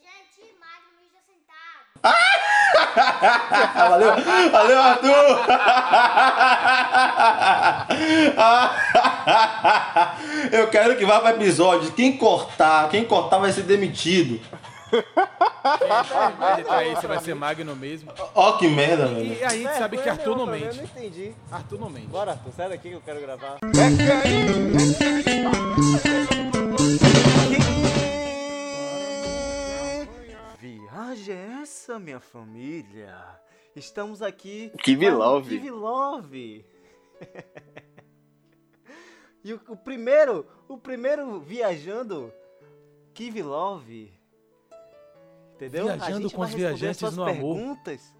gente, 0.00 0.54
Magno 0.60 0.90
mija 1.00 1.20
sentado. 1.26 1.82
valeu, 3.90 4.12
valeu, 4.50 4.80
Arthur! 4.80 5.38
Eu 10.52 10.68
quero 10.68 10.96
que 10.96 11.04
vá 11.06 11.20
para 11.20 11.36
episódio. 11.36 11.92
Quem 11.92 12.16
cortar, 12.16 12.88
quem 12.88 13.04
cortar 13.04 13.38
vai 13.38 13.52
ser 13.52 13.62
demitido. 13.62 14.40
Esse, 16.92 17.06
vai 17.06 17.18
ser 17.20 17.34
Magno 17.34 17.74
mesmo. 17.74 18.12
Ó, 18.34 18.52
que 18.52 18.68
merda, 18.68 19.06
velho. 19.06 19.32
E 19.34 19.44
a 19.44 19.48
gente 19.48 19.72
sabe 19.78 19.96
que 19.96 20.08
Arthur 20.08 20.36
não 20.36 20.44
Eu 20.46 20.50
mente. 20.52 20.76
não 20.76 20.84
entendi. 20.84 21.32
Arthur 21.50 21.80
não 21.80 21.88
mente. 21.88 22.08
Bora, 22.08 22.32
Arthur, 22.32 22.52
sai 22.54 22.68
daqui 22.68 22.90
que 22.90 22.94
eu 22.94 23.00
quero 23.00 23.20
gravar. 23.20 23.58
Viagem 30.92 31.34
é 31.34 31.62
essa, 31.62 31.98
minha 31.98 32.20
família? 32.20 33.16
Estamos 33.74 34.20
aqui. 34.20 34.70
O 34.74 35.16
Love. 35.16 35.58
Kiwi 35.58 35.70
Love. 35.70 36.66
e 39.42 39.54
o, 39.54 39.60
o 39.68 39.76
primeiro, 39.76 40.46
o 40.68 40.76
primeiro 40.76 41.40
viajando 41.40 42.30
Kiwi 43.14 43.42
Love. 43.42 44.12
Entendeu? 45.54 45.86
Viajando 45.86 46.30
com 46.30 46.42
os 46.42 46.52
viajantes 46.52 47.00
no 47.00 47.22
amor. 47.22 47.32
perguntas. 47.32 48.14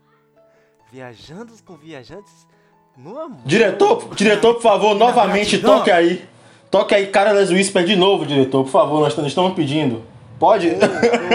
Viajando 0.90 1.52
com 1.66 1.76
viajantes 1.76 2.48
no 2.96 3.18
amor. 3.18 3.42
Diretor, 3.44 4.14
diretor, 4.14 4.54
por 4.54 4.62
favor, 4.62 4.94
novamente 4.94 5.60
toque 5.60 5.90
aí. 5.90 6.26
Toque 6.70 6.94
aí, 6.94 7.08
Careless 7.08 7.52
Whisper 7.52 7.84
de 7.84 7.96
novo, 7.96 8.24
diretor, 8.24 8.64
por 8.64 8.70
favor, 8.70 9.00
nós 9.00 9.14
nós 9.14 9.26
estamos 9.26 9.52
pedindo. 9.52 10.10
Pode? 10.42 10.70
Um, 10.70 10.78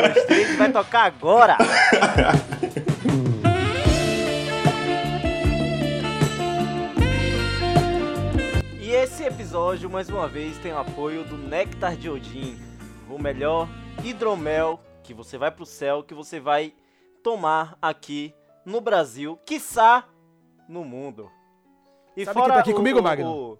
dois, 0.01 0.25
três, 0.25 0.57
vai 0.57 0.69
tocar 0.69 1.05
agora! 1.05 1.55
E 8.81 8.89
esse 8.91 9.23
episódio, 9.23 9.89
mais 9.89 10.09
uma 10.09 10.27
vez, 10.27 10.57
tem 10.59 10.71
o 10.71 10.77
apoio 10.77 11.23
do 11.23 11.37
Nectar 11.37 11.95
de 11.95 12.09
Odin, 12.09 12.57
o 13.09 13.17
melhor 13.21 13.67
hidromel 14.03 14.79
que 15.03 15.13
você 15.13 15.37
vai 15.37 15.51
pro 15.51 15.65
céu, 15.65 16.03
que 16.03 16.13
você 16.13 16.39
vai 16.39 16.73
tomar 17.23 17.77
aqui 17.81 18.33
no 18.65 18.79
Brasil, 18.79 19.37
quiçá 19.45 20.07
no 20.69 20.83
mundo. 20.83 21.29
E 22.15 22.25
Sabe 22.25 22.39
quem 22.39 22.47
tá 22.49 22.59
aqui 22.59 22.73
comigo, 22.73 23.01
Magno? 23.01 23.29
o- 23.29 23.57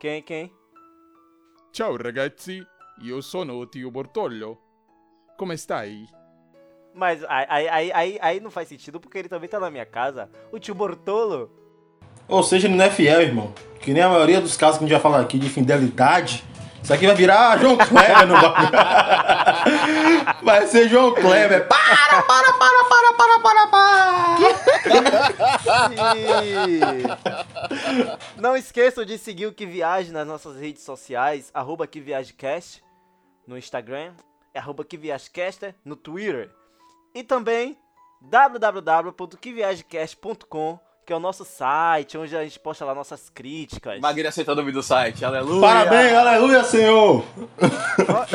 Quem, 0.00 0.22
quem? 0.22 0.52
Ciao 1.72 1.96
ragazzi, 1.96 2.66
io 3.00 3.22
sono 3.22 3.58
o 3.58 3.66
tio 3.66 3.90
Bortollo. 3.90 4.58
Come 5.36 5.54
stai? 5.56 6.06
Mas 6.94 7.24
aí, 7.24 7.46
aí, 7.48 7.68
aí, 7.68 7.92
aí, 7.92 8.18
aí 8.20 8.40
não 8.40 8.50
faz 8.50 8.68
sentido 8.68 9.00
porque 9.00 9.18
ele 9.18 9.28
também 9.28 9.48
tá 9.48 9.58
na 9.58 9.70
minha 9.70 9.86
casa. 9.86 10.28
O 10.50 10.58
tio 10.58 10.74
Bortolo. 10.74 11.50
Ou 12.28 12.42
seja, 12.42 12.66
ele 12.66 12.76
não 12.76 12.84
é 12.84 12.90
fiel, 12.90 13.20
irmão. 13.22 13.52
Que 13.80 13.92
nem 13.92 14.02
a 14.02 14.08
maioria 14.08 14.40
dos 14.40 14.56
casos 14.56 14.78
que 14.78 14.84
a 14.84 14.86
gente 14.86 14.94
vai 14.94 15.02
falar 15.02 15.20
aqui 15.20 15.38
de 15.38 15.48
fidelidade. 15.48 16.44
Isso 16.82 16.92
aqui 16.92 17.06
vai 17.06 17.14
virar 17.14 17.58
João 17.60 17.76
Kleber 17.76 18.26
no 18.26 18.34
bagulho. 18.40 18.70
Vai 20.42 20.66
ser 20.66 20.88
João 20.88 21.14
Kleber. 21.14 21.68
Para, 21.68 22.22
para, 22.22 22.52
para, 22.54 22.84
para, 22.84 23.12
para, 23.14 23.38
para, 23.40 23.66
para. 23.68 24.36
Não 28.36 28.56
esqueçam 28.56 29.04
de 29.04 29.16
seguir 29.16 29.46
o 29.46 29.52
Que 29.52 29.64
Viaje 29.64 30.10
nas 30.10 30.26
nossas 30.26 30.56
redes 30.56 30.82
sociais, 30.82 31.52
arroba 31.54 31.86
Que 31.86 32.00
ViageCast 32.00 32.82
no 33.46 33.56
Instagram, 33.56 34.14
é 34.54 34.58
arroba 34.58 34.84
Que 34.84 34.96
ViageCaster 34.96 35.74
no 35.84 35.96
Twitter. 35.96 36.50
E 37.14 37.22
também 37.22 37.76
www.queviagecast.com, 38.20 40.80
que 41.04 41.12
é 41.12 41.16
o 41.16 41.20
nosso 41.20 41.44
site, 41.44 42.16
onde 42.16 42.36
a 42.36 42.44
gente 42.44 42.60
posta 42.60 42.84
lá 42.84 42.94
nossas 42.94 43.28
críticas. 43.28 44.00
Magno 44.00 44.28
aceitando 44.28 44.60
o 44.60 44.62
nome 44.62 44.72
do 44.72 44.82
site, 44.82 45.24
aleluia. 45.24 45.60
Parabéns, 45.60 46.14
aleluia, 46.14 46.62
Senhor. 46.64 47.24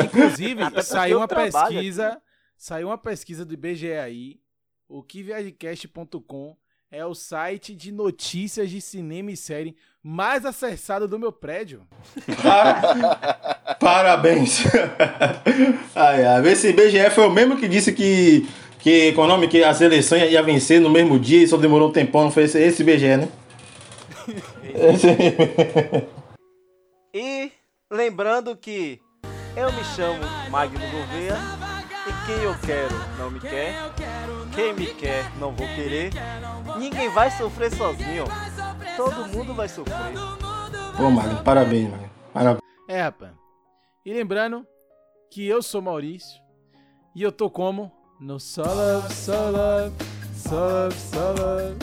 Inclusive, 0.04 0.82
saiu 0.82 1.18
uma 1.18 1.28
pesquisa. 1.28 2.20
Saiu 2.56 2.88
uma 2.88 2.98
pesquisa 2.98 3.44
do 3.44 3.54
IBGE 3.54 3.92
aí. 3.92 4.40
O 4.88 5.02
QViagecast.com 5.02 6.56
é 6.90 7.04
o 7.04 7.14
site 7.14 7.74
de 7.74 7.92
notícias 7.92 8.70
de 8.70 8.80
cinema 8.80 9.30
e 9.30 9.36
série 9.36 9.76
mais 10.02 10.46
acessado 10.46 11.06
do 11.06 11.18
meu 11.18 11.30
prédio. 11.32 11.82
Para- 12.42 13.76
Parabéns. 13.78 14.64
Ai, 15.94 16.24
ai. 16.24 16.48
Esse 16.48 16.72
BGE 16.72 17.10
foi 17.10 17.26
o 17.26 17.30
mesmo 17.30 17.56
que 17.58 17.68
disse 17.68 17.92
que, 17.92 18.48
que, 18.78 19.12
com 19.12 19.22
o 19.22 19.26
nome, 19.26 19.48
que 19.48 19.62
a 19.62 19.74
seleção 19.74 20.16
ia 20.18 20.42
vencer 20.42 20.80
no 20.80 20.88
mesmo 20.88 21.18
dia 21.18 21.42
e 21.42 21.48
só 21.48 21.56
demorou 21.56 21.90
um 21.90 21.92
tempão. 21.92 22.24
Não 22.24 22.30
foi 22.30 22.44
esse, 22.44 22.58
esse 22.58 22.82
BGE, 22.82 23.16
né? 23.18 23.28
Esse- 24.74 26.06
E 27.14 27.50
lembrando 27.90 28.54
que 28.56 29.00
eu 29.56 29.72
me 29.72 29.82
chamo 29.96 30.20
Magno 30.50 30.78
Gouveia 30.90 31.36
e 32.08 32.26
quem 32.26 32.42
eu 32.42 32.54
quero 32.64 32.94
não 33.18 33.30
me 33.30 33.38
quer, 33.38 33.74
quem 34.54 34.72
me 34.72 34.86
quer 34.94 35.30
não 35.38 35.52
vou 35.52 35.66
querer, 35.68 36.10
ninguém 36.78 37.10
vai 37.10 37.30
sofrer 37.30 37.70
sozinho, 37.70 38.24
todo 38.96 39.26
mundo 39.26 39.54
vai 39.54 39.68
sofrer. 39.68 39.94
Pô, 40.96 41.10
Magno, 41.10 41.42
parabéns, 41.44 41.90
Magno. 41.90 42.10
Parabéns. 42.32 42.62
É, 42.88 43.02
rapaz. 43.02 43.32
E 44.04 44.12
lembrando 44.12 44.66
que 45.30 45.46
eu 45.46 45.62
sou 45.62 45.82
Maurício 45.82 46.40
e 47.14 47.22
eu 47.22 47.30
tô 47.30 47.50
como? 47.50 47.92
No 48.18 48.40
solo, 48.40 49.02
solo, 49.10 49.92
solo, 50.34 50.90
solo, 50.92 51.76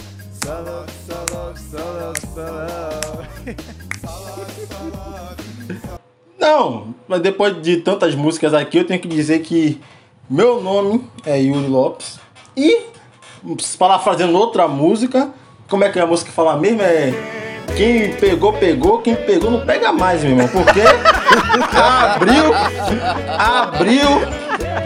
solo, 0.44 0.86
solo, 1.06 1.56
solo, 1.56 2.14
solo. 2.34 3.26
Não, 6.38 6.94
mas 7.08 7.22
depois 7.22 7.62
de 7.62 7.78
tantas 7.78 8.14
músicas 8.16 8.54
aqui, 8.54 8.78
eu 8.78 8.86
tenho 8.86 9.00
que 9.00 9.08
dizer 9.08 9.40
que 9.40 9.82
meu 10.30 10.62
nome 10.62 11.04
é 11.26 11.40
Yuri 11.40 11.68
Lopes. 11.68 12.20
E, 12.58 12.88
parafraseando 13.78 14.38
outra 14.38 14.68
música, 14.68 15.30
como 15.70 15.84
é 15.84 15.90
que 15.90 16.00
a 16.00 16.06
música 16.06 16.32
fala 16.32 16.58
mesmo? 16.58 16.82
É. 16.82 17.14
Quem 17.76 18.14
pegou, 18.14 18.54
pegou, 18.54 19.00
quem 19.00 19.16
pegou 19.16 19.50
não 19.52 19.66
pega 19.66 19.92
mais, 19.92 20.22
meu 20.24 20.32
irmão. 20.32 20.48
Porque 20.48 20.82
abriu, 21.76 22.54
abriu, 23.38 24.10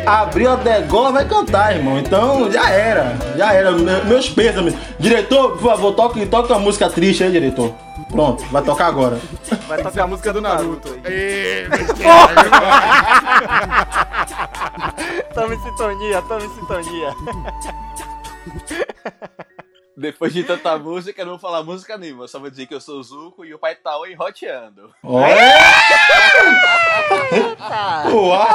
abriu 0.08 0.52
a 0.52 0.56
degola, 0.56 1.12
vai 1.12 1.26
cantar, 1.28 1.76
irmão. 1.76 2.00
Então 2.00 2.50
já 2.52 2.70
era, 2.70 3.16
já 3.36 3.54
era. 3.54 3.72
Me- 3.74 4.02
Meus 4.06 4.30
pêsames. 4.30 4.74
Diretor, 4.98 5.52
por 5.58 5.70
favor, 5.72 5.92
toque, 5.94 6.26
toque 6.26 6.52
uma 6.52 6.60
música 6.60 6.90
triste 6.90 7.24
aí, 7.24 7.32
diretor. 7.32 7.74
Pronto, 8.10 8.44
vai 8.46 8.64
tocar 8.64 8.88
agora. 8.88 9.20
Vai 9.68 9.84
tocar 9.84 10.06
a 10.06 10.08
música 10.08 10.34
do 10.34 10.42
Naruto. 10.42 10.98
aí. 11.06 11.68
Tamo 15.40 15.54
em 15.54 15.60
sintonia, 15.62 16.22
tamo 16.24 16.44
em 16.44 16.50
sintonia. 16.50 17.16
Depois 19.96 20.34
de 20.34 20.44
tanta 20.44 20.78
música, 20.78 21.22
eu 21.22 21.26
não 21.26 21.32
vou 21.34 21.40
falar 21.40 21.64
música 21.64 21.98
nenhuma. 21.98 22.26
Eu 22.26 22.28
só 22.28 22.40
vou 22.40 22.50
dizer 22.50 22.66
que 22.66 22.74
eu 22.74 22.82
sou 22.82 23.00
o 23.00 23.04
Zuko 23.04 23.46
e 23.46 23.54
o 23.54 23.60
pai 23.60 23.76
tá 23.76 23.98
enroteando. 24.10 24.94
Ó. 25.02 25.22
Uau! 28.12 28.46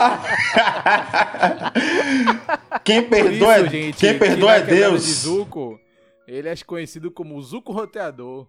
Quem 2.85 3.09
perdoa, 3.09 3.59
isso, 3.59 3.67
é, 3.67 3.71
gente, 3.71 3.99
quem 3.99 4.19
perdoa 4.19 4.57
é 4.57 4.61
quebrando 4.61 4.79
Deus. 4.79 5.07
De 5.07 5.13
Zuko, 5.13 5.81
ele 6.29 6.51
é 6.51 6.57
conhecido 6.67 7.11
como 7.11 7.41
Zuko 7.41 7.73
Roteador. 7.73 8.47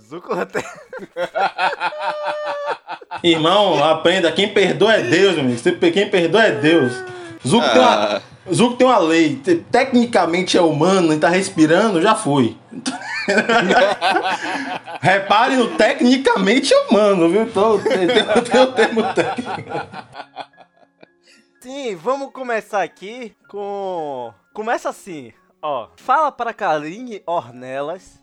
Zuko 0.00 0.32
até. 0.32 0.60
Irmão, 3.22 3.82
aprenda, 3.84 4.32
quem 4.32 4.48
perdoa 4.48 4.94
é 4.94 5.02
Deus, 5.02 5.34
meu 5.36 5.44
amigo. 5.44 5.60
Quem 5.92 6.08
perdoa 6.10 6.44
é 6.44 6.52
Deus. 6.52 6.92
Zuko, 7.46 7.68
tem 7.70 7.80
uma, 7.80 8.16
Ah. 8.16 8.20
Zuko 8.52 8.76
tem 8.76 8.86
uma 8.86 8.98
lei. 8.98 9.36
Te- 9.36 9.56
Tecnicamente 9.56 10.56
é 10.56 10.62
humano 10.62 11.12
e 11.12 11.18
tá 11.18 11.28
respirando, 11.28 12.00
já 12.00 12.14
foi. 12.14 12.56
Repare 15.00 15.56
no 15.56 15.76
tecnicamente 15.76 16.72
é 16.72 16.78
humano, 16.82 17.28
viu? 17.28 17.42
Então, 17.42 17.78
tem, 17.82 18.06
tem, 18.06 18.24
tem 18.44 18.60
o 18.60 18.72
termo 18.72 19.02
técnico. 19.14 19.60
Sim, 21.60 21.96
vamos 21.96 22.32
começar 22.32 22.82
aqui 22.82 23.34
com. 23.48 24.32
Começa 24.52 24.88
assim, 24.88 25.32
ó. 25.60 25.88
Fala 25.96 26.30
para 26.32 26.52
Kaline 26.52 27.22
Ornelas 27.26 28.20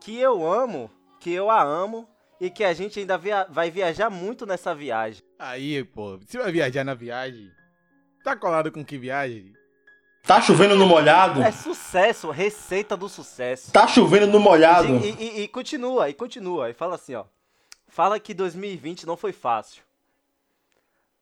que 0.00 0.18
eu 0.18 0.50
amo, 0.50 0.90
que 1.20 1.32
eu 1.32 1.50
a 1.50 1.62
amo 1.62 2.08
e 2.40 2.50
que 2.50 2.64
a 2.64 2.72
gente 2.72 2.98
ainda 2.98 3.18
via- 3.18 3.46
vai 3.50 3.70
viajar 3.70 4.08
muito 4.10 4.46
nessa 4.46 4.74
viagem. 4.74 5.22
Aí, 5.38 5.84
pô, 5.84 6.18
você 6.18 6.38
vai 6.38 6.50
viajar 6.50 6.84
na 6.84 6.94
viagem? 6.94 7.50
Tá 8.24 8.36
colado 8.36 8.70
com 8.72 8.84
que 8.84 8.96
viagem? 8.98 9.52
Tá 10.22 10.40
chovendo 10.40 10.76
no 10.76 10.86
molhado? 10.86 11.42
É 11.42 11.50
sucesso, 11.50 12.30
receita 12.30 12.96
do 12.96 13.08
sucesso. 13.08 13.72
Tá 13.72 13.86
chovendo 13.88 14.26
no 14.26 14.38
molhado. 14.38 14.96
E, 15.04 15.10
e- 15.18 15.40
e 15.42 15.48
continua, 15.48 16.08
e 16.10 16.14
continua. 16.14 16.70
E 16.70 16.74
fala 16.74 16.94
assim, 16.96 17.14
ó. 17.14 17.24
Fala 17.88 18.20
que 18.20 18.32
2020 18.34 19.06
não 19.06 19.16
foi 19.16 19.32
fácil. 19.32 19.82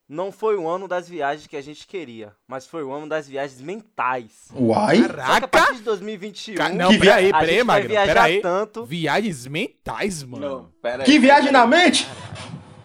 Não 0.08 0.32
foi 0.32 0.56
o 0.56 0.66
ano 0.66 0.88
das 0.88 1.06
viagens 1.08 1.46
que 1.46 1.56
a 1.56 1.60
gente 1.62 1.86
queria, 1.86 2.32
mas 2.46 2.66
foi 2.66 2.82
o 2.82 2.90
ano 2.92 3.06
das 3.08 3.28
viagens 3.28 3.60
mentais. 3.60 4.48
Uai. 4.54 4.96
Só 4.96 5.02
que 5.06 5.10
a 5.12 5.14
Caraca! 5.16 5.48
partir 5.48 5.74
de 5.76 5.82
2021, 5.82 6.54
Ca- 6.56 6.68
Não, 6.70 6.88
Que 6.90 6.98
peraí, 6.98 7.28
a 7.30 7.38
peraí, 7.38 7.54
gente 7.56 7.64
vai 7.66 7.76
Magno. 7.76 7.88
viajar 7.90 8.14
Peraí. 8.14 8.40
tanto. 8.40 8.84
Viagens 8.86 9.46
mentais, 9.46 10.22
mano. 10.22 10.48
Não, 10.48 10.72
pera 10.80 11.02
aí. 11.02 11.06
Que 11.06 11.18
viagem 11.18 11.52
na 11.52 11.66
mente? 11.66 12.08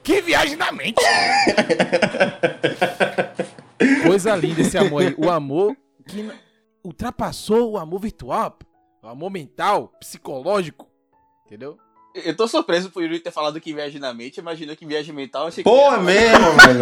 Que 0.03 0.21
viagem 0.21 0.57
na 0.57 0.69
mente! 0.73 1.01
Coisa 4.05 4.35
linda 4.35 4.61
esse 4.61 4.77
amor 4.77 5.01
aí. 5.03 5.15
O 5.17 5.29
amor 5.29 5.75
que 6.07 6.29
ultrapassou 6.83 7.71
o 7.71 7.77
amor 7.77 7.99
virtual. 8.01 8.57
O 9.01 9.07
amor 9.07 9.29
mental, 9.29 9.93
psicológico. 9.99 10.87
Entendeu? 11.45 11.77
Eu 12.13 12.35
tô 12.35 12.47
surpreso 12.47 12.89
por 12.91 13.01
Yuri 13.03 13.19
ter 13.19 13.31
falado 13.31 13.59
que 13.59 13.73
viagem 13.73 13.99
na 13.99 14.13
mente. 14.13 14.39
Imagina 14.39 14.75
que 14.75 14.85
viagem 14.85 15.13
mental. 15.13 15.47
Achei 15.47 15.63
que 15.63 15.69
Pô, 15.69 15.93
é 15.93 15.97
mesmo, 15.99 16.51
velho. 16.53 16.81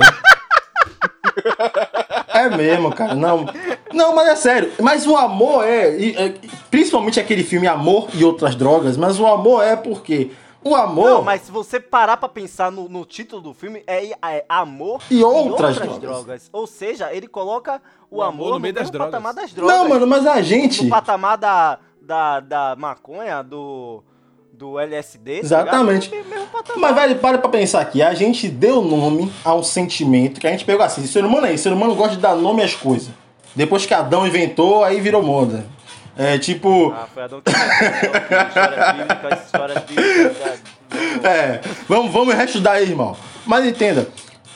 É 2.34 2.50
mesmo, 2.50 2.94
cara. 2.94 3.16
Não, 3.16 3.46
não, 3.94 4.16
mas 4.16 4.28
é 4.30 4.36
sério. 4.36 4.72
Mas 4.82 5.06
o 5.08 5.16
amor 5.16 5.64
é, 5.66 5.98
e- 5.98 6.16
é- 6.16 6.34
Principalmente 6.70 7.20
aquele 7.20 7.44
filme 7.44 7.68
Amor 7.68 8.10
e 8.14 8.24
Outras 8.24 8.56
Drogas, 8.56 8.98
mas 8.98 9.20
o 9.20 9.26
amor 9.28 9.64
é 9.64 9.76
porque. 9.76 10.32
O 10.64 10.76
amor. 10.76 11.10
Não, 11.10 11.22
mas 11.24 11.42
se 11.42 11.52
você 11.52 11.80
parar 11.80 12.18
pra 12.18 12.30
pensar 12.30 12.72
no, 12.72 12.88
no 12.88 13.04
título 13.04 13.42
do 13.42 13.52
filme, 13.54 13.84
é, 13.88 14.12
é 14.12 14.46
amor 14.48 15.02
E 15.10 15.24
outras 15.24 15.76
drogas. 16.00 16.50
Ou 16.54 16.68
seja, 16.68 17.12
ele 17.12 17.28
coloca 17.28 17.82
o, 18.12 18.18
O 18.18 18.22
amor 18.22 18.44
amor 18.46 18.54
no 18.56 18.60
meio 18.60 18.74
das 18.74 18.92
drogas. 18.92 19.12
patamar 19.12 19.34
das 19.34 19.52
drogas. 19.54 19.76
Não, 19.76 19.90
mano, 19.90 20.06
mas 20.06 20.28
a 20.28 20.40
gente. 20.44 20.84
No 20.84 20.90
patamar 20.92 21.36
da, 21.38 21.80
da, 22.00 22.40
da 22.42 22.76
maconha, 22.78 23.42
do, 23.42 24.04
do 24.62 24.80
LSD. 24.80 25.38
tá 25.38 25.40
Exatamente. 25.40 26.12
Mas, 26.78 26.96
velho, 26.96 27.16
para 27.16 27.40
pra 27.40 27.50
pensar 27.50 27.82
aqui. 27.82 28.00
A 28.04 28.14
gente 28.14 28.48
deu 28.48 28.84
nome 28.84 29.34
a 29.44 29.56
um 29.56 29.64
sentimento 29.64 30.40
que 30.40 30.46
a 30.46 30.52
gente 30.52 30.64
pegou 30.64 30.86
assim. 30.86 31.06
Ser 31.08 31.26
humano 31.26 31.48
é 31.48 31.54
isso. 31.54 31.64
Ser 31.64 31.74
humano 31.74 31.96
gosta 31.96 32.16
de 32.16 32.22
dar 32.22 32.36
nome 32.36 32.62
às 32.62 32.76
coisas. 32.76 33.10
Depois 33.56 33.88
que 33.88 33.94
Adão 33.94 34.26
inventou, 34.26 34.84
aí 34.84 35.02
virou 35.02 35.24
moda. 35.24 35.66
É 36.16 36.38
tipo. 36.38 36.94
Ah, 36.96 37.08
foi 37.12 37.24
Adão 37.24 37.42
que 37.42 37.52
que 37.52 37.58
história 38.38 38.94
bíblica, 38.94 39.42
história 39.44 39.80
bíblica. 39.80 40.72
É, 41.24 41.62
vamos, 41.88 42.12
vamos 42.12 42.36
reestudar 42.36 42.76
aí, 42.76 42.84
irmão. 42.84 43.16
Mas 43.46 43.66
entenda, 43.66 44.10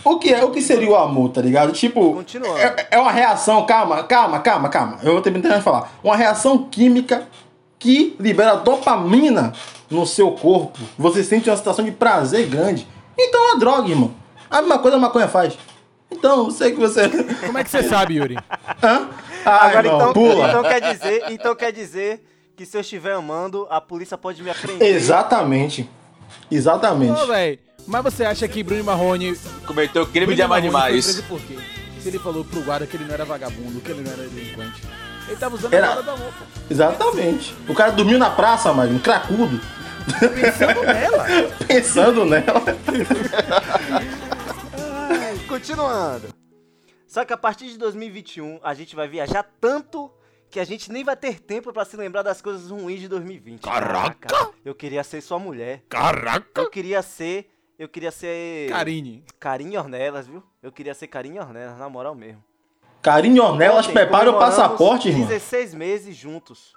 o 0.03 0.19
que 0.19 0.33
é, 0.33 0.43
o 0.43 0.51
que 0.51 0.61
seria 0.61 0.91
o 0.91 0.95
amor, 0.95 1.29
tá 1.29 1.41
ligado? 1.41 1.71
Tipo, 1.71 2.23
é, 2.57 2.87
é 2.91 2.99
uma 2.99 3.11
reação, 3.11 3.65
calma, 3.65 4.03
calma, 4.03 4.39
calma, 4.39 4.69
calma. 4.69 4.99
Eu 5.01 5.13
vou 5.13 5.21
terminar 5.21 5.57
de 5.57 5.63
falar. 5.63 5.93
Uma 6.03 6.15
reação 6.15 6.57
química 6.69 7.25
que 7.85 8.15
libera 8.19 8.55
dopamina 8.55 9.53
no 9.91 10.07
seu 10.07 10.31
corpo. 10.31 10.79
Você 10.97 11.23
sente 11.23 11.47
uma 11.51 11.55
situação 11.55 11.85
de 11.85 11.91
prazer 11.91 12.47
grande. 12.47 12.87
Então 13.15 13.39
é 13.39 13.51
uma 13.51 13.59
droga, 13.59 13.87
irmão. 13.89 14.11
A 14.49 14.59
mesma 14.59 14.79
coisa 14.79 14.97
a 14.97 14.99
maconha 14.99 15.27
faz. 15.27 15.55
Então, 16.09 16.45
eu 16.45 16.51
sei 16.51 16.71
que 16.71 16.79
você. 16.79 17.07
Como 17.45 17.57
é 17.59 17.63
que 17.63 17.69
você 17.69 17.83
sabe, 17.83 18.15
Yuri? 18.15 18.37
Hã? 18.81 19.07
Ah, 19.45 19.67
Agora 19.67 19.87
irmão, 19.87 20.01
então, 20.01 20.13
pula. 20.13 20.49
então 20.49 20.63
quer 20.63 20.81
dizer, 20.81 21.23
então 21.29 21.55
quer 21.55 21.71
dizer 21.71 22.25
que 22.55 22.65
se 22.65 22.75
eu 22.75 22.81
estiver 22.81 23.13
amando, 23.13 23.67
a 23.69 23.79
polícia 23.79 24.17
pode 24.17 24.41
me 24.41 24.49
apreender. 24.49 24.95
Exatamente. 24.95 25.87
Exatamente. 26.49 27.21
Ô, 27.21 27.27
velho. 27.27 27.59
Mas 27.85 28.03
você 28.03 28.25
acha 28.25 28.47
que 28.47 28.63
Bruno 28.63 28.83
Marrone. 28.83 29.37
Cometeu 29.67 30.07
crime 30.07 30.25
Bruno 30.25 30.35
de 30.35 30.41
amar 30.41 30.59
demais. 30.59 31.05
preso 31.05 31.23
por 31.23 31.39
quê? 31.39 31.55
Se 32.01 32.07
ele 32.07 32.17
falou 32.17 32.43
pro 32.43 32.61
guarda 32.61 32.87
que 32.87 32.97
ele 32.97 33.05
não 33.05 33.13
era 33.13 33.25
vagabundo, 33.25 33.79
que 33.79 33.91
ele 33.91 34.01
não 34.01 34.11
era 34.11 34.23
delinquente. 34.23 34.81
Ele 35.27 35.37
tava 35.37 35.55
usando 35.55 35.73
Era- 35.73 35.93
a 35.93 36.01
do 36.01 36.11
amor, 36.11 36.31
pô. 36.33 36.45
Exatamente. 36.69 37.55
O 37.67 37.73
cara 37.73 37.91
dormiu 37.91 38.17
na 38.19 38.29
praça, 38.29 38.71
Magno, 38.73 38.99
cracudo, 38.99 39.59
Pensando 40.35 40.83
nela. 40.83 41.25
pensando 41.67 42.25
nela. 42.25 42.61
Continuando. 45.47 46.27
Só 47.07 47.23
que 47.25 47.33
a 47.33 47.37
partir 47.37 47.67
de 47.69 47.77
2021, 47.77 48.59
a 48.63 48.73
gente 48.73 48.95
vai 48.95 49.07
viajar 49.07 49.43
tanto 49.59 50.11
que 50.49 50.59
a 50.59 50.63
gente 50.65 50.91
nem 50.91 51.03
vai 51.03 51.15
ter 51.15 51.39
tempo 51.39 51.71
pra 51.73 51.85
se 51.85 51.95
lembrar 51.97 52.21
das 52.23 52.41
coisas 52.41 52.69
ruins 52.69 52.99
de 52.99 53.07
2020. 53.07 53.61
Caraca! 53.61 54.27
Eu 54.63 54.75
queria 54.75 55.03
ser 55.03 55.21
sua 55.21 55.39
mulher. 55.39 55.83
Caraca! 55.89 56.61
Eu 56.61 56.69
queria 56.69 57.01
ser. 57.01 57.49
Eu 57.77 57.89
queria 57.89 58.11
ser. 58.11 58.69
Karine. 58.69 59.23
Carinho 59.39 59.79
Ornelas, 59.79 60.27
viu? 60.27 60.43
Eu 60.61 60.71
queria 60.71 60.93
ser 60.93 61.07
Carinho 61.07 61.41
Ornelas, 61.41 61.77
na 61.77 61.89
moral 61.89 62.15
mesmo. 62.15 62.43
Carinho 63.05 63.43
Ornelas, 63.43 63.85
Ontem 63.85 63.93
prepara 63.93 64.31
o 64.31 64.39
passaporte, 64.39 65.09
irmão. 65.09 65.27
16 65.27 65.75
meses 65.75 66.15
juntos. 66.15 66.73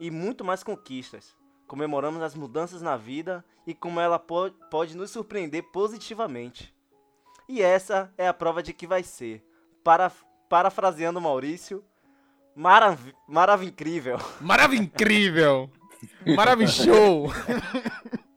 E 0.00 0.10
muito 0.10 0.44
mais 0.44 0.64
conquistas. 0.64 1.36
Comemoramos 1.68 2.20
as 2.20 2.34
mudanças 2.34 2.82
na 2.82 2.96
vida 2.96 3.44
e 3.64 3.72
como 3.72 4.00
ela 4.00 4.18
po- 4.18 4.50
pode 4.72 4.96
nos 4.96 5.12
surpreender 5.12 5.62
positivamente. 5.70 6.74
E 7.48 7.62
essa 7.62 8.12
é 8.18 8.26
a 8.26 8.34
prova 8.34 8.60
de 8.60 8.72
que 8.72 8.88
vai 8.88 9.04
ser. 9.04 9.44
Para, 9.84 10.10
parafraseando 10.48 11.20
Maurício, 11.20 11.84
marav 12.56 12.98
marav 13.28 13.62
incrível. 13.62 14.18
Maravilha 14.40 14.82
incrível! 14.82 15.70
Maravilha 16.36 16.68
show! 16.68 17.28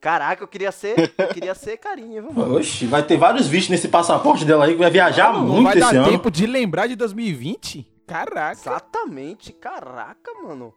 Caraca, 0.00 0.44
eu 0.44 0.48
queria 0.48 0.70
ser, 0.70 1.12
eu 1.18 1.28
queria 1.28 1.54
ser 1.54 1.76
carinho, 1.76 2.22
viu, 2.22 2.32
mano? 2.32 2.56
Oxi, 2.56 2.86
vai 2.86 3.04
ter 3.04 3.16
vários 3.16 3.48
vídeos 3.48 3.70
nesse 3.70 3.88
passaporte 3.88 4.44
dela 4.44 4.64
aí 4.64 4.72
que 4.72 4.78
vai 4.78 4.90
viajar 4.90 5.32
Não 5.32 5.46
muito 5.46 5.64
vai 5.64 5.72
esse 5.76 5.80
dar 5.80 5.94
ano. 5.96 6.08
tempo 6.10 6.30
de 6.30 6.46
lembrar 6.46 6.86
de 6.86 6.94
2020? 6.94 7.82
Caraca! 8.06 8.52
Exatamente, 8.60 9.52
caraca, 9.52 10.32
mano. 10.42 10.72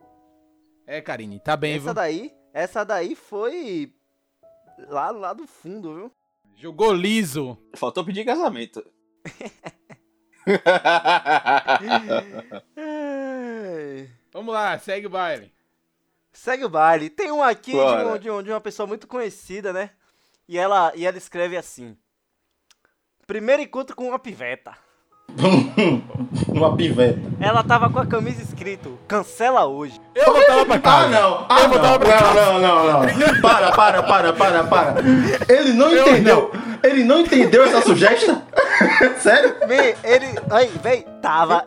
É, 0.87 0.99
Karine, 1.01 1.39
tá 1.39 1.55
bem, 1.55 1.75
Essa 1.75 1.83
viu? 1.85 1.93
daí, 1.93 2.31
essa 2.51 2.83
daí 2.83 3.15
foi 3.15 3.93
lá, 4.89 5.11
lá 5.11 5.33
do 5.33 5.45
fundo, 5.45 5.95
viu? 5.95 6.11
Jogou 6.55 6.91
liso. 6.91 7.57
Faltou 7.75 8.03
pedir 8.03 8.25
casamento. 8.25 8.83
Vamos 14.33 14.53
lá, 14.53 14.77
segue 14.79 15.07
o 15.07 15.09
baile. 15.09 15.51
Segue 16.33 16.65
o 16.65 16.69
baile. 16.69 17.09
Tem 17.09 17.31
um 17.31 17.43
aqui 17.43 17.71
de, 17.71 17.77
um- 17.77 18.17
de 18.17 18.31
um- 18.31 18.43
de 18.43 18.49
uma 18.51 18.61
pessoa 18.61 18.87
muito 18.87 19.07
conhecida, 19.07 19.71
né? 19.73 19.89
E 20.47 20.57
ela, 20.57 20.91
e 20.95 21.05
ela 21.05 21.17
escreve 21.17 21.57
assim: 21.57 21.95
Primeiro 23.27 23.61
encontro 23.61 23.95
com 23.95 24.07
uma 24.09 24.19
piveta. 24.19 24.73
Uma 26.49 26.75
piveta. 26.75 27.19
Ela 27.39 27.63
tava 27.63 27.89
com 27.89 27.99
a 27.99 28.05
camisa 28.05 28.41
escrito: 28.41 28.99
Cancela 29.07 29.65
hoje. 29.65 29.99
Eu 30.13 30.25
voltava 30.33 30.65
pra 30.65 30.75
Ah, 30.75 30.79
casa. 30.79 31.09
não. 31.09 31.45
Ah, 31.47 31.59
Eu 31.59 31.63
não. 31.63 31.69
voltava 31.69 31.99
pra 31.99 32.17
casa. 32.19 32.33
Não, 32.33 32.59
não, 32.59 32.85
não, 32.85 33.01
não. 33.03 33.41
Para, 33.41 33.71
para, 33.71 34.03
para, 34.03 34.33
para, 34.33 34.63
para. 34.65 34.95
Ele 35.47 35.71
não 35.73 35.89
Eu 35.91 36.01
entendeu. 36.07 36.51
Ele 36.83 37.03
não 37.05 37.21
entendeu 37.21 37.63
essa 37.63 37.81
sugestão? 37.81 38.41
Sério? 39.19 39.55
Vem, 39.67 39.95
ele. 40.03 40.25
Aí, 40.49 40.67
vem, 40.83 41.03
tava. 41.21 41.65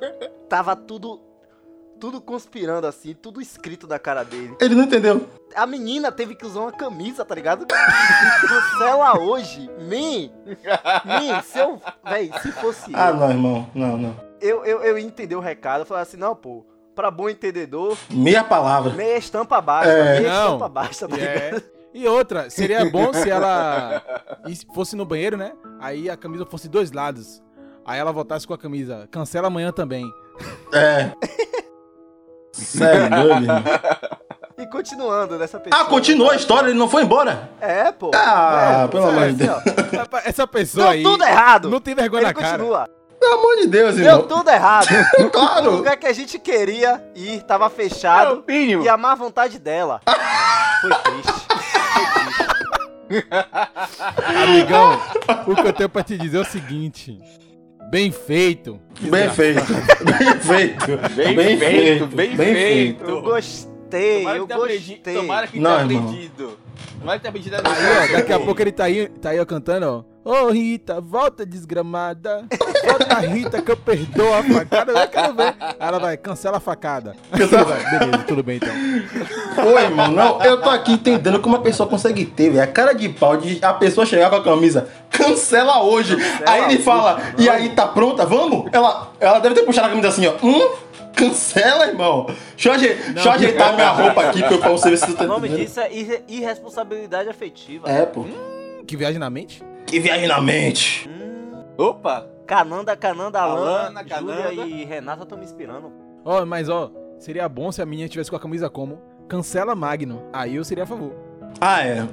Tava 0.48 0.76
tudo. 0.76 1.22
Tudo 2.04 2.20
conspirando 2.20 2.86
assim, 2.86 3.14
tudo 3.14 3.40
escrito 3.40 3.86
da 3.86 3.98
cara 3.98 4.22
dele. 4.22 4.54
Ele 4.60 4.74
não 4.74 4.82
entendeu. 4.84 5.26
A 5.56 5.66
menina 5.66 6.12
teve 6.12 6.34
que 6.34 6.44
usar 6.44 6.60
uma 6.60 6.70
camisa, 6.70 7.24
tá 7.24 7.34
ligado? 7.34 7.64
Cancela 8.46 9.18
hoje. 9.18 9.70
Me. 9.88 10.30
Me, 10.44 11.42
se 11.44 11.58
eu. 11.58 11.80
Véi, 12.04 12.30
se 12.42 12.52
fosse 12.52 12.92
eu. 12.92 12.98
Ah, 12.98 13.10
não, 13.10 13.30
irmão. 13.30 13.70
Não, 13.74 13.96
não. 13.96 14.20
eu, 14.38 14.66
eu, 14.66 14.82
eu 14.82 14.98
ia 14.98 15.04
entender 15.06 15.34
o 15.34 15.40
recado. 15.40 15.80
Eu 15.80 15.86
falei 15.86 16.02
assim, 16.02 16.18
não, 16.18 16.36
pô, 16.36 16.66
pra 16.94 17.10
bom 17.10 17.26
entendedor, 17.30 17.96
Meia 18.10 18.44
palavra. 18.44 18.92
meia 18.92 19.16
estampa 19.16 19.58
baixa, 19.62 19.88
É. 19.90 20.20
meia 20.20 20.30
Não. 20.30 20.44
estampa 20.44 20.68
baixa, 20.68 21.08
tá 21.08 21.16
E 21.16 21.20
ligado? 21.20 21.56
é- 21.56 21.62
E 21.94 22.06
outra, 22.06 22.50
seria 22.50 22.84
bom 22.92 23.14
se 23.14 23.30
ela 23.30 24.02
fosse 24.74 24.94
no 24.94 25.06
banheiro, 25.06 25.38
né? 25.38 25.54
Aí 25.80 26.10
a 26.10 26.18
camisa 26.18 26.44
fosse 26.44 26.68
dois 26.68 26.92
lados. 26.92 27.42
Aí 27.86 27.98
ela 27.98 28.12
voltasse 28.12 28.46
com 28.46 28.52
a 28.52 28.58
camisa. 28.58 29.08
Cancela 29.10 29.46
amanhã 29.46 29.72
também. 29.72 30.04
É. 30.70 31.10
Sério. 32.62 33.16
E 34.56 34.66
continuando 34.68 35.36
nessa 35.36 35.58
pessoa. 35.58 35.82
Ah, 35.82 35.84
continuou 35.86 36.30
a 36.30 36.36
história, 36.36 36.68
ele 36.68 36.78
não 36.78 36.88
foi 36.88 37.02
embora? 37.02 37.50
É, 37.60 37.90
pô. 37.90 38.12
Ah, 38.14 38.82
É, 38.82 38.86
pô, 38.86 38.88
pelo 38.92 39.02
sabe 39.06 39.16
amor 39.16 39.32
de 39.32 39.50
assim, 39.50 39.60
ó, 40.12 40.18
Essa 40.24 40.46
pessoa 40.46 40.84
Deu 40.84 40.92
aí. 40.92 41.02
tudo 41.02 41.24
errado. 41.24 41.68
Não 41.68 41.80
tem 41.80 41.92
vergonha 41.92 42.20
Ele 42.22 42.26
na 42.28 42.34
cara. 42.34 42.58
continua. 42.58 42.88
Pelo 43.18 43.34
amor 43.34 43.56
de 43.56 43.66
Deus, 43.66 43.96
Deu 43.96 44.04
irmão. 44.06 44.22
tudo 44.28 44.48
errado. 44.48 44.86
O 45.18 45.30
Claro. 45.30 45.70
lugar 45.72 45.96
que 45.96 46.06
a 46.06 46.12
gente 46.12 46.38
queria 46.38 47.02
ir 47.16 47.42
tava 47.42 47.64
É 47.64 47.66
o 47.66 47.70
fechado. 47.70 48.44
mínimo. 48.46 48.84
E 48.84 48.88
a 48.88 48.96
má 48.96 49.16
vontade 49.16 49.58
dela. 49.58 50.00
Foi 50.80 50.90
triste. 50.90 51.46
Amigão, 54.42 55.00
o 55.48 55.54
que 55.56 55.66
eu 55.68 55.72
tenho 55.72 55.88
pra 55.88 56.02
te 56.04 56.16
dizer 56.16 56.38
é 56.38 56.40
o 56.40 56.44
seguinte. 56.44 57.18
Bem 57.90 58.10
feito. 58.10 58.80
Bem 59.00 59.30
feito. 59.30 59.62
Bem 60.04 60.40
feito. 60.40 60.96
Bem 61.16 61.58
feito, 61.58 62.06
bem 62.06 62.36
feito. 62.36 63.04
Eu 63.04 63.22
gostei, 63.22 64.18
Tomara 64.18 64.38
eu 64.38 64.42
que 64.46 64.48
tenha 64.52 64.60
aprendi- 64.64 64.94
gostei. 64.94 65.14
Tomara 65.14 65.46
que 65.46 65.60
Não, 65.60 65.88
tenha 65.88 66.00
aprendido. 66.00 66.58
Tomara 66.98 67.18
que 67.18 67.22
tenha 67.22 67.30
aprendido 67.30 67.56
Aí, 67.56 67.62
ó, 67.64 68.12
daqui 68.16 68.32
a 68.32 68.40
pouco 68.40 68.60
ele 68.60 68.72
tá 68.72 68.84
aí, 68.84 69.08
tá 69.08 69.30
aí 69.30 69.38
ó, 69.40 69.44
cantando, 69.44 69.86
ó. 69.86 70.13
Ô 70.24 70.48
Rita, 70.50 71.02
volta 71.02 71.44
desgramada. 71.44 72.46
Volta 72.82 73.14
Rita 73.20 73.60
que 73.60 73.70
eu 73.70 73.76
perdoo 73.76 74.32
a 74.32 74.42
facada. 74.42 74.92
Eu 74.92 75.08
quero 75.08 75.34
ver. 75.34 75.54
Ela 75.78 75.98
vai, 75.98 76.16
cancela 76.16 76.56
a 76.56 76.60
facada. 76.60 77.14
Ela 77.30 77.62
vai, 77.64 77.90
Beleza, 77.98 78.24
tudo 78.26 78.42
bem 78.42 78.56
então. 78.56 78.74
Oi, 79.66 79.82
irmão, 79.82 80.10
não, 80.10 80.42
eu 80.42 80.60
tô 80.62 80.70
aqui 80.70 80.92
entendendo 80.92 81.40
como 81.40 81.56
a 81.56 81.60
pessoa 81.60 81.86
consegue 81.88 82.24
ter, 82.24 82.48
velho. 82.48 82.62
A 82.62 82.66
cara 82.66 82.94
de 82.94 83.08
pau 83.10 83.36
de 83.36 83.58
a 83.62 83.74
pessoa 83.74 84.06
chegar 84.06 84.30
com 84.30 84.36
a 84.36 84.42
camisa, 84.42 84.88
cancela 85.10 85.82
hoje. 85.82 86.16
aí 86.46 86.72
ele 86.72 86.82
fala, 86.82 87.20
e 87.38 87.46
aí, 87.48 87.68
tá 87.70 87.86
pronta? 87.86 88.24
Vamos? 88.24 88.70
Ela, 88.72 89.12
ela 89.20 89.38
deve 89.40 89.54
ter 89.56 89.62
puxado 89.62 89.88
a 89.88 89.90
camisa 89.90 90.08
assim, 90.08 90.26
ó. 90.26 90.34
Hum? 90.42 90.74
Cancela, 91.14 91.86
irmão. 91.86 92.26
Deixa 92.56 92.68
eu, 92.70 92.72
aje- 92.72 92.94
deixa 93.12 93.28
eu 93.28 93.32
ajeitar 93.32 93.74
minha 93.74 93.90
roupa 93.90 94.22
aqui 94.22 94.42
pra, 94.58 94.70
você 94.70 94.88
ver 94.90 94.96
se 94.96 95.06
tu 95.06 95.14
tá 95.14 95.24
O 95.24 95.28
nome 95.28 95.48
disso 95.50 95.78
é 95.80 95.92
irre- 95.92 96.22
irresponsabilidade 96.28 97.28
afetiva. 97.28 97.88
É, 97.90 98.06
pô. 98.06 98.24
Que 98.86 98.96
viagem 98.96 99.18
na 99.18 99.28
mente? 99.30 99.62
Que 99.94 100.00
viagem 100.00 100.26
na 100.26 100.40
mente. 100.40 101.08
Opa! 101.78 102.26
Cananda, 102.48 102.96
Cananda, 102.96 103.40
Alana, 103.40 104.00
Alana, 104.00 104.00
Júlia 104.00 104.42
Cananda. 104.42 104.66
e 104.66 104.84
Renata 104.84 105.22
estão 105.22 105.38
me 105.38 105.44
inspirando. 105.44 105.92
Ó, 106.24 106.44
mas 106.44 106.68
ó, 106.68 106.90
seria 107.16 107.48
bom 107.48 107.70
se 107.70 107.80
a 107.80 107.86
menina 107.86 108.08
tivesse 108.08 108.28
com 108.28 108.34
a 108.34 108.40
camisa 108.40 108.68
como 108.68 109.00
cancela 109.28 109.72
Magno. 109.76 110.24
Aí 110.32 110.56
eu 110.56 110.64
seria 110.64 110.82
a 110.82 110.86
favor. 110.88 111.12
Ah, 111.60 111.84
é. 111.86 112.08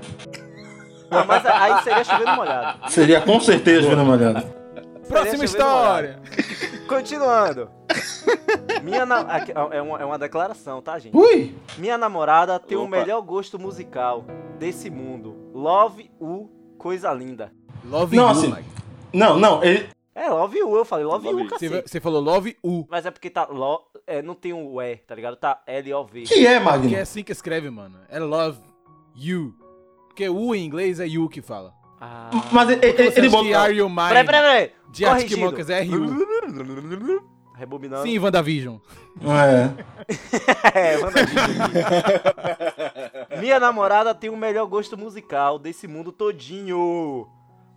Não, 1.09 1.25
mas 1.25 1.43
aí 1.43 1.81
seria 1.81 2.03
chovendo 2.03 2.35
molhado. 2.35 2.91
Seria 2.91 3.19
com 3.19 3.39
certeza, 3.39 3.89
Júnior 3.89 4.05
Malhado. 4.05 4.43
Próxima 5.07 5.25
chovendo 5.25 5.45
história. 5.45 6.19
Continuando. 6.87 7.67
Minha 8.83 9.07
na... 9.07 9.21
aqui, 9.21 9.53
ó, 9.55 9.73
é, 9.73 9.81
uma, 9.81 9.99
é 9.99 10.05
uma 10.05 10.19
declaração, 10.19 10.83
tá, 10.83 10.99
gente? 10.99 11.17
Ui! 11.17 11.55
Minha 11.79 11.97
namorada 11.97 12.59
tem 12.59 12.77
o 12.77 12.81
Opa. 12.81 12.91
melhor 12.91 13.21
gosto 13.21 13.57
musical 13.57 14.23
desse 14.59 14.87
mundo. 14.91 15.35
Love 15.51 16.11
U, 16.19 16.47
coisa 16.77 17.11
linda. 17.11 17.51
Love 17.85 18.15
Não, 18.15 18.23
you, 18.25 18.29
assim. 18.31 18.55
Não, 19.13 19.37
não, 19.37 19.63
ele. 19.63 19.89
É, 20.13 20.29
Love 20.29 20.63
U, 20.63 20.75
eu 20.75 20.85
falei 20.85 21.05
Love, 21.05 21.25
Love 21.25 21.35
U, 21.35 21.43
you. 21.43 21.49
Você, 21.49 21.69
cacete. 21.69 21.89
você 21.89 21.99
falou 21.99 22.21
love 22.21 22.57
U. 22.63 22.85
Mas 22.89 23.05
é 23.05 23.11
porque 23.11 23.29
tá. 23.29 23.45
Lo... 23.45 23.81
É, 24.05 24.21
não 24.21 24.35
tem 24.35 24.53
o 24.53 24.81
E, 24.81 24.97
tá 24.97 25.15
ligado? 25.15 25.35
Tá 25.35 25.61
L-O-V. 25.65 26.23
Que 26.23 26.45
é, 26.45 26.59
Que 26.59 26.65
Magno? 26.65 26.95
é 26.95 27.01
assim 27.01 27.23
que 27.23 27.31
escreve, 27.31 27.69
mano. 27.69 27.97
É 28.09 28.19
love 28.19 28.59
you. 29.15 29.55
Porque 30.07 30.27
U 30.27 30.53
em 30.53 30.65
inglês 30.65 30.99
é 30.99 31.07
you 31.07 31.29
que 31.29 31.41
fala. 31.41 31.73
Ah. 31.99 32.29
Mas 32.51 32.69
ele, 32.69 32.85
ele, 32.85 33.11
que 33.11 33.29
botou. 33.29 33.55
Are 33.55 33.73
You 33.73 33.87
Mine? 33.87 34.07
Peraí, 34.07 34.25
peraí, 34.25 34.41
peraí. 34.41 34.71
De. 35.27 35.37
Monkeys 35.37 35.69
é 35.69 35.81
R.U. 35.81 37.23
Rebobinando. 37.55 38.03
Sim, 38.03 38.17
WandaVision. 38.17 38.77
É. 39.21 39.69
É, 40.73 40.97
manda 40.97 41.25
vídeo. 41.25 41.43
Minha 43.39 43.59
namorada 43.59 44.15
tem 44.15 44.29
o 44.29 44.37
melhor 44.37 44.65
gosto 44.65 44.97
musical 44.97 45.59
desse 45.59 45.87
mundo 45.87 46.11
todinho. 46.11 47.27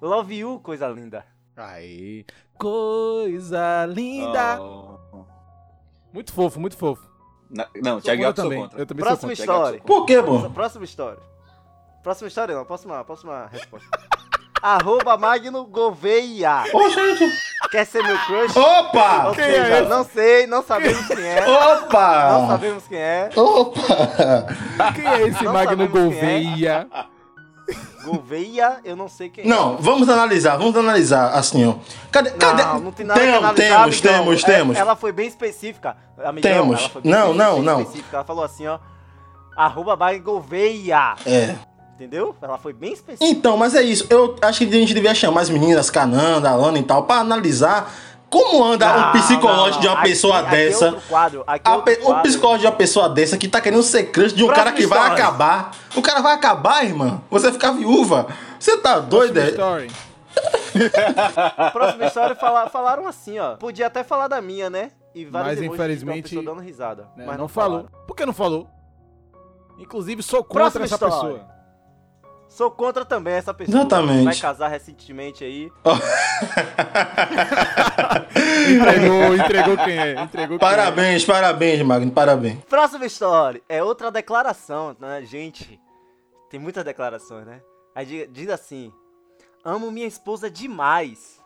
Love 0.05 0.35
you, 0.35 0.61
coisa 0.63 0.87
linda. 0.89 1.25
Aí. 1.57 2.27
Coisa 2.59 3.87
linda. 3.87 4.61
Oh. 4.61 5.25
Muito 6.13 6.31
fofo, 6.33 6.61
muito 6.61 6.77
fofo. 6.77 7.03
Na- 7.51 7.67
Não, 7.83 8.01
Thiago 8.03 8.23
sou 8.23 8.35
também. 8.35 8.61
contra. 8.61 8.79
Eu 8.81 8.87
também 8.87 9.03
Próxima 9.05 9.35
sou 9.35 9.47
contra. 9.47 9.55
história. 9.55 9.81
Por 9.81 10.05
quê, 10.05 10.23
pô? 10.23 10.51
Próxima 10.51 10.85
história. 10.85 11.21
Próxima 12.03 12.29
história 12.29 12.55
não, 12.55 12.67
próxima, 12.67 13.03
próxima 13.03 13.49
resposta. 13.51 13.89
Arroba 14.63 15.17
Magno 15.17 15.65
Gouveia. 15.65 16.65
Ô, 16.75 16.89
gente. 16.91 17.31
Quer 17.71 17.87
ser 17.87 18.03
meu 18.03 18.19
crush? 18.27 18.55
Opa! 18.57 19.29
Ou 19.29 19.35
Quem 19.35 19.45
seja, 19.45 19.67
é 19.75 19.81
esse? 19.81 19.89
não 19.89 20.05
sei, 20.05 20.47
não 20.47 20.63
sabemos 20.63 21.07
quem 21.07 21.25
é. 21.25 21.47
Opa! 21.49 22.31
Não 22.33 22.47
sabemos 22.49 22.87
quem 22.87 22.99
é. 22.99 23.31
Opa! 23.35 23.81
Quem 24.95 25.07
é 25.07 25.29
esse 25.29 25.43
Não 25.45 25.53
Magno 25.53 25.83
é. 25.83 25.87
Gouveia? 25.87 26.89
Gouveia, 28.05 28.81
eu 28.85 28.95
não 28.95 29.09
sei 29.09 29.31
quem 29.31 29.45
é. 29.45 29.47
Não, 29.47 29.77
vamos 29.79 30.09
analisar, 30.09 30.57
vamos 30.57 30.77
analisar 30.77 31.31
assim, 31.33 31.65
ó. 31.67 31.75
Cadê? 32.13 32.31
cadê? 32.33 32.63
Não, 32.63 32.81
não 32.81 32.93
tem 32.93 33.07
nada 33.07 33.19
Tem- 33.21 33.31
analisar, 33.31 33.55
Temos, 33.55 33.95
amigão. 34.05 34.13
temos, 34.25 34.43
É, 34.43 34.47
temos. 34.47 34.77
Ela 34.77 34.97
foi 34.97 35.13
bem 35.13 35.27
específica, 35.27 35.97
amigão. 36.23 36.53
Temos. 36.53 36.81
Ela 36.81 36.89
foi 36.91 37.03
bem 37.03 37.11
Não, 37.13 37.29
bem 37.29 37.37
não, 37.39 37.63
não. 37.63 37.81
específica. 37.81 38.17
Ela 38.17 38.25
falou 38.25 38.45
assim, 38.45 38.67
ó. 38.67 38.79
Arroba 39.57 39.97
Magno 39.97 40.23
Gouveia. 40.25 41.15
É. 41.25 41.55
Entendeu? 41.95 42.35
Ela 42.43 42.59
foi 42.59 42.73
bem 42.73 42.93
específica. 42.93 43.25
Então, 43.25 43.57
mas 43.57 43.75
é 43.75 43.83
isso. 43.83 44.07
Eu 44.11 44.37
acho 44.43 44.59
que 44.59 44.65
a 44.69 44.79
gente 44.81 44.93
devia 44.93 45.15
chamar 45.15 45.43
as 45.43 45.49
meninas, 45.49 45.91
Cananda, 45.91 46.51
Alana 46.51 46.79
e 46.79 46.83
tal, 46.83 47.05
pra 47.05 47.17
analisar 47.19 47.91
como 48.31 48.65
anda 48.65 48.93
o 48.97 49.01
Não, 49.01 49.13
psicológico 49.13 49.75
não, 49.77 49.81
de 49.81 49.87
uma 49.89 49.95
aqui- 49.99 50.09
pessoa 50.09 50.39
aqui 50.41 50.55
é 50.55 50.67
dessa. 50.67 50.87
outro 50.87 51.03
quadro, 51.09 51.45
aqui 51.47 51.69
é 51.69 51.71
A 51.71 51.77
outro 51.77 51.95
pe- 51.97 52.01
o 52.03 52.15
psicológico 52.23 52.61
de 52.61 52.67
uma 52.67 52.73
pessoa 52.77 53.09
dessa 53.09 53.37
que 53.39 53.47
tá 53.49 53.61
querendo 53.61 53.83
ser 53.83 54.05
crush 54.11 54.33
de 54.35 54.43
um 54.43 54.47
Próxima 54.47 54.65
cara 54.65 54.77
que 54.77 54.87
vai 54.87 54.99
história. 54.99 55.25
acabar. 55.25 55.71
O 55.95 56.03
cara 56.03 56.21
vai 56.21 56.35
acabar, 56.35 56.85
irmã. 56.85 57.21
Você 57.31 57.45
vai 57.45 57.53
ficar 57.53 57.71
viúva. 57.73 58.27
Você 58.59 58.77
tá 58.79 58.99
doido, 58.99 59.35
Próxima 59.35 59.81
é? 59.81 59.87
story. 59.87 59.91
Próxima 61.73 62.07
história 62.07 62.35
fala- 62.35 62.69
falaram 62.69 63.07
assim, 63.07 63.39
ó. 63.39 63.57
Podia 63.57 63.87
até 63.87 64.03
falar 64.03 64.29
da 64.29 64.41
minha, 64.41 64.69
né? 64.69 64.91
E 65.15 65.25
vários 65.25 65.61
Mas, 65.61 65.73
infelizmente, 65.73 66.35
dando 66.43 66.61
risada. 66.61 67.07
Né, 67.17 67.25
Mas 67.27 67.39
não, 67.39 67.47
falou. 67.47 67.83
falaram. 67.85 68.05
Por 68.07 68.17
que 68.17 68.27
não 68.27 68.33
falou? 68.33 68.67
Inclusive, 69.79 70.23
sou 70.23 70.43
contra 70.43 70.63
Próxima 70.63 70.85
essa 70.87 70.95
história. 70.95 71.15
pessoa. 71.15 71.54
Sou 72.55 72.71
contra 72.71 73.05
também 73.05 73.35
essa 73.35 73.53
pessoa. 73.53 73.81
Exatamente. 73.81 74.25
Vai 74.27 74.37
casar 74.37 74.69
recentemente 74.69 75.43
aí. 75.43 75.73
Entregou, 78.71 79.35
entregou 79.35 79.77
quem 79.79 79.99
é. 79.99 80.23
Entregou 80.23 80.57
quem 80.57 80.69
é. 80.69 80.71
Parabéns, 80.71 81.25
parabéns, 81.25 81.83
Magno, 81.83 82.13
parabéns. 82.13 82.63
Próxima 82.67 83.07
história. 83.07 83.61
É 83.69 83.83
outra 83.83 84.09
declaração, 84.09 84.95
né? 85.01 85.25
Gente, 85.25 85.81
tem 86.49 86.61
muitas 86.61 86.85
declarações, 86.85 87.45
né? 87.45 87.61
Aí 87.93 88.07
diz, 88.07 88.29
diz 88.31 88.49
assim: 88.49 88.93
Amo 89.65 89.91
minha 89.91 90.07
esposa 90.07 90.49
demais. 90.49 91.41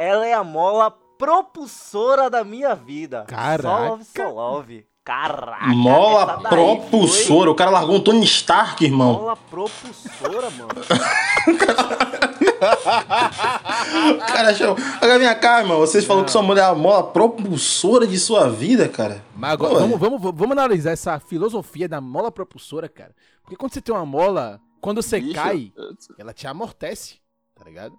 Ela 0.00 0.26
é 0.26 0.32
a 0.32 0.42
mola 0.42 0.90
propulsora 1.16 2.28
da 2.28 2.42
minha 2.42 2.74
vida. 2.74 3.24
Caraca. 3.28 3.62
Só 3.62 3.88
love, 3.88 4.04
só 4.04 4.28
love. 4.30 4.89
Caraca. 5.04 5.66
Mola 5.68 6.38
propulsora. 6.42 7.50
O 7.50 7.54
cara 7.54 7.70
largou 7.70 7.96
um 7.96 8.00
Tony 8.00 8.24
Stark, 8.24 8.76
foi 8.78 8.86
irmão. 8.86 9.14
Mola 9.14 9.36
propulsora, 9.36 10.50
mano. 10.50 10.68
O 12.60 14.18
cara 14.18 14.50
achou. 14.50 14.76
Agora 15.00 15.18
vem 15.18 15.40
cá, 15.40 15.60
irmão. 15.60 15.78
Vocês 15.78 16.04
falaram 16.04 16.26
que 16.26 16.32
sua 16.32 16.42
mulher 16.42 16.62
é 16.62 16.64
a 16.66 16.74
mola 16.74 17.02
propulsora 17.02 18.06
de 18.06 18.18
sua 18.18 18.48
vida, 18.50 18.88
cara. 18.88 19.24
Mas 19.34 19.52
agora, 19.52 19.74
Ué. 19.74 19.80
vamos, 19.80 19.98
vamos, 19.98 20.20
vamos 20.22 20.50
analisar 20.52 20.90
essa 20.92 21.18
filosofia 21.18 21.88
da 21.88 22.00
mola 22.00 22.30
propulsora, 22.30 22.88
cara. 22.88 23.14
Porque 23.42 23.56
quando 23.56 23.72
você 23.72 23.80
tem 23.80 23.94
uma 23.94 24.04
mola, 24.04 24.60
quando 24.80 25.02
você 25.02 25.20
Bicho, 25.20 25.34
cai, 25.34 25.72
eu- 25.76 25.94
ela 26.18 26.32
te 26.34 26.46
amortece, 26.46 27.16
tá 27.54 27.64
ligado? 27.64 27.94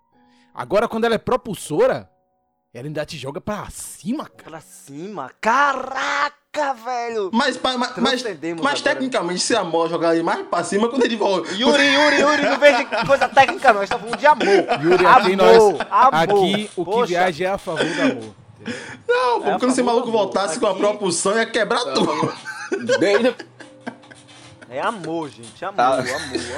Agora, 0.54 0.88
quando 0.88 1.06
ela 1.06 1.16
é 1.16 1.20
propulsora, 1.20 2.10
ela 2.74 2.86
ainda 2.88 3.06
te 3.06 3.18
joga 3.18 3.42
pra 3.42 3.68
cima, 3.72 4.26
cara. 4.28 4.52
Pra 4.52 4.62
cima. 4.62 5.32
Caraca, 5.42 6.36
velho. 6.56 7.30
Mas, 7.32 7.58
mas, 7.62 7.78
mas 7.98 8.26
agora. 8.26 8.76
tecnicamente, 8.84 9.40
se 9.40 9.56
a 9.56 9.64
mola 9.64 9.88
jogar 9.88 10.10
ali 10.10 10.22
mais 10.22 10.46
pra 10.48 10.64
cima, 10.64 10.90
quando 10.90 11.04
ele 11.06 11.16
volta. 11.16 11.50
Yuri, 11.54 11.82
Yuri, 11.94 12.20
Yuri, 12.20 12.42
não 12.44 12.60
vejo 12.60 12.88
coisa 13.08 13.30
técnica, 13.30 13.72
não. 13.72 13.80
Gente 13.82 13.90
tá 13.90 14.00
falando 14.00 14.18
de 14.18 14.26
amor. 14.26 14.46
Yuri, 14.84 15.06
amor, 15.06 15.18
aqui 15.22 15.36
nós, 15.38 15.58
amor. 15.58 15.88
aqui 16.12 16.70
o 16.76 16.84
que 16.86 16.92
Poxa, 16.92 17.06
viaja 17.08 17.46
é 17.46 17.48
a 17.52 17.58
favor 17.58 17.86
do 17.86 18.02
amor. 18.02 18.36
Não, 19.08 19.38
É 19.48 19.60
quando 19.60 19.72
esse 19.72 19.82
maluco 19.82 20.10
amor. 20.10 20.20
voltasse 20.24 20.60
com 20.60 20.68
a 20.68 20.72
Aqui- 20.72 20.80
propulsão, 20.80 21.38
ia 21.38 21.46
quebrar 21.46 21.80
tudo. 21.94 22.34
Desde- 23.00 23.34
É 24.70 24.82
amor, 24.82 25.30
gente. 25.30 25.64
Amor, 25.66 25.80
Ah. 25.82 25.94
amor, 25.96 26.10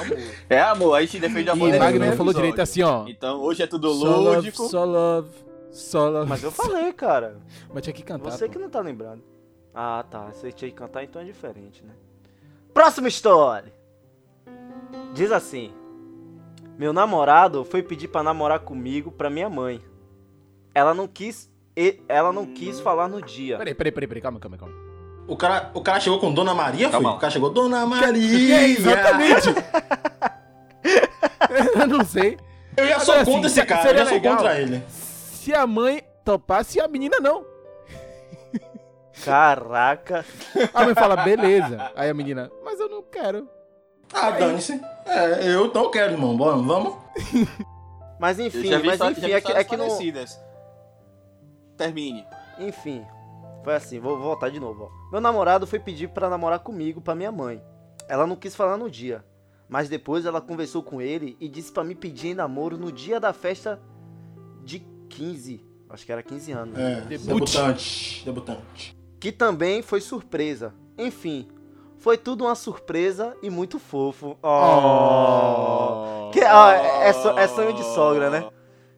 amor. 0.02 0.18
É 0.50 0.60
amor, 0.60 0.94
a 0.96 1.00
gente 1.02 1.18
defende 1.20 1.50
a 1.50 1.54
E. 1.54 1.56
Magno 1.56 1.78
no 1.78 1.82
falou 1.88 2.10
episódio. 2.10 2.32
direito 2.34 2.60
assim, 2.60 2.82
ó. 2.82 3.04
Então 3.06 3.40
hoje 3.40 3.62
é 3.62 3.66
tudo 3.68 3.90
love, 3.92 4.36
lúdico. 4.36 4.68
só 4.68 4.84
love, 4.84 5.28
só 5.72 6.08
love. 6.08 6.28
Mas 6.28 6.42
eu 6.42 6.50
falei, 6.50 6.92
cara. 6.92 7.38
Mas 7.72 7.82
tinha 7.84 7.92
que 7.94 8.02
cantar. 8.02 8.30
Você 8.32 8.46
pô. 8.46 8.52
que 8.52 8.58
não 8.58 8.68
tá 8.68 8.80
lembrando. 8.80 9.22
Ah, 9.74 10.04
tá. 10.08 10.30
Você 10.32 10.52
tinha 10.52 10.70
que 10.70 10.76
cantar, 10.76 11.02
então 11.04 11.20
é 11.20 11.24
diferente, 11.24 11.82
né? 11.84 11.92
Próxima 12.72 13.08
história. 13.08 13.72
Diz 15.12 15.30
assim. 15.32 15.72
Meu 16.78 16.92
namorado 16.92 17.64
foi 17.64 17.82
pedir 17.82 18.08
pra 18.08 18.22
namorar 18.22 18.60
comigo 18.60 19.10
pra 19.12 19.30
minha 19.30 19.48
mãe. 19.48 19.80
Ela 20.74 20.92
não 20.94 21.06
quis... 21.06 21.48
e- 21.76 22.00
Ela 22.08 22.32
não 22.32 22.46
quis 22.46 22.80
falar 22.80 23.08
no 23.08 23.22
dia. 23.22 23.58
Peraí, 23.58 23.74
peraí, 23.74 23.92
peraí, 23.92 24.08
peraí, 24.08 24.22
calma, 24.22 24.40
calma, 24.40 24.56
calma. 24.58 24.74
O 25.26 25.36
cara, 25.36 25.70
o 25.72 25.80
cara 25.80 26.00
chegou 26.00 26.18
com 26.20 26.32
Dona 26.34 26.52
Maria, 26.54 26.90
foi? 26.90 27.00
Calma. 27.00 27.16
O 27.16 27.18
cara 27.18 27.30
chegou, 27.30 27.48
Dona 27.50 27.86
Maria. 27.86 28.56
É, 28.56 28.68
exatamente! 28.68 29.48
eu 31.80 31.86
não 31.86 32.04
sei. 32.04 32.36
Eu 32.76 32.86
já 32.88 32.94
Mas, 32.96 33.04
sou 33.04 33.14
assim, 33.14 33.32
contra 33.32 33.46
esse 33.46 33.64
cara, 33.64 33.90
eu 33.98 34.04
sou 34.06 34.14
legal. 34.14 34.36
contra 34.36 34.60
ele. 34.60 34.82
Se 34.88 35.54
a 35.54 35.66
mãe 35.66 36.02
topasse, 36.24 36.80
a 36.80 36.88
menina 36.88 37.20
não. 37.20 37.44
Caraca. 39.22 40.24
A 40.72 40.84
mãe 40.84 40.94
fala, 40.94 41.16
beleza. 41.16 41.92
Aí 41.94 42.08
a 42.08 42.14
menina, 42.14 42.50
mas 42.64 42.80
eu 42.80 42.88
não 42.88 43.02
quero. 43.02 43.48
Ah, 44.12 44.30
dane-se. 44.30 44.80
É, 45.06 45.52
eu 45.52 45.72
não 45.72 45.90
quero, 45.90 46.12
irmão. 46.12 46.36
Vamos, 46.36 46.66
vamos. 46.66 46.94
Mas 48.18 48.38
enfim, 48.38 48.68
já 48.68 48.78
vi 48.78 48.86
mas 48.86 48.98
já 48.98 49.10
enfim, 49.10 49.20
vi 49.22 49.32
é 49.32 49.40
que, 49.40 49.52
é 49.52 49.64
que 49.64 49.76
não... 49.76 49.88
Termine. 51.76 52.24
Enfim, 52.58 53.04
foi 53.64 53.74
assim, 53.74 53.98
vou 53.98 54.16
vou 54.16 54.28
voltar 54.28 54.50
de 54.50 54.60
novo, 54.60 54.84
ó. 54.84 55.10
Meu 55.10 55.20
namorado 55.20 55.66
foi 55.66 55.78
pedir 55.78 56.08
pra 56.08 56.30
namorar 56.30 56.60
comigo, 56.60 57.00
pra 57.00 57.14
minha 57.14 57.32
mãe. 57.32 57.60
Ela 58.08 58.26
não 58.26 58.36
quis 58.36 58.54
falar 58.54 58.76
no 58.76 58.88
dia. 58.88 59.24
Mas 59.68 59.88
depois 59.88 60.24
ela 60.24 60.40
conversou 60.40 60.82
com 60.82 61.02
ele 61.02 61.36
e 61.40 61.48
disse 61.48 61.72
pra 61.72 61.82
me 61.82 61.94
pedir 61.94 62.28
em 62.28 62.34
namoro 62.34 62.78
no 62.78 62.92
dia 62.92 63.18
da 63.18 63.32
festa 63.32 63.80
de 64.62 64.78
15. 65.08 65.64
Acho 65.90 66.06
que 66.06 66.12
era 66.12 66.22
15 66.22 66.52
anos. 66.52 66.78
É, 66.78 67.00
Debut. 67.02 67.26
debutante. 67.26 68.24
Debutante. 68.24 69.03
Que 69.24 69.32
também 69.32 69.80
foi 69.80 70.02
surpresa. 70.02 70.74
Enfim, 70.98 71.48
foi 71.96 72.18
tudo 72.18 72.44
uma 72.44 72.54
surpresa 72.54 73.34
e 73.42 73.48
muito 73.48 73.78
fofo. 73.78 74.36
Oh. 74.42 76.28
Que, 76.30 76.44
ó, 76.44 76.70
é, 76.70 77.08
é 77.08 77.48
sonho 77.48 77.72
de 77.72 77.82
sogra, 77.94 78.28
né? 78.28 78.44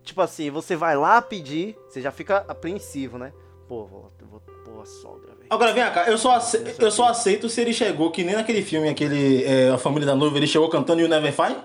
Tipo 0.03 0.21
assim, 0.23 0.51
você 0.51 0.75
vai 0.75 0.97
lá 0.97 1.23
pedir, 1.23 1.79
você 1.89 2.03
já 2.03 2.11
fica 2.11 2.45
apreensivo, 2.49 3.19
né? 3.19 3.33
Pô, 3.69 3.85
vou, 3.85 4.11
vou 4.29 4.41
pôr 4.41 4.83
a 4.83 4.85
sogra, 4.85 5.29
velho. 5.29 5.47
Agora 5.49 5.73
vem 5.73 5.85
cá, 5.93 6.11
eu 6.11 6.19
só, 6.19 6.39
ace- 6.39 6.75
eu 6.77 6.91
só 6.91 7.07
aceito 7.07 7.49
se 7.49 7.61
ele 7.61 7.73
chegou, 7.73 8.11
que 8.11 8.25
nem 8.25 8.35
naquele 8.35 8.63
filme, 8.63 8.89
aquele 8.89 9.45
é, 9.45 9.71
A 9.71 9.79
Família 9.79 10.07
da 10.07 10.17
Noiva, 10.17 10.37
ele 10.39 10.49
chegou 10.49 10.69
cantando 10.69 11.01
You 11.03 11.09
Never 11.09 11.33
Find? 11.33 11.59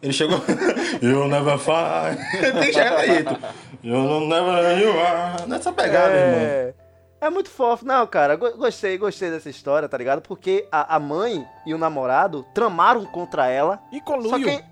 Ele 0.00 0.12
chegou. 0.12 0.38
you 1.02 1.26
never 1.26 1.58
find. 1.58 2.16
Tem 2.40 2.52
que 2.60 2.72
chegar 2.72 2.94
daí. 2.96 3.08
jeito. 3.08 3.36
You 3.82 4.20
never 4.28 4.78
you 4.80 5.00
are. 5.00 5.48
Nessa 5.48 5.72
pegada, 5.72 6.14
irmão. 6.14 6.81
É, 7.22 7.30
muito 7.30 7.48
fofo. 7.48 7.84
Não, 7.86 8.04
cara, 8.06 8.34
go- 8.34 8.56
gostei, 8.56 8.98
gostei 8.98 9.30
dessa 9.30 9.48
história, 9.48 9.88
tá 9.88 9.96
ligado? 9.96 10.20
Porque 10.22 10.66
a, 10.72 10.96
a 10.96 10.98
mãe 10.98 11.48
e 11.64 11.72
o 11.72 11.78
namorado 11.78 12.44
tramaram 12.52 13.04
contra 13.06 13.46
ela. 13.46 13.80
E 13.92 13.98
Só 13.98 14.04
coluio. 14.04 14.44
que. 14.44 14.64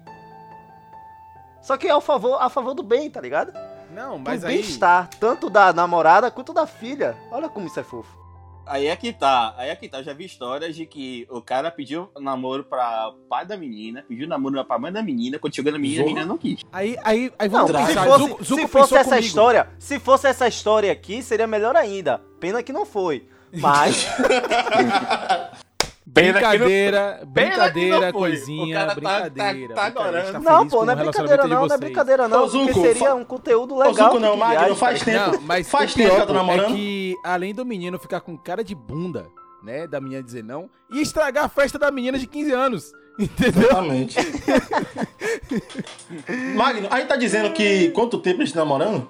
Só 1.62 1.76
que 1.76 1.86
é 1.86 1.92
a 1.92 2.00
favor, 2.00 2.38
a 2.42 2.48
favor 2.48 2.74
do 2.74 2.82
bem, 2.82 3.08
tá 3.08 3.20
ligado? 3.20 3.52
Não, 3.92 4.18
Do 4.18 4.24
mas 4.24 4.44
aí... 4.44 4.54
bem-estar, 4.54 5.08
tanto 5.20 5.48
da 5.48 5.72
namorada 5.72 6.30
quanto 6.30 6.52
da 6.52 6.66
filha. 6.66 7.16
Olha 7.30 7.48
como 7.48 7.66
isso 7.68 7.78
é 7.78 7.82
fofo. 7.84 8.18
Aí 8.70 8.86
é 8.86 8.94
que 8.94 9.12
tá, 9.12 9.52
aí 9.58 9.68
é 9.68 9.74
que 9.74 9.88
tá. 9.88 9.98
Eu 9.98 10.04
já 10.04 10.12
vi 10.12 10.24
histórias 10.26 10.76
de 10.76 10.86
que 10.86 11.26
o 11.28 11.42
cara 11.42 11.72
pediu 11.72 12.08
namoro 12.20 12.62
pra 12.62 13.12
pai 13.28 13.44
da 13.44 13.56
menina, 13.56 14.04
pediu 14.08 14.28
namoro 14.28 14.64
pra 14.64 14.78
mãe 14.78 14.92
da 14.92 15.02
menina, 15.02 15.40
quando 15.40 15.56
chegou 15.56 15.72
na 15.72 15.78
menina, 15.78 16.02
a 16.02 16.04
Zorra. 16.04 16.14
menina 16.14 16.26
não 16.32 16.38
quis. 16.38 16.60
Aí, 16.72 16.96
aí, 17.02 17.32
aí 17.36 17.48
Não, 17.48 17.66
vamos 17.66 17.80
se 17.80 17.86
pensar. 17.88 18.06
fosse, 18.06 18.24
Zuko, 18.28 18.44
Zuko 18.44 18.60
se 18.60 18.68
fosse 18.68 18.94
essa 18.96 19.08
comigo. 19.10 19.26
história, 19.26 19.68
se 19.76 19.98
fosse 19.98 20.26
essa 20.28 20.46
história 20.46 20.92
aqui, 20.92 21.20
seria 21.20 21.48
melhor 21.48 21.74
ainda. 21.74 22.18
Pena 22.38 22.62
que 22.62 22.72
não 22.72 22.86
foi. 22.86 23.26
Mas 23.52 24.06
Brincadeira, 26.12 27.00
Pena 27.00 27.18
que 27.20 27.26
brincadeira, 27.26 28.00
não 28.06 28.12
foi. 28.12 28.30
coisinha, 28.30 28.64
O 28.64 28.72
cara 28.80 28.88
tá- 28.88 28.94
brincadeira. 28.94 29.74
tá- 29.74 29.80
tá 29.82 29.90
brincadeira. 29.90 30.18
Agorando. 30.28 30.44
não, 30.44 30.68
pô, 30.68 30.84
não 30.84 30.92
é 30.92 30.96
brincadeira 30.96 31.46
não, 31.46 31.66
não 31.66 31.74
é 31.74 31.78
brincadeira 31.78 32.28
não, 32.28 32.42
Ô, 32.42 32.46
Zuko, 32.48 32.72
porque 32.72 32.94
seria 32.94 33.14
um 33.14 33.24
conteúdo 33.24 33.74
Ô, 33.74 33.78
legal. 33.78 33.94
Zuko, 33.94 34.10
pro 34.10 34.20
não, 34.20 34.36
Magno, 34.36 34.58
viagem, 34.58 34.76
faz 34.76 34.98
tá 34.98 35.04
tempo. 35.04 35.30
Não, 35.32 35.40
mas 35.42 35.70
Faz 35.70 35.94
tempo 35.94 36.10
que 36.10 36.16
tá 36.20 36.26
pô, 36.26 36.32
namorando? 36.32 36.74
é 36.74 36.76
que 36.76 37.16
além 37.24 37.54
do 37.54 37.64
menino 37.64 37.98
ficar 37.98 38.20
com 38.20 38.36
cara 38.36 38.64
de 38.64 38.74
bunda, 38.74 39.26
né, 39.62 39.86
da 39.86 40.00
menina 40.00 40.22
dizer 40.22 40.42
não, 40.42 40.68
e 40.90 41.00
estragar 41.00 41.44
a 41.44 41.48
festa 41.48 41.78
da 41.78 41.90
menina 41.90 42.18
de 42.18 42.26
15 42.26 42.52
anos. 42.52 42.92
Entendeu? 43.18 43.62
Exatamente. 43.62 44.16
Magno, 46.56 46.88
aí 46.90 47.04
tá 47.04 47.16
dizendo 47.16 47.52
que 47.52 47.90
quanto 47.90 48.18
tempo 48.18 48.38
eles 48.38 48.48
estão 48.50 48.64
namorando? 48.64 49.08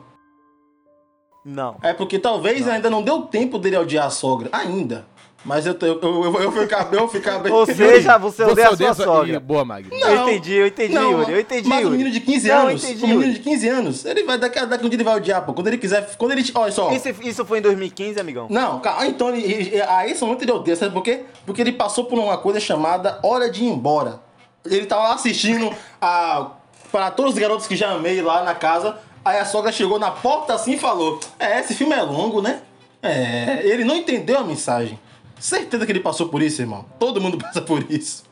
Não. 1.45 1.77
É 1.83 1.93
porque 1.93 2.19
talvez 2.19 2.69
ainda 2.69 2.91
não 2.91 3.03
deu 3.03 3.23
tempo 3.23 3.59
dele 3.59 3.77
odiar 3.79 4.07
a 4.07 4.11
sogra. 4.11 4.49
Ainda. 4.53 5.07
Mas 5.43 5.65
eu, 5.65 5.73
tô- 5.75 5.87
eu, 5.87 5.99
eu, 6.03 6.23
eu, 6.25 6.51
bem, 6.53 7.01
eu 7.01 7.09
ficar 7.09 7.39
bem. 7.39 7.51
Ou 7.51 7.65
seja, 7.65 8.19
você 8.19 8.43
odeia 8.45 8.69
a 8.69 8.77
sua 8.77 8.95
sua- 8.95 9.05
sogra. 9.07 9.37
Ih, 9.37 9.39
Boa, 9.39 9.65
Magno. 9.65 9.89
Não. 9.99 10.09
Eu 10.09 10.23
entendi, 10.29 10.55
eu 10.55 10.67
entendi, 10.67 10.93
Não, 10.95 11.11
Yuri, 11.13 11.33
eu 11.33 11.41
entendi, 11.41 11.67
Mas 11.69 11.81
Yuri. 11.81 11.91
menino 11.97 12.11
de 12.11 12.21
15 12.21 12.49
Não, 12.49 12.57
anos, 12.69 12.85
entendi, 12.85 12.99
o 13.05 13.07
menino 13.09 13.23
Yuri. 13.23 13.33
de 13.35 13.41
15 13.41 13.69
anos, 13.69 14.05
ele 14.05 14.23
vai 14.25 14.37
daqui, 14.39 14.67
daqui 14.67 14.85
um 14.85 14.89
dia 14.91 14.97
ele 14.97 15.05
vai 15.05 15.17
odiar, 15.17 15.43
pô. 15.47 15.55
Quando 15.55 15.69
ele 15.69 15.79
quiser, 15.79 16.15
quando 16.19 16.33
ele, 16.33 16.45
olha 16.55 16.71
só. 16.71 16.91
Isso, 16.93 17.09
isso 17.23 17.45
foi 17.47 17.59
em 17.59 17.63
2015, 17.63 18.21
amigão? 18.21 18.49
Não, 18.51 18.81
calma, 18.81 19.07
então 19.07 19.35
ele, 19.35 19.43
ele- 19.51 19.81
a 19.81 20.07
esse 20.07 20.23
momento 20.23 20.43
ele 20.43 20.53
odeia, 20.53 20.77
sabe 20.77 20.93
por 20.93 21.03
quê? 21.03 21.23
Porque 21.47 21.63
ele 21.63 21.73
passou 21.73 22.05
por 22.05 22.19
uma 22.19 22.37
coisa 22.37 22.61
chamada 22.61 23.19
Hora 23.23 23.51
de 23.51 23.65
ir 23.65 23.69
embora. 23.69 24.21
Ele 24.67 24.85
tava 24.85 25.05
lá 25.05 25.15
assistindo 25.15 25.73
a 26.03 26.51
para 26.93 27.11
todos 27.11 27.33
os 27.33 27.39
garotos 27.39 27.67
que 27.67 27.77
já 27.77 27.91
amei 27.93 28.21
lá 28.21 28.43
na 28.45 28.55
casa. 28.55 28.99
Aí 29.25 29.39
a 29.39 29.45
sogra 29.47 29.73
chegou 29.73 29.99
na 29.99 30.11
porta 30.11 30.53
assim 30.53 30.73
e 30.73 30.79
falou: 30.79 31.19
É, 31.39 31.61
esse 31.61 31.75
filme 31.75 31.95
é 31.95 32.03
longo, 32.03 32.43
né? 32.43 32.61
É, 33.03 33.61
ele 33.65 33.85
não 33.85 33.97
entendeu 33.97 34.39
a 34.39 34.45
mensagem. 34.45 34.99
Certeza 35.41 35.85
que 35.87 35.93
ele 35.93 36.01
passou 36.01 36.29
por 36.29 36.43
isso, 36.43 36.61
irmão. 36.63 36.85
Todo 36.99 37.21
mundo 37.21 37.39
passa 37.43 37.61
por 37.63 37.85
isso. 37.91 38.25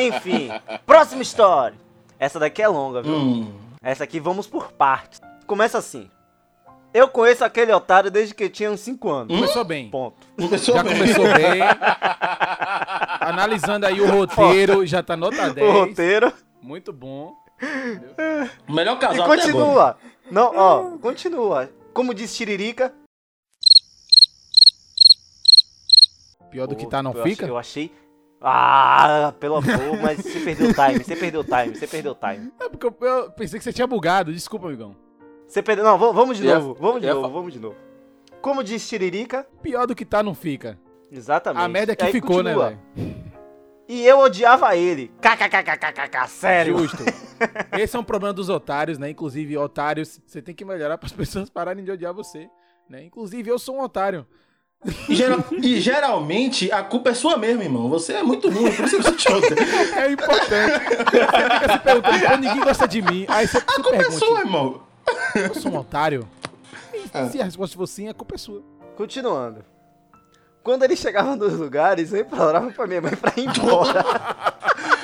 Enfim, 0.00 0.50
próxima 0.84 1.22
história. 1.22 1.76
Essa 2.18 2.38
daqui 2.38 2.62
é 2.62 2.68
longa, 2.68 3.02
viu? 3.02 3.14
Hum. 3.14 3.52
Essa 3.82 4.04
aqui 4.04 4.18
vamos 4.18 4.46
por 4.46 4.72
partes. 4.72 5.20
Começa 5.46 5.78
assim. 5.78 6.10
Eu 6.94 7.08
conheço 7.08 7.44
aquele 7.44 7.72
otário 7.72 8.10
desde 8.10 8.34
que 8.34 8.48
tinha 8.48 8.70
uns 8.70 8.80
5 8.80 9.10
anos. 9.10 9.34
Começou 9.36 9.64
bem. 9.64 9.90
Ponto. 9.90 10.16
Começou 10.36 10.74
Já 10.74 10.82
bem. 10.82 10.92
começou 10.96 11.24
bem. 11.24 11.60
Analisando 13.20 13.86
aí 13.86 14.00
o 14.00 14.10
roteiro, 14.10 14.86
já 14.86 15.02
tá 15.02 15.14
nota 15.16 15.50
10. 15.50 15.68
O 15.68 15.72
roteiro. 15.72 16.32
Muito 16.62 16.92
bom. 16.92 17.34
O 18.68 18.72
melhor 18.72 18.96
E 18.96 18.98
casal 18.98 19.24
até 19.30 19.42
agora. 19.42 19.42
continua. 19.42 19.96
Não, 20.30 20.52
ó, 20.56 20.82
continua. 20.98 21.70
Como 21.92 22.14
diz 22.14 22.34
Tiririca. 22.34 22.92
Pior 26.50 26.66
do 26.66 26.76
que 26.76 26.86
tá, 26.86 27.02
não 27.02 27.12
eu 27.12 27.22
fica? 27.22 27.44
Achei, 27.44 27.50
eu 27.50 27.58
achei. 27.58 27.92
Ah, 28.40 29.32
pelo 29.40 29.56
amor, 29.56 30.00
mas 30.02 30.18
você 30.18 30.38
perdeu 30.40 30.68
o 30.70 30.74
time, 30.74 31.02
você 31.04 31.16
perdeu 31.16 31.40
o 31.40 31.44
time, 31.44 31.74
você 31.74 31.86
perdeu 31.86 32.12
o 32.12 32.14
time. 32.14 32.52
É 32.60 32.68
porque 32.68 32.86
eu, 32.86 32.96
eu 33.00 33.30
pensei 33.32 33.58
que 33.58 33.64
você 33.64 33.72
tinha 33.72 33.86
bugado. 33.86 34.32
Desculpa, 34.32 34.66
amigão. 34.68 34.94
Você 35.48 35.62
perdeu. 35.62 35.84
Não, 35.84 35.96
vamos- 35.98 36.36
de 36.36 36.44
Eu 36.44 36.50
ia- 36.50 36.58
novo, 36.58 36.74
vamos 36.80 37.00
de 37.00 37.06
novo, 37.08 37.28
vamos 37.30 37.52
de 37.52 37.58
novo. 37.58 37.76
Como 38.40 38.62
diz 38.62 38.86
Tiririca, 38.88 39.46
Pior 39.62 39.86
do 39.86 39.94
que 39.94 40.04
tá, 40.04 40.22
não 40.22 40.34
fica. 40.34 40.78
exatamente. 41.10 41.62
A 41.64 41.68
merda 41.68 41.92
é 41.92 41.96
que 41.96 42.04
Aí 42.04 42.12
ficou, 42.12 42.36
continua. 42.36 42.70
né, 42.70 42.78
velho? 42.94 43.26
E 43.88 44.04
eu 44.06 44.18
odiava 44.18 44.76
ele. 44.76 45.12
KKKKKK, 45.20 46.26
sério. 46.28 46.78
Justo. 46.78 47.02
Esse 47.78 47.96
é 47.96 47.98
um 47.98 48.04
problema 48.04 48.32
dos 48.34 48.48
otários, 48.48 48.98
né? 48.98 49.08
Inclusive, 49.10 49.56
otários, 49.56 50.20
você 50.26 50.42
tem 50.42 50.54
que 50.54 50.64
melhorar 50.64 50.98
para 50.98 51.06
as 51.06 51.12
pessoas 51.12 51.48
pararem 51.48 51.84
de 51.84 51.90
odiar 51.90 52.12
você. 52.12 52.48
Né? 52.88 53.04
Inclusive, 53.04 53.48
eu 53.48 53.58
sou 53.58 53.76
um 53.76 53.82
otário. 53.82 54.26
E, 55.08 55.14
geral- 55.16 55.44
e 55.52 55.80
geralmente 55.80 56.70
a 56.70 56.82
culpa 56.82 57.10
é 57.10 57.14
sua 57.14 57.36
mesmo, 57.36 57.62
irmão. 57.62 57.88
Você 57.88 58.12
é 58.14 58.22
muito 58.22 58.48
ruim, 58.48 58.70
por 58.72 58.84
isso 58.84 58.96
que 58.98 59.02
você 59.02 59.12
te 59.12 59.32
odeia. 59.32 60.00
É 60.00 60.10
importante. 60.12 60.84
Você 60.88 61.54
fica 61.60 61.72
se 61.72 61.78
perguntando, 61.80 62.36
ninguém 62.38 62.60
gosta 62.60 62.86
de 62.86 63.02
mim. 63.02 63.24
Aí 63.28 63.48
você 63.48 63.58
A 63.58 63.62
culpa 63.62 63.88
é 63.90 63.98
pergunta, 63.98 64.18
sua, 64.24 64.40
irmão. 64.40 64.82
eu 65.34 65.54
sou 65.54 65.72
um 65.72 65.78
otário? 65.78 66.28
É. 67.12 67.28
Se 67.28 67.40
a 67.40 67.44
resposta 67.44 67.76
for 67.76 67.86
sim, 67.86 68.08
a 68.08 68.14
culpa 68.14 68.34
é 68.34 68.38
sua. 68.38 68.62
Continuando. 68.96 69.64
Quando 70.62 70.82
ele 70.82 70.96
chegava 70.96 71.34
nos 71.36 71.52
lugares, 71.54 72.12
eu 72.12 72.20
implorava 72.20 72.70
pra 72.72 72.86
minha 72.86 73.00
mãe 73.00 73.14
pra 73.16 73.32
ir 73.36 73.46
embora. 73.48 74.04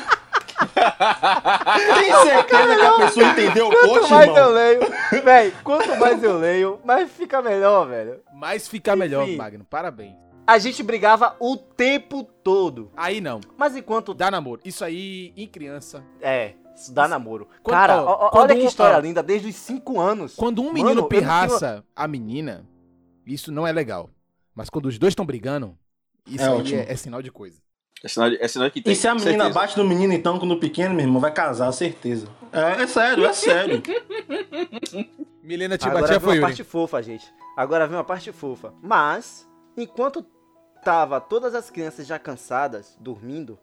Tem 1.94 2.12
certeza 2.22 2.76
que 2.76 2.82
a 2.82 2.96
pessoa 2.98 3.26
entendeu 3.26 3.68
o 3.68 3.70
Quanto 3.70 3.88
post, 3.88 4.10
mais 4.10 4.28
eu 4.28 4.34
irmão? 4.36 4.50
leio, 4.52 4.80
véi, 5.24 5.52
quanto 5.62 5.96
mais 5.98 6.22
eu 6.22 6.38
leio, 6.38 6.80
mais 6.84 7.10
fica 7.10 7.40
melhor, 7.42 7.86
velho. 7.88 8.20
Mas 8.34 8.68
fica 8.68 8.94
melhor, 8.96 9.24
Enfim. 9.24 9.36
Magno. 9.36 9.64
Parabéns. 9.68 10.14
A 10.46 10.58
gente 10.58 10.82
brigava 10.82 11.36
o 11.38 11.56
tempo 11.56 12.24
todo. 12.24 12.90
Aí 12.96 13.20
não. 13.20 13.40
Mas 13.56 13.76
enquanto. 13.76 14.12
Dá 14.12 14.30
namoro. 14.30 14.60
Isso 14.64 14.84
aí, 14.84 15.32
em 15.36 15.46
criança. 15.46 16.04
É, 16.20 16.54
isso 16.74 16.92
dá 16.92 17.06
namoro. 17.06 17.46
Quando- 17.62 17.76
Cara, 17.76 18.02
ó, 18.02 18.30
ó, 18.32 18.40
olha 18.40 18.54
que 18.56 18.62
um- 18.62 18.66
história 18.66 18.96
ó. 18.96 19.00
linda, 19.00 19.22
desde 19.22 19.48
os 19.48 19.54
5 19.54 20.00
anos. 20.00 20.34
Quando 20.34 20.60
um 20.60 20.64
Mano, 20.64 20.74
menino 20.74 20.90
eu 20.90 20.94
não 21.02 21.08
pirraça 21.08 21.84
a 21.94 22.08
menina, 22.08 22.66
isso 23.24 23.52
não 23.52 23.66
é 23.66 23.72
legal. 23.72 24.10
Mas 24.54 24.68
quando 24.68 24.86
os 24.86 24.98
dois 24.98 25.12
estão 25.12 25.24
brigando, 25.24 25.78
isso 26.26 26.44
É 26.44 26.74
é, 26.88 26.92
é 26.92 26.96
sinal 26.96 27.22
de 27.22 27.30
coisa. 27.30 27.60
É 28.04 28.08
sinal, 28.08 28.30
de- 28.30 28.42
é 28.42 28.48
sinal 28.48 28.70
que 28.70 28.80
tem. 28.82 28.92
E 28.92 28.96
se 28.96 29.06
a 29.06 29.14
menina 29.14 29.30
certeza. 29.44 29.54
bate 29.54 29.78
no 29.78 29.84
menino, 29.84 30.12
então, 30.12 30.38
quando 30.38 30.56
pequeno, 30.58 30.94
meu 30.94 31.04
irmão, 31.04 31.20
vai 31.20 31.32
casar, 31.32 31.70
certeza. 31.72 32.26
É, 32.52 32.82
é 32.82 32.86
sério, 32.86 33.24
é 33.24 33.32
sério. 33.32 33.82
Milena 35.42 35.76
te 35.78 35.86
Agora 35.86 36.02
batia 36.02 36.18
vem 36.18 36.28
foi 36.28 36.38
uma 36.38 36.46
parte 36.48 36.64
fofa, 36.64 37.02
gente. 37.02 37.32
Agora 37.56 37.86
vem 37.86 37.96
uma 37.96 38.04
parte 38.04 38.32
fofa. 38.32 38.72
Mas, 38.82 39.48
enquanto 39.76 40.24
tava 40.84 41.20
todas 41.20 41.54
as 41.54 41.70
crianças 41.70 42.06
já 42.06 42.18
cansadas, 42.18 42.96
dormindo, 43.00 43.58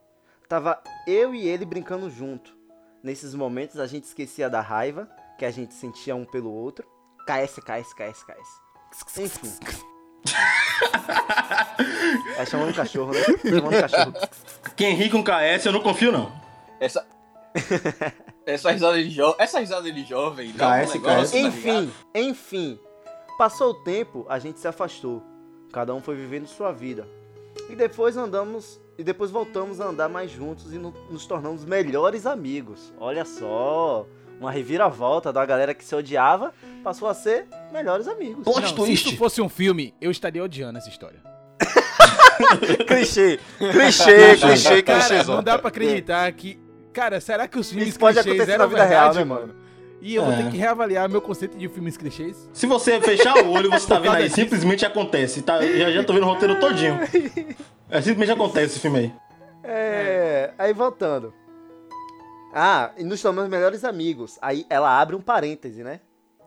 tava 0.47 0.81
eu 1.07 1.33
e 1.33 1.47
ele 1.47 1.65
brincando 1.65 2.09
junto. 2.09 2.57
Nesses 3.03 3.33
momentos 3.33 3.77
a 3.79 3.87
gente 3.87 4.03
esquecia 4.05 4.49
da 4.49 4.61
raiva 4.61 5.09
que 5.37 5.45
a 5.45 5.51
gente 5.51 5.73
sentia 5.73 6.15
um 6.15 6.25
pelo 6.25 6.51
outro. 6.51 6.85
KS, 7.25 7.59
KS, 7.61 7.93
KS, 7.93 8.23
KS. 8.23 9.19
Enfim. 9.19 9.51
É 12.37 12.45
chamando 12.45 12.71
o 12.71 12.73
cachorro, 12.73 13.11
né? 13.13 13.19
Chamando 13.43 13.75
o 13.75 13.81
cachorro. 13.81 14.13
Quem 14.75 14.95
ri 14.95 15.09
com 15.09 15.23
KS, 15.23 15.65
eu 15.65 15.71
não 15.71 15.81
confio, 15.81 16.11
não. 16.11 16.31
Essa. 16.79 17.05
essa 18.45 18.71
risada 18.71 19.01
de 19.03 19.09
jovem. 19.09 19.35
Essa 19.39 19.59
risada 19.59 19.91
de 19.91 20.03
jovem. 20.03 20.51
dá 20.53 20.69
um 20.69 20.83
KS, 20.85 20.93
negócio, 20.93 21.31
tá? 21.31 21.47
Enfim, 21.47 21.91
enfim. 22.15 22.79
Passou 23.37 23.71
o 23.71 23.73
tempo, 23.83 24.25
a 24.29 24.39
gente 24.39 24.59
se 24.59 24.67
afastou. 24.67 25.23
Cada 25.71 25.93
um 25.93 26.01
foi 26.01 26.15
vivendo 26.15 26.47
sua 26.47 26.71
vida. 26.71 27.07
E 27.69 27.75
depois 27.75 28.17
andamos. 28.17 28.79
E 28.97 29.03
depois 29.03 29.31
voltamos 29.31 29.79
a 29.79 29.85
andar 29.85 30.09
mais 30.09 30.29
juntos 30.29 30.73
e 30.73 30.77
no- 30.77 30.93
nos 31.09 31.25
tornamos 31.25 31.63
melhores 31.63 32.25
amigos. 32.25 32.93
Olha 32.99 33.23
só. 33.23 34.05
Uma 34.39 34.51
reviravolta 34.51 35.33
da 35.33 35.45
galera 35.45 35.73
que 35.73 35.83
se 35.83 35.93
odiava 35.93 36.53
passou 36.83 37.07
a 37.09 37.13
ser 37.13 37.45
melhores 37.73 38.07
amigos. 38.07 38.45
Não, 38.45 38.53
se 38.65 38.73
twist. 38.73 39.07
isso 39.07 39.17
fosse 39.17 39.41
um 39.41 39.49
filme, 39.49 39.93
eu 39.99 40.09
estaria 40.11 40.43
odiando 40.43 40.77
essa 40.77 40.87
história. 40.89 41.19
clichê, 42.87 43.39
clichê, 43.57 44.37
clichê, 44.37 44.81
Cara, 44.81 44.99
clichêzão. 44.99 45.35
não 45.37 45.43
dá 45.43 45.57
pra 45.59 45.67
acreditar 45.69 46.31
que. 46.31 46.57
Cara, 46.93 47.19
será 47.19 47.47
que 47.47 47.59
os 47.59 47.69
filmes 47.69 47.89
Isso 47.89 47.99
pode 47.99 48.15
clichês 48.15 48.33
acontecer 48.39 48.51
eram 48.53 48.63
na 48.65 48.69
vida 48.69 48.85
real, 48.85 49.13
verdade, 49.13 49.17
né, 49.19 49.23
mano? 49.35 49.55
E 50.01 50.15
eu 50.15 50.23
vou 50.23 50.33
É. 50.33 50.37
ter 50.37 50.49
que 50.51 50.57
reavaliar 50.57 51.09
meu 51.09 51.21
conceito 51.21 51.57
de 51.57 51.67
filmes 51.67 51.97
clichês. 51.97 52.49
Se 52.53 52.65
você 52.65 53.01
fechar 53.01 53.37
o 53.43 53.51
olho, 53.51 53.69
você 53.69 53.85
tá 53.87 53.99
vendo 53.99 54.15
aí, 54.15 54.29
simplesmente 54.29 54.85
acontece. 54.85 55.41
Tá, 55.41 55.61
já, 55.61 55.91
já 55.91 56.03
tô 56.03 56.13
vendo 56.13 56.23
o 56.23 56.27
roteiro 56.27 56.57
todinho. 56.59 56.97
É, 57.89 58.01
simplesmente 58.01 58.31
acontece 58.31 58.65
esse 58.67 58.79
filme 58.79 58.99
aí. 58.99 59.13
É, 59.63 60.51
aí 60.57 60.73
voltando. 60.73 61.33
Ah, 62.53 62.91
e 62.97 63.03
nos 63.03 63.21
tornamos 63.21 63.49
melhores 63.49 63.83
amigos. 63.83 64.37
Aí 64.41 64.65
ela 64.69 64.99
abre 64.99 65.15
um 65.15 65.21
parêntese, 65.21 65.83
né? 65.83 65.99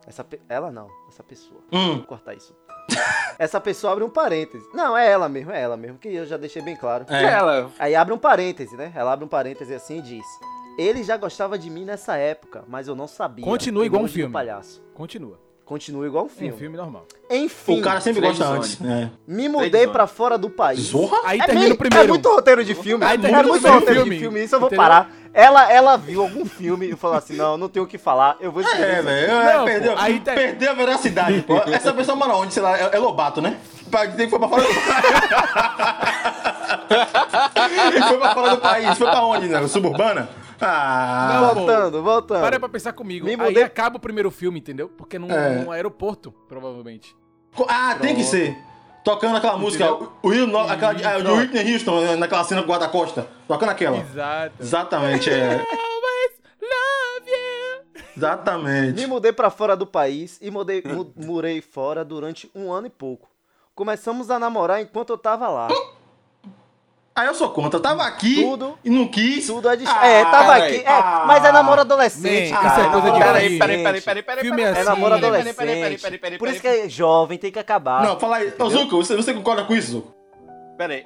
Essa 0.05 0.23
pe- 0.23 0.41
ela 0.49 0.69
não, 0.71 0.87
essa 1.07 1.23
pessoa. 1.23 1.61
Hum. 1.71 1.95
Vou 1.97 2.03
cortar 2.03 2.33
isso. 2.33 2.53
essa 3.39 3.59
pessoa 3.61 3.93
abre 3.93 4.03
um 4.03 4.09
parêntese. 4.09 4.67
Não, 4.73 4.97
é 4.97 5.09
ela 5.09 5.29
mesmo, 5.29 5.51
é 5.51 5.61
ela 5.61 5.77
mesmo, 5.77 5.97
que 5.97 6.09
eu 6.13 6.25
já 6.25 6.35
deixei 6.35 6.61
bem 6.61 6.75
claro. 6.75 7.05
É. 7.07 7.23
Ela. 7.23 7.71
Aí 7.79 7.95
abre 7.95 8.13
um 8.13 8.17
parêntese, 8.17 8.75
né? 8.75 8.91
Ela 8.95 9.13
abre 9.13 9.23
um 9.25 9.29
parêntese 9.29 9.73
assim 9.73 9.99
e 9.99 10.01
diz: 10.01 10.25
Ele 10.77 11.03
já 11.03 11.15
gostava 11.15 11.57
de 11.57 11.69
mim 11.69 11.85
nessa 11.85 12.17
época, 12.17 12.65
mas 12.67 12.87
eu 12.89 12.95
não 12.95 13.07
sabia. 13.07 13.45
Continua 13.45 13.85
igual 13.85 14.03
um 14.03 14.07
filme. 14.07 14.33
palhaço. 14.33 14.83
Continua. 14.93 15.39
Continua 15.63 16.05
igual 16.05 16.25
um 16.25 16.27
Um 16.27 16.29
filme. 16.29 16.57
filme 16.57 16.75
normal. 16.75 17.05
Enfim, 17.31 17.79
O 17.79 17.81
cara 17.81 18.01
sempre 18.01 18.19
gosta 18.19 18.45
antes. 18.45 18.77
É. 18.81 19.09
me 19.25 19.47
mudei 19.47 19.87
pra 19.87 20.05
fora 20.05 20.37
do 20.37 20.49
país. 20.49 20.81
Zorra? 20.81 21.17
Aí 21.23 21.39
É, 21.39 21.45
termina 21.45 21.61
meio- 21.67 21.75
o 21.75 21.77
primeiro. 21.77 22.03
é 22.03 22.07
muito 22.09 22.29
roteiro 22.29 22.65
de 22.65 22.75
filme. 22.75 23.05
Aí 23.05 23.15
é 23.15 23.21
termina 23.21 23.43
muito 23.43 23.65
roteiro 23.65 24.01
filme, 24.01 24.15
de 24.15 24.19
filme. 24.21 24.43
Isso 24.43 24.53
eu 24.55 24.59
vou 24.59 24.67
entendeu? 24.67 24.83
parar. 24.83 25.09
Ela, 25.33 25.71
ela 25.73 25.97
viu 25.97 26.21
algum 26.21 26.45
filme 26.45 26.91
e 26.91 26.95
falou 26.95 27.17
assim: 27.17 27.35
não, 27.35 27.57
não 27.57 27.67
tenho 27.67 27.85
o 27.85 27.87
que 27.87 27.97
falar, 27.97 28.37
eu 28.39 28.51
vou 28.51 28.61
escrever. 28.61 28.85
É, 28.85 28.89
isso 28.91 28.99
aqui." 28.99 29.07
velho. 29.07 29.31
é, 29.31 29.57
Não, 29.57 29.65
perdeu, 29.65 29.93
pô, 29.95 29.99
aí 30.01 30.19
tá- 30.19 30.33
perdeu 30.33 30.69
a 30.69 30.73
veracidade, 30.73 31.41
pô. 31.41 31.57
Essa 31.71 31.91
pessoa 31.93 32.15
mora 32.15 32.35
onde? 32.35 32.53
Sei 32.53 32.61
lá, 32.61 32.77
é, 32.77 32.89
é 32.93 32.99
Lobato, 32.99 33.41
né? 33.41 33.57
Pra 33.89 34.05
dizer 34.05 34.25
que 34.25 34.29
foi 34.29 34.39
pra 34.39 34.47
fora 34.47 34.61
do 34.63 34.69
Ele 34.69 34.79
foi 38.07 38.17
pra 38.17 38.33
fora 38.33 38.49
do 38.51 38.57
país. 38.61 38.97
Foi 38.97 39.09
pra 39.09 39.25
onde, 39.25 39.47
né? 39.47 39.67
Suburbana? 39.67 40.29
Ah. 40.61 41.39
Não, 41.41 41.49
pô. 41.49 41.55
Voltando, 41.55 42.03
voltando. 42.03 42.41
Para 42.41 42.59
pra 42.59 42.69
pensar 42.69 42.93
comigo. 42.93 43.25
Me 43.25 43.31
Aí 43.31 43.37
mudei- 43.37 43.63
acaba 43.63 43.97
o 43.97 43.99
primeiro 43.99 44.29
filme, 44.31 44.59
entendeu? 44.59 44.87
Porque 44.89 45.17
num, 45.19 45.31
É. 45.31 45.49
num 45.49 45.71
aeroporto, 45.71 46.31
provavelmente. 46.47 47.15
Ah, 47.67 47.95
tem 47.99 48.15
que 48.15 48.23
ser. 48.23 48.55
Tocando 49.03 49.35
aquela 49.37 49.57
música, 49.57 49.91
o 49.93 50.09
o 50.23 50.27
Will, 50.29 50.47
no- 50.47 50.59
aquela 50.59 50.93
de, 50.93 51.03
de 51.03 51.31
Whitney 51.31 51.73
Houston, 51.73 52.01
né, 52.01 52.15
naquela 52.15 52.43
cena 52.43 52.61
com 52.61 52.67
o 52.69 52.71
guarda-costa. 52.71 53.27
Tocando 53.47 53.69
aquela. 53.69 53.97
Exato. 53.97 54.55
Exatamente, 54.59 55.29
é. 55.29 55.55
Always 55.59 56.31
love 56.61 57.29
you. 57.29 58.03
Exatamente. 58.15 58.95
Me 59.01 59.05
mudei 59.07 59.33
pra 59.33 59.49
fora 59.49 59.75
do 59.75 59.85
país 59.85 60.37
e 60.41 60.49
mudei, 60.49 60.81
mu- 60.85 61.11
morei 61.17 61.61
fora 61.61 62.05
durante 62.05 62.49
um 62.55 62.71
ano 62.71 62.87
e 62.87 62.89
pouco. 62.89 63.27
Começamos 63.75 64.29
a 64.29 64.37
namorar 64.39 64.81
enquanto 64.81 65.09
eu 65.09 65.17
tava 65.17 65.47
lá. 65.49 65.67
Aí 67.15 67.27
eu 67.27 67.33
sou 67.35 67.49
contra. 67.51 67.79
Tava 67.79 68.03
aqui 68.03 68.41
Tudo- 68.41 68.77
e 68.83 68.89
não 68.89 69.07
quis. 69.07 69.45
Tudo 69.45 69.69
é 69.69 69.75
de... 69.75 69.85
Ah, 69.87 70.07
é, 70.07 70.23
tava 70.25 70.53
peraí. 70.53 70.77
aqui. 70.77 70.87
É, 70.87 71.25
mas 71.27 71.45
é 71.45 71.51
namoro 71.51 71.81
adolescente. 71.81 72.51
Man, 72.51 72.67
isso 72.67 72.79
é 72.79 72.85
é 72.85 72.89
coisa 72.89 73.11
de 73.11 73.19
Peraí, 73.19 73.59
peraí, 73.59 73.83
peraí, 73.83 74.01
peraí, 74.01 74.23
peraí, 74.23 74.43
Filme 74.43 74.57
peraí. 74.57 74.71
assim. 74.71 74.81
É 74.81 74.83
namoro 74.83 75.15
Peraí, 75.15 75.21
peraí, 75.21 75.39
adolescente. 75.41 75.55
peraí, 75.55 75.79
peraí, 75.81 75.97
peraí, 75.99 76.19
peraí, 76.19 76.37
Por 76.39 76.47
isso 76.49 76.61
que 76.61 76.67
é 76.67 76.89
jovem, 76.89 77.37
tem 77.37 77.51
que 77.51 77.59
acabar. 77.59 78.03
Não, 78.03 78.19
fala 78.19 78.37
aí. 78.37 78.51
Ô, 78.57 78.69
Zuko, 78.69 78.97
você, 78.97 79.15
você 79.15 79.31
concorda 79.33 79.63
com 79.63 79.75
isso, 79.75 79.91
Zuko? 79.91 80.13
Peraí. 80.75 81.05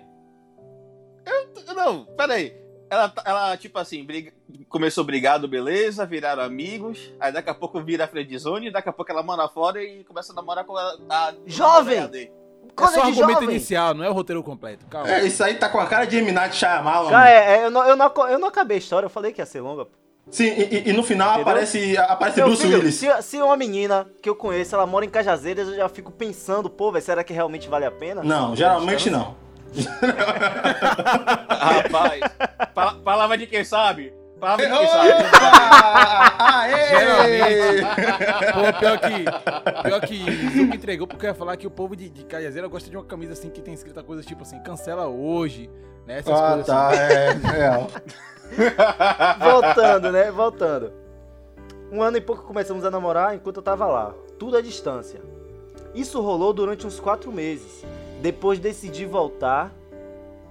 Eu, 1.25 1.75
não, 1.75 2.05
peraí. 2.05 2.53
Ela, 2.89 3.13
ela, 3.25 3.57
tipo 3.57 3.77
assim, 3.77 4.01
briga- 4.05 4.31
começou 4.69 5.03
brigado, 5.03 5.45
beleza, 5.45 6.05
viraram 6.05 6.41
amigos, 6.41 7.11
aí 7.19 7.33
daqui 7.33 7.49
a 7.49 7.53
pouco 7.53 7.81
vira 7.83 8.07
friendzone, 8.07 8.71
daqui 8.71 8.87
a 8.87 8.93
pouco 8.93 9.11
ela 9.11 9.21
manda 9.21 9.45
fora 9.49 9.83
e 9.83 10.05
começa 10.05 10.31
a 10.31 10.35
namorar 10.37 10.63
com 10.63 10.77
a... 10.77 10.95
a 11.09 11.33
Jovem! 11.45 12.31
É 12.77 12.85
Coisa 12.85 12.93
só 12.93 12.99
o 12.99 13.03
argumento 13.07 13.39
jovem. 13.41 13.49
inicial, 13.55 13.93
não 13.95 14.03
é 14.05 14.09
o 14.09 14.13
roteiro 14.13 14.43
completo. 14.43 14.85
Calma. 14.87 15.09
É, 15.11 15.25
isso 15.25 15.43
aí 15.43 15.55
tá 15.55 15.67
com 15.67 15.79
a 15.79 15.85
cara 15.87 16.05
de 16.05 16.17
Eminat 16.17 16.53
Shyamalan. 16.53 17.09
Cara, 17.09 17.29
é, 17.29 17.57
é, 17.61 17.65
eu, 17.65 17.71
não, 17.71 17.83
eu, 17.87 17.95
não, 17.95 18.11
eu 18.29 18.37
não 18.39 18.47
acabei 18.47 18.75
a 18.75 18.79
história, 18.79 19.05
eu 19.07 19.09
falei 19.09 19.31
que 19.33 19.41
ia 19.41 19.45
ser 19.45 19.61
longa. 19.61 19.85
pô. 19.85 19.91
Sim, 20.29 20.43
e, 20.45 20.89
e- 20.89 20.93
no 20.93 21.03
final 21.03 21.29
Entendeu? 21.35 21.51
aparece, 21.53 21.97
aparece 21.97 22.37
Meu 22.37 22.47
Bruce 22.47 22.61
filho, 22.61 22.77
Willis. 22.79 22.95
se, 22.95 23.21
se 23.21 23.41
uma 23.41 23.55
menina 23.55 24.05
que 24.21 24.29
eu 24.29 24.35
conheço, 24.35 24.75
ela 24.75 24.85
mora 24.85 25.05
em 25.05 25.09
Cajazeiras, 25.09 25.69
eu 25.69 25.75
já 25.75 25.87
fico 25.89 26.11
pensando, 26.11 26.69
pô, 26.69 26.91
velho, 26.91 27.03
será 27.03 27.23
que 27.23 27.31
realmente 27.33 27.69
vale 27.69 27.85
a 27.85 27.91
pena? 27.91 28.21
Não, 28.23 28.53
geralmente 28.55 29.09
não. 29.09 29.35
Rapaz, 31.49 32.21
pa- 32.73 32.95
palavra 33.03 33.37
de 33.37 33.47
quem 33.47 33.63
sabe? 33.63 34.13
De 34.39 34.63
quem 34.67 34.87
sabe? 34.87 35.11
Aê! 36.39 36.87
Geralmente. 36.89 37.81
Pô, 38.53 38.79
pior 38.79 38.99
que. 38.99 39.25
Pior 39.83 40.01
que 40.01 40.61
entregou, 40.61 41.07
porque 41.07 41.25
eu 41.25 41.29
ia 41.29 41.35
falar 41.35 41.57
que 41.57 41.65
o 41.65 41.71
povo 41.71 41.95
de, 41.95 42.09
de 42.09 42.23
Cajazeira 42.23 42.67
gosta 42.67 42.89
de 42.89 42.95
uma 42.95 43.03
camisa 43.05 43.33
assim 43.33 43.49
que 43.49 43.61
tem 43.61 43.73
escrita 43.73 44.03
coisas 44.03 44.25
tipo 44.25 44.43
assim, 44.43 44.59
cancela 44.59 45.07
hoje, 45.07 45.69
né? 46.05 46.19
Essas 46.19 46.39
Ah, 46.39 46.47
coisas 46.49 46.67
tá, 46.67 46.87
assim. 46.89 46.99
é, 47.55 48.67
é. 48.67 49.43
Voltando, 49.43 50.11
né? 50.11 50.31
Voltando. 50.31 50.91
Um 51.91 52.01
ano 52.01 52.17
e 52.17 52.21
pouco 52.21 52.43
começamos 52.43 52.83
a 52.85 52.91
namorar 52.91 53.33
enquanto 53.35 53.57
eu 53.57 53.63
tava 53.63 53.85
lá. 53.87 54.13
Tudo 54.37 54.57
à 54.57 54.61
distância. 54.61 55.21
Isso 55.95 56.21
rolou 56.21 56.53
durante 56.53 56.85
uns 56.85 56.99
quatro 56.99 57.31
meses. 57.31 57.83
Depois 58.21 58.59
decidi 58.59 59.05
voltar 59.05 59.71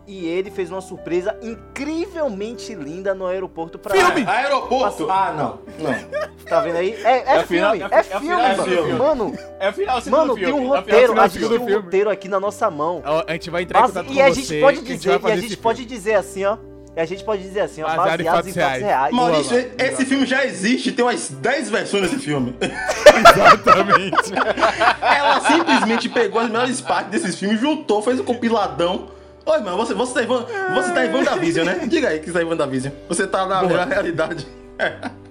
e 0.07 0.27
ele 0.27 0.51
fez 0.51 0.71
uma 0.71 0.81
surpresa 0.81 1.37
incrivelmente 1.43 2.75
linda 2.75 3.15
no 3.15 3.27
aeroporto 3.27 3.79
pra 3.79 3.95
Filme! 3.95 4.21
mim. 4.21 4.27
Aeroporto? 4.27 5.11
Ah, 5.11 5.35
não. 5.37 5.59
Não. 5.85 5.97
Tá 6.47 6.61
vendo 6.61 6.77
aí? 6.77 6.95
É, 7.03 7.09
é, 7.33 7.37
É 7.39 7.41
o 7.41 7.47
final- 7.49 7.73
filme, 7.73 7.89
é 7.91 7.97
é, 7.97 7.99
é 7.99 8.03
filme, 8.05 8.27
final 8.27 8.39
do 8.39 8.57
mano. 8.57 8.65
filme. 8.71 8.93
Mano, 8.93 9.39
É 9.59 9.73
final 9.73 10.01
mano, 10.07 10.37
filme. 10.37 10.45
tem 10.45 10.53
um 10.55 10.57
é 10.59 10.61
final 10.63 10.77
roteiro, 10.77 11.01
segundo 11.09 11.19
a 11.21 11.27
gente 11.27 11.39
tem 11.41 11.49
filme. 11.49 11.57
um 11.57 11.67
filme. 11.67 11.83
roteiro 11.85 12.11
aqui 12.11 12.29
na 12.29 12.39
nossa 12.39 12.71
mão. 12.71 13.03
A 13.27 13.33
gente 13.33 13.51
vai 13.51 13.63
entrar 13.63 13.81
em 13.81 13.83
contato 13.83 14.13
e 14.13 14.15
com 14.15 14.21
a 14.23 14.29
você, 14.29 14.35
gente 14.43 14.61
pode 14.61 14.77
que 14.79 14.85
a 14.85 14.87
gente 14.95 14.97
dizer, 15.01 15.11
e 15.11 15.33
a 15.33 15.37
gente 15.37 15.57
pode 15.57 15.79
filme. 15.83 15.97
dizer 15.97 16.15
assim, 16.15 16.45
ó. 16.45 16.57
E 16.97 17.01
a 17.01 17.05
gente 17.05 17.25
pode 17.25 17.43
dizer 17.43 17.61
assim, 17.63 17.83
ó, 17.83 17.87
Baseado 17.89 18.21
em 18.21 18.25
baseados 18.25 18.47
em 18.49 18.53
fatos 18.53 18.53
fatos 18.53 18.55
reais. 18.55 18.83
reais. 18.85 19.13
Maurício, 19.15 19.51
Boa, 19.51 19.61
esse 19.77 19.97
boa. 19.97 20.07
filme 20.07 20.25
já 20.27 20.45
existe, 20.47 20.93
tem 20.93 21.05
umas 21.05 21.29
10 21.31 21.69
versões 21.69 22.03
desse 22.11 22.19
filme. 22.25 22.55
Exatamente. 23.37 24.33
Ela 25.03 25.41
simplesmente 25.41 26.09
pegou 26.09 26.41
as 26.41 26.47
melhores 26.49 26.81
partes 26.81 27.11
desses 27.11 27.37
filmes, 27.37 27.61
juntou, 27.61 28.01
fez 28.03 28.21
um 28.21 28.25
compiladão. 28.25 29.09
Oi, 29.47 29.61
mano, 29.61 29.77
você, 29.77 29.95
você, 29.95 30.15
tá 30.15 30.23
em 30.25 30.27
Van- 30.27 30.45
você 30.75 30.93
tá 30.93 31.07
em 31.07 31.15
WandaVision, 31.15 31.65
né? 31.67 31.81
Diga 31.87 32.09
aí 32.09 32.19
que 32.19 32.27
você 32.27 32.33
tá 32.33 32.43
em 32.43 32.47
WandaVision. 32.47 32.93
Você 33.09 33.27
tá 33.27 33.47
na, 33.47 33.63
Boa. 33.63 33.85
realidade. 33.85 34.47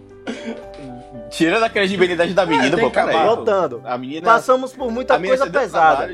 Tira 1.30 1.60
da 1.60 1.70
credibilidade 1.70 2.34
da 2.34 2.46
menina, 2.46 2.78
tem 2.78 2.90
pô. 2.90 3.02
Voltando. 3.36 3.82
A 3.84 3.98
menina... 3.98 4.22
Passamos 4.22 4.72
por 4.72 4.90
muita 4.90 5.20
coisa 5.20 5.50
pesada. 5.50 6.08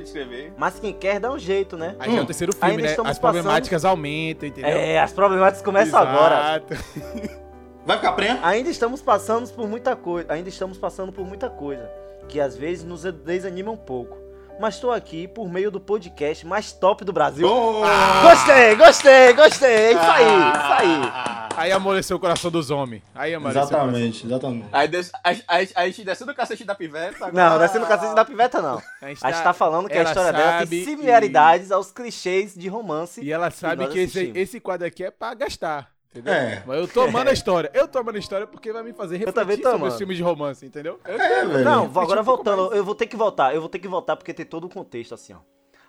Mas 0.58 0.80
quem 0.80 0.94
quer 0.94 1.20
dá 1.20 1.32
um 1.32 1.38
jeito, 1.38 1.78
né? 1.78 1.96
Aí 2.00 2.10
já 2.12 2.18
é 2.18 2.20
o 2.20 2.24
Hum. 2.24 2.26
terceiro 2.26 2.54
filme, 2.54 2.88
Ainda 2.88 3.04
né? 3.04 3.10
As 3.10 3.20
problemáticas 3.20 3.86
aumentam, 3.86 4.50
entendeu? 4.50 4.72
É, 4.72 5.00
as 5.00 5.14
problemáticas 5.14 5.62
começam 5.64 6.00
agora. 6.00 6.64
Exato. 6.70 7.32
Vai 7.86 7.98
ficar 7.98 8.14
prenha? 8.14 8.40
Ainda 8.42 8.70
estamos 8.70 9.02
passando 9.02 9.48
por 9.54 9.68
muita 9.68 9.96
coisa. 9.96 10.32
Ainda 10.34 10.50
estamos 10.50 10.78
passando 10.78 11.12
por 11.12 11.26
muita 11.26 11.50
coisa. 11.50 11.88
Que 12.28 12.40
às 12.40 12.56
vezes 12.58 12.84
nos 12.84 13.04
desanima 13.04 13.72
um 13.72 13.78
pouco. 13.78 14.18
Mas 14.60 14.76
estou 14.76 14.92
aqui 14.92 15.28
por 15.28 15.50
meio 15.50 15.72
do 15.72 15.80
podcast 15.80 16.46
mais 16.46 16.72
top 16.72 17.04
do 17.04 17.12
Brasil. 17.12 17.48
Oh! 17.48 17.82
Gostei, 18.22 18.76
gostei, 18.76 19.34
gostei. 19.34 19.92
Isso 19.92 20.00
aí, 20.00 20.24
isso 20.26 20.74
aí. 20.74 21.12
Aí 21.58 21.72
amoleceu 21.72 22.18
o 22.18 22.20
coração 22.20 22.52
dos 22.52 22.70
homens. 22.70 23.02
Aí 23.16 23.34
amoleceu 23.34 23.64
Exatamente, 23.64 24.26
exatamente. 24.26 24.68
Aí, 24.72 24.88
des, 24.88 25.12
a, 25.24 25.30
a, 25.32 25.82
a 25.84 25.86
gente 25.88 26.04
desceu 26.04 26.28
do 26.28 26.36
cacete 26.36 26.64
da 26.64 26.76
piveta. 26.76 27.32
Não, 27.32 27.44
agora- 27.44 27.66
descendo 27.68 27.86
o 27.86 27.88
cacete 27.88 28.14
da 28.16 28.24
piveta, 28.24 28.62
não. 28.62 28.82
A 29.02 29.08
gente, 29.08 29.26
A 29.26 29.32
gente 29.32 29.44
tá 29.44 29.54
falando 29.54 29.90
que 29.90 29.98
a 29.98 30.04
história 30.04 30.32
dela 30.32 30.66
tem 30.66 30.80
e- 30.80 30.86
similaridades 30.86 31.72
aos 31.72 31.92
clichês 31.92 32.54
de 32.54 32.68
romance. 32.68 33.22
E 33.22 33.32
ela 33.32 33.50
sabe 33.50 33.84
nós 33.86 33.94
que 33.94 34.00
esse, 34.00 34.32
esse 34.36 34.60
quadro 34.60 34.86
aqui 34.86 35.04
é 35.06 35.12
pra 35.12 35.34
gastar. 35.34 35.90
Entendeu? 36.12 36.34
É. 36.34 36.64
Mas 36.68 36.78
eu 36.80 36.88
tô 36.90 37.02
amando 37.02 37.30
a 37.30 37.34
história. 37.34 37.72
Eu 37.74 37.88
tô 37.88 37.98
amando 38.00 38.18
a 38.18 38.20
história 38.20 38.46
porque 38.46 38.74
vai 38.74 38.84
me 38.84 38.92
fazer 38.92 39.16
refletir 39.18 39.64
sobre 39.64 39.88
os 39.88 39.98
filmes 39.98 40.18
de 40.18 40.24
romance, 40.24 40.66
entendeu? 40.66 41.00
Eu- 41.06 41.22
É, 41.22 41.46
velho. 41.46 41.64
Não, 41.64 41.86
agora 41.86 42.22
um 42.22 42.26
pouco 42.26 42.44
voltando, 42.44 42.64
mais. 42.66 42.78
eu 42.78 42.84
vou 42.84 42.94
ter 42.96 43.08
que 43.08 43.16
voltar, 43.16 43.56
eu 43.56 43.62
vou 43.62 43.70
ter 43.70 43.80
que 43.80 43.88
voltar 43.88 44.18
porque 44.18 44.34
tem 44.34 44.46
todo 44.46 44.66
o 44.66 44.70
contexto 44.70 45.14
assim, 45.14 45.34
ó. 45.34 45.38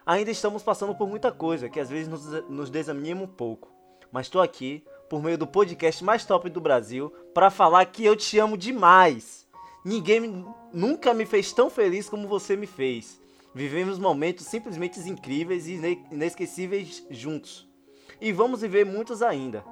Ainda 0.07 0.31
estamos 0.31 0.63
passando 0.63 0.95
por 0.95 1.09
muita 1.09 1.31
coisa 1.33 1.69
que 1.69 1.79
às 1.81 1.91
vezes 1.91 2.07
nos, 2.09 2.25
nos 2.49 2.71
desanima 2.71 3.23
um 3.23 3.27
pouco. 3.27 3.73
Mas 4.13 4.29
tô 4.29 4.41
aqui, 4.41 4.85
por 5.09 5.21
meio 5.23 5.37
do 5.39 5.47
podcast 5.47 6.03
mais 6.05 6.25
top 6.25 6.49
do 6.51 6.61
Brasil, 6.61 7.13
pra 7.35 7.51
falar 7.51 7.85
que 7.87 8.05
eu 8.05 8.15
te 8.15 8.39
amo 8.39 8.57
demais. 8.57 9.47
Ninguém 9.85 10.21
me- 10.21 10.47
nunca 10.73 11.13
me 11.13 11.27
fez 11.27 11.53
tão 11.53 11.69
feliz 11.69 12.09
como 12.09 12.29
você 12.29 12.57
me 12.57 12.67
fez. 12.69 13.21
Vivemos 13.55 13.99
momentos 13.99 14.47
simplesmente 14.47 15.01
incríveis 15.01 15.67
e 15.67 15.73
ine- 15.75 16.07
inesquecíveis 16.13 17.05
juntos. 17.11 17.69
E 18.21 18.33
vamos 18.33 18.61
viver 18.61 18.87
muitos 18.87 19.21
ainda. 19.23 19.65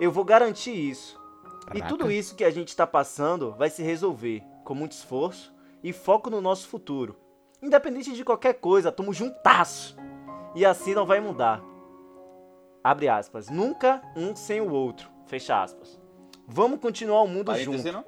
Eu 0.00 0.10
vou 0.10 0.24
garantir 0.24 0.72
isso. 0.72 1.20
E 1.68 1.74
Caraca. 1.74 1.88
tudo 1.88 2.10
isso 2.10 2.34
que 2.34 2.42
a 2.42 2.50
gente 2.50 2.68
está 2.68 2.86
passando 2.86 3.52
vai 3.52 3.68
se 3.70 3.82
resolver 3.82 4.42
com 4.64 4.74
muito 4.74 4.92
esforço 4.92 5.54
e 5.84 5.92
foco 5.92 6.30
no 6.30 6.40
nosso 6.40 6.66
futuro. 6.68 7.16
Independente 7.62 8.12
de 8.12 8.24
qualquer 8.24 8.54
coisa, 8.54 8.90
tamo 8.90 9.12
juntasso. 9.12 9.96
E 10.54 10.64
assim 10.64 10.94
não 10.94 11.04
vai 11.04 11.20
mudar. 11.20 11.62
Abre 12.82 13.08
aspas. 13.08 13.50
Nunca 13.50 14.02
um 14.16 14.34
sem 14.34 14.60
o 14.60 14.72
outro. 14.72 15.10
Fecha 15.26 15.62
aspas. 15.62 16.00
Vamos 16.48 16.80
continuar 16.80 17.22
o 17.22 17.28
mundo 17.28 17.46
Parêntese, 17.46 17.90
junto. 17.90 17.92
não? 17.92 18.04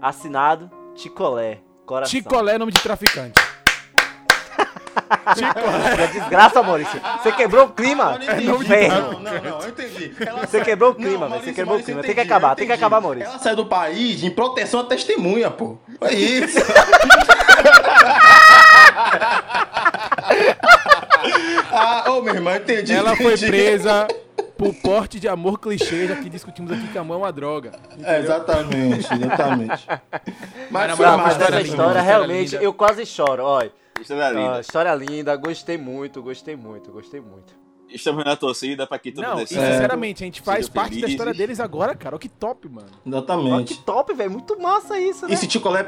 Assinado 0.00 0.70
Ticolé. 0.94 1.60
Coração. 1.84 2.10
Ticolé 2.10 2.54
é 2.54 2.58
nome 2.58 2.72
de 2.72 2.80
traficante. 2.80 3.38
Que 5.34 6.06
desgraça, 6.18 6.62
Maurício. 6.62 7.00
Você 7.22 7.32
quebrou 7.32 7.66
o 7.66 7.68
clima. 7.70 8.18
Eu 8.20 8.34
não 8.42 8.54
entendi. 8.56 8.64
Inferno. 8.64 9.12
Não, 9.12 9.20
não, 9.20 9.32
não, 9.42 9.60
eu 9.62 9.68
entendi. 9.68 10.14
Ela 10.20 10.46
Você 10.46 10.60
quebrou 10.60 10.90
o 10.90 10.94
clima, 10.94 11.10
velho. 11.12 11.20
Você 11.20 11.28
Maurício, 11.28 11.54
quebrou 11.54 11.74
o 11.76 11.78
Maurício, 11.78 11.84
clima. 11.86 12.00
eu 12.00 12.04
Tem 12.04 12.14
que 12.14 12.20
entendi, 12.20 12.32
acabar, 12.32 12.54
tem 12.56 12.66
que 12.66 12.72
entendi. 12.72 12.84
acabar, 12.84 13.00
Maurício. 13.00 13.28
Ela 13.30 13.38
sai 13.38 13.56
do 13.56 13.66
país 13.66 14.22
em 14.22 14.30
proteção 14.30 14.80
à 14.80 14.84
testemunha, 14.84 15.50
pô. 15.50 15.76
É 16.02 16.12
isso. 16.14 16.58
ah, 21.72 22.04
ô, 22.10 22.20
meu 22.22 22.34
irmão, 22.34 22.52
eu 22.54 22.60
entendi. 22.60 22.92
ela 22.92 23.16
foi 23.16 23.34
entendi. 23.34 23.46
presa 23.46 24.06
por 24.56 24.72
porte 24.74 25.18
de 25.18 25.28
amor 25.28 25.58
clichê, 25.58 26.06
já 26.06 26.16
que 26.16 26.28
discutimos 26.30 26.70
aqui 26.72 26.86
que 26.88 26.98
amor 26.98 27.14
é 27.14 27.16
uma 27.18 27.32
droga. 27.32 27.72
É, 28.02 28.20
exatamente, 28.20 29.12
exatamente. 29.12 29.86
Mas 30.70 30.88
Mas 30.88 30.98
não, 30.98 31.18
mas 31.18 31.26
essa 31.26 31.42
história 31.44 31.60
história 31.60 31.60
história 31.62 32.02
realmente, 32.02 32.52
linda. 32.52 32.64
eu 32.64 32.72
quase 32.72 33.04
choro. 33.04 33.42
Olha, 33.44 33.72
História 34.04 34.38
ó, 34.38 34.42
linda. 34.46 34.60
história 34.60 34.94
linda, 34.94 35.36
gostei 35.36 35.78
muito, 35.78 36.22
gostei 36.22 36.56
muito, 36.56 36.92
gostei 36.92 37.20
muito. 37.20 37.54
Estamos 37.88 38.24
na 38.24 38.34
torcida 38.36 38.86
pra 38.86 38.98
que 38.98 39.12
tudo 39.12 39.22
Não, 39.26 39.36
dê 39.36 39.44
e 39.44 39.46
certo. 39.46 39.72
sinceramente, 39.72 40.22
a 40.24 40.26
gente 40.26 40.40
faz 40.42 40.66
Sejam 40.66 40.74
parte 40.74 41.00
da 41.00 41.06
história 41.08 41.32
deles 41.34 41.60
agora, 41.60 41.94
cara. 41.94 42.14
Olha 42.16 42.20
que 42.20 42.28
top, 42.28 42.68
mano. 42.68 42.88
Ó, 42.90 43.02
que 43.02 43.08
Exatamente. 43.08 43.82
top, 43.84 44.14
velho. 44.14 44.30
Muito 44.30 44.58
massa 44.60 44.98
isso, 44.98 45.26
né? 45.28 45.34
E 45.34 45.36
se 45.36 45.46
Ticolé. 45.46 45.80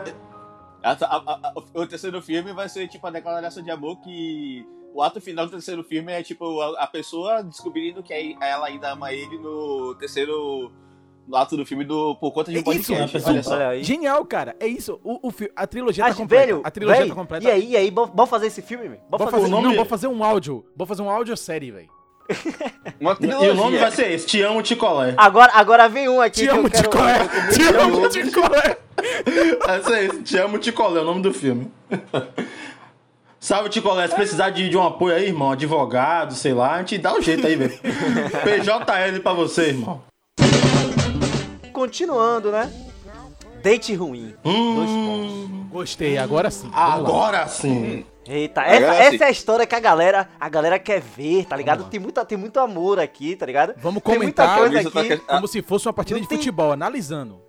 A- 0.82 0.92
a- 0.92 1.50
a- 1.52 1.54
o 1.74 1.86
terceiro 1.86 2.22
filme 2.22 2.52
vai 2.52 2.68
ser 2.68 2.86
tipo 2.86 3.04
a 3.06 3.10
declaração 3.10 3.62
de 3.62 3.70
amor 3.72 3.98
que 4.02 4.64
o 4.94 5.02
ato 5.02 5.20
final 5.20 5.46
do 5.46 5.50
terceiro 5.52 5.82
filme 5.82 6.12
é 6.12 6.22
tipo 6.22 6.60
a, 6.60 6.84
a 6.84 6.86
pessoa 6.86 7.42
descobrindo 7.42 8.02
que 8.04 8.36
ela 8.40 8.66
ainda 8.68 8.92
ama 8.92 9.12
ele 9.12 9.36
no 9.38 9.94
terceiro 9.96 10.70
no 11.26 11.36
ato 11.36 11.56
do 11.56 11.66
filme 11.66 11.84
do 11.84 12.14
por 12.16 12.32
conta 12.32 12.50
de 12.52 12.58
um 12.58 12.60
É 12.72 12.74
isso, 12.76 12.92
podcast. 12.94 13.28
Olha 13.30 13.42
só. 13.42 13.54
Olha 13.54 13.68
aí. 13.68 13.82
Genial, 13.84 14.24
cara. 14.24 14.54
É 14.60 14.66
isso. 14.66 15.00
O, 15.02 15.28
o 15.28 15.32
a 15.56 15.66
trilogia 15.66 16.04
Ah, 16.04 16.08
tá 16.08 16.14
completa. 16.14 16.46
velho, 16.46 16.60
a 16.64 16.70
trilogia 16.70 16.98
velho, 17.00 17.08
tá 17.10 17.14
completa. 17.20 17.44
E 17.44 17.50
aí, 17.50 17.70
e 17.70 17.76
aí, 17.76 17.90
bora 17.90 18.08
bora 18.08 18.26
fazer 18.28 18.46
esse 18.46 18.62
filme, 18.62 18.88
velho? 18.88 19.00
Bora 19.08 19.24
Vou 19.24 19.30
fazer 19.30 19.42
fazer, 19.42 19.46
o 19.46 19.56
nome- 19.56 19.68
não, 19.68 19.76
vou 19.76 19.84
fazer 19.84 20.06
um 20.06 20.22
áudio. 20.24 20.64
Vou 20.76 20.86
fazer 20.86 21.02
um 21.02 21.10
áudio 21.10 21.36
série, 21.36 21.70
velho. 21.70 21.88
Uma 23.00 23.16
E 23.20 23.26
o 23.50 23.54
nome 23.54 23.78
vai 23.78 23.90
ser 23.90 24.10
esse: 24.10 24.26
Te 24.26 24.42
amo, 24.42 24.62
Ticolé. 24.62 25.14
Agora, 25.16 25.52
agora 25.54 25.88
vem 25.88 26.08
um 26.08 26.20
aqui 26.20 26.40
Te 26.40 26.46
que 26.46 26.50
amo, 26.50 26.66
eu 26.66 26.70
quero... 26.70 26.90
Ticolé. 26.90 27.18
Te 27.54 27.62
amo. 27.76 28.08
Ticolé. 28.08 28.78
Vai 29.64 29.82
ser 29.82 30.04
esse: 30.06 30.22
Te 30.22 30.38
amo, 30.38 30.58
Ticolé, 30.58 30.98
é 30.98 31.02
o 31.02 31.04
nome 31.04 31.22
do 31.22 31.32
filme. 31.32 31.70
Salve, 33.38 33.68
Ticolé. 33.68 34.08
Se 34.08 34.14
precisar 34.16 34.50
de, 34.50 34.68
de 34.68 34.76
um 34.76 34.82
apoio 34.84 35.14
aí, 35.14 35.26
irmão, 35.26 35.52
advogado, 35.52 36.34
sei 36.34 36.52
lá, 36.52 36.74
a 36.74 36.78
gente 36.78 36.98
dá 36.98 37.14
um 37.14 37.22
jeito 37.22 37.46
aí, 37.46 37.54
velho. 37.54 37.78
PJL 37.78 39.20
pra 39.22 39.32
você, 39.32 39.68
irmão. 39.68 40.02
Continuando, 41.80 42.50
né? 42.50 42.72
Date 43.62 43.94
ruim. 43.94 44.34
Dois 44.42 44.56
pontos. 44.88 45.32
Hum, 45.50 45.68
Gostei, 45.70 46.16
agora 46.16 46.50
sim. 46.50 46.70
Agora 46.72 47.46
sim. 47.48 48.06
Eita, 48.26 48.62
Agora 48.62 48.76
essa, 48.76 48.94
sim. 49.10 49.14
essa 49.16 49.24
é 49.24 49.26
a 49.26 49.30
história 49.30 49.66
que 49.66 49.74
a 49.74 49.78
galera, 49.80 50.26
a 50.40 50.48
galera 50.48 50.78
quer 50.78 51.02
ver, 51.02 51.44
tá 51.44 51.54
ligado? 51.54 51.84
Tem, 51.84 52.00
muita, 52.00 52.24
tem 52.24 52.38
muito 52.38 52.58
amor 52.58 52.98
aqui, 52.98 53.36
tá 53.36 53.44
ligado? 53.44 53.74
Vamos 53.76 54.02
Tem 54.02 54.18
muita 54.18 54.42
comentar 54.46 54.90
tá 54.90 55.00
aqui. 55.00 55.08
que- 55.08 55.16
como 55.18 55.46
se 55.46 55.60
fosse 55.60 55.86
uma 55.86 55.92
partida 55.92 56.16
Não 56.18 56.22
de 56.22 56.28
tem- 56.30 56.38
futebol, 56.38 56.72
analisando. 56.72 57.42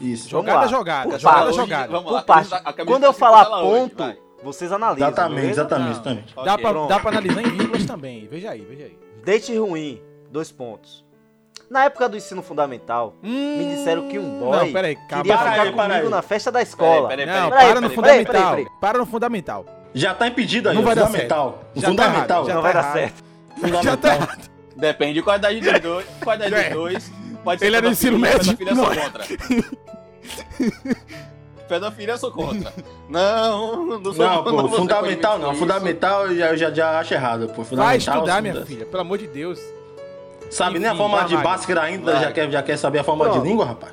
Isso. 0.00 0.28
Jogada, 0.28 0.68
jogada, 0.68 1.10
Por 1.10 1.18
jogada, 1.18 1.52
jogada. 1.52 1.92
Vamos 1.92 2.12
lá. 2.12 2.20
Por 2.22 2.26
parte. 2.26 2.50
Quando 2.86 3.02
eu 3.02 3.12
tá 3.12 3.18
falar 3.18 3.64
hoje, 3.64 3.80
ponto, 3.80 3.96
vai. 4.04 4.16
vocês 4.40 4.70
analisam. 4.70 5.08
Exatamente, 5.08 5.34
beleza? 5.40 5.60
exatamente, 5.62 5.90
exatamente. 5.90 6.34
Dá, 6.36 6.54
Ok. 6.54 6.58
pra, 6.64 6.86
dá 6.86 7.00
pra 7.00 7.10
analisar 7.10 7.42
em 7.42 7.50
vírgulas 7.50 7.84
também. 7.84 8.28
Veja 8.28 8.50
aí, 8.52 8.60
veja 8.60 8.84
aí. 8.84 8.96
Date 9.24 9.58
ruim, 9.58 10.00
dois 10.30 10.52
pontos. 10.52 11.04
Na 11.70 11.84
época 11.84 12.08
do 12.08 12.16
ensino 12.16 12.42
fundamental, 12.42 13.14
me 13.22 13.74
disseram 13.76 14.08
que 14.08 14.18
um 14.18 14.38
boy 14.40 14.56
Não, 14.58 14.72
peraí, 14.72 14.96
calma. 15.08 15.22
queria 15.22 15.36
Para 15.38 15.50
ficar 15.50 15.62
aí, 15.64 15.72
comigo 15.72 15.92
aí. 16.06 16.08
na 16.08 16.22
festa 16.22 16.50
da 16.50 16.62
escola. 16.62 17.08
Peraí, 17.08 17.26
Não, 17.26 17.32
peraí, 17.34 17.50
peraí, 17.50 17.66
para 17.68 17.80
no 17.80 17.90
peraí, 17.90 17.94
fundamental. 17.96 18.32
peraí, 18.32 18.64
peraí. 18.64 18.80
Para 18.80 18.98
no 18.98 19.06
fundamental. 19.06 19.66
Já 19.92 20.14
tá 20.14 20.26
impedido 20.28 20.68
aí, 20.70 20.74
Não 20.74 20.82
vai 20.82 20.94
dar 20.94 21.06
fundamental. 21.06 21.50
certo. 21.50 21.74
Já 21.74 21.80
tá 21.82 21.88
fundamental. 21.88 22.36
errado, 22.38 22.46
já 22.48 22.54
Não 22.54 22.62
tá 22.62 22.72
vai 22.72 22.72
dar 22.82 22.92
certo. 22.92 23.24
Já 23.48 23.60
tá 23.60 23.68
fundamental. 23.68 24.12
errado. 24.12 24.50
Depende 24.76 25.14
de 25.14 25.22
qual 25.22 25.36
idade 25.36 25.60
dos 25.60 25.80
dois. 25.80 26.06
Qual 26.24 26.36
idade 26.36 26.54
É. 26.54 26.64
dos 26.64 26.72
dois. 26.72 27.12
Pode 27.44 27.58
ser 27.60 27.66
Ele 27.66 27.76
é 27.76 27.80
do 27.82 27.88
ensino 27.88 28.18
médio. 28.18 28.56
Não 28.66 28.76
sou 28.84 28.92
é. 28.92 28.96
contra. 28.96 29.24
pedofilia 31.68 32.14
eu 32.14 32.18
sou 32.18 32.30
contra. 32.32 32.72
Não, 33.10 33.98
não 33.98 34.12
sou 34.14 34.26
Não, 34.26 34.44
pô, 34.44 34.68
fundamental 34.68 35.38
não. 35.38 35.54
Fundamental 35.54 36.26
eu 36.28 36.36
já, 36.36 36.56
já, 36.56 36.70
já 36.70 36.98
acho 36.98 37.12
errado, 37.14 37.48
pô. 37.48 37.62
Vai 37.62 37.64
Fundamental, 37.98 38.14
estudar, 38.16 38.42
minha 38.42 38.64
filha. 38.66 38.86
Pelo 38.86 39.00
amor 39.02 39.18
de 39.18 39.26
Deus. 39.26 39.60
Sabe 40.50 40.78
nem 40.78 40.88
a 40.88 40.92
Enfim, 40.92 40.98
forma 41.02 41.24
de 41.24 41.34
vai. 41.34 41.44
Bhaskara 41.44 41.82
ainda, 41.82 42.12
Vai. 42.12 42.22
já 42.22 42.32
quer, 42.32 42.50
já 42.50 42.62
quer 42.62 42.76
saber 42.76 42.98
a 43.00 43.04
forma 43.04 43.24
Pronto. 43.26 43.42
de 43.42 43.48
língua, 43.48 43.64
rapaz? 43.66 43.92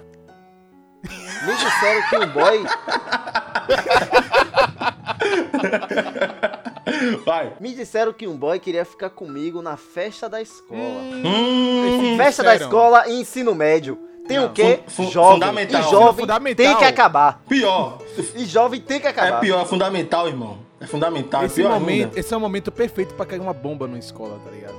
Me 1.46 1.56
disseram 1.56 2.10
que 2.10 2.18
um 2.18 2.28
boy. 2.28 2.66
Vai. 7.26 7.54
Me 7.60 7.74
disseram 7.74 8.14
que 8.14 8.28
um 8.28 8.36
boy 8.38 8.60
queria 8.60 8.86
ficar 8.86 9.10
comigo 9.10 9.62
na 9.62 9.78
festa 9.78 10.30
da 10.30 10.42
escola. 10.42 10.80
Hum, 10.82 12.16
Festa 12.18 12.44
da 12.44 12.56
escola 12.56 13.08
e 13.08 13.20
ensino 13.22 13.54
médio. 13.54 13.98
Tem 14.28 14.38
Não, 14.38 14.48
o 14.48 14.50
quê? 14.52 14.80
fun- 14.88 15.10
jovem. 15.12 15.34
fundamental. 15.34 15.82
E 15.82 15.84
jovem 15.84 16.20
Fundamental. 16.22 16.66
tem 16.66 16.76
que 16.78 16.84
acabar. 16.86 17.42
pior. 17.48 18.00
E 18.36 18.46
jovem 18.46 18.82
tem 18.82 19.00
que 19.00 19.08
acabar. 19.08 19.38
É 19.38 19.40
pior, 19.40 19.62
é 19.62 19.66
fundamental, 19.66 20.28
irmão. 20.28 20.58
É 20.80 20.88
fundamental, 20.88 21.44
é 21.44 21.46
Esse, 21.46 21.56
pior 21.56 21.80
momento, 21.80 22.06
ainda. 22.10 22.20
esse 22.20 22.34
é 22.34 22.38
o 22.38 22.40
momento 22.40 22.72
perfeito 22.72 23.14
pra 23.14 23.26
cair 23.26 23.40
uma 23.40 23.54
bomba 23.54 23.88
na 23.88 23.98
escola, 24.00 24.40
tá 24.44 24.52
ligado? 24.52 24.76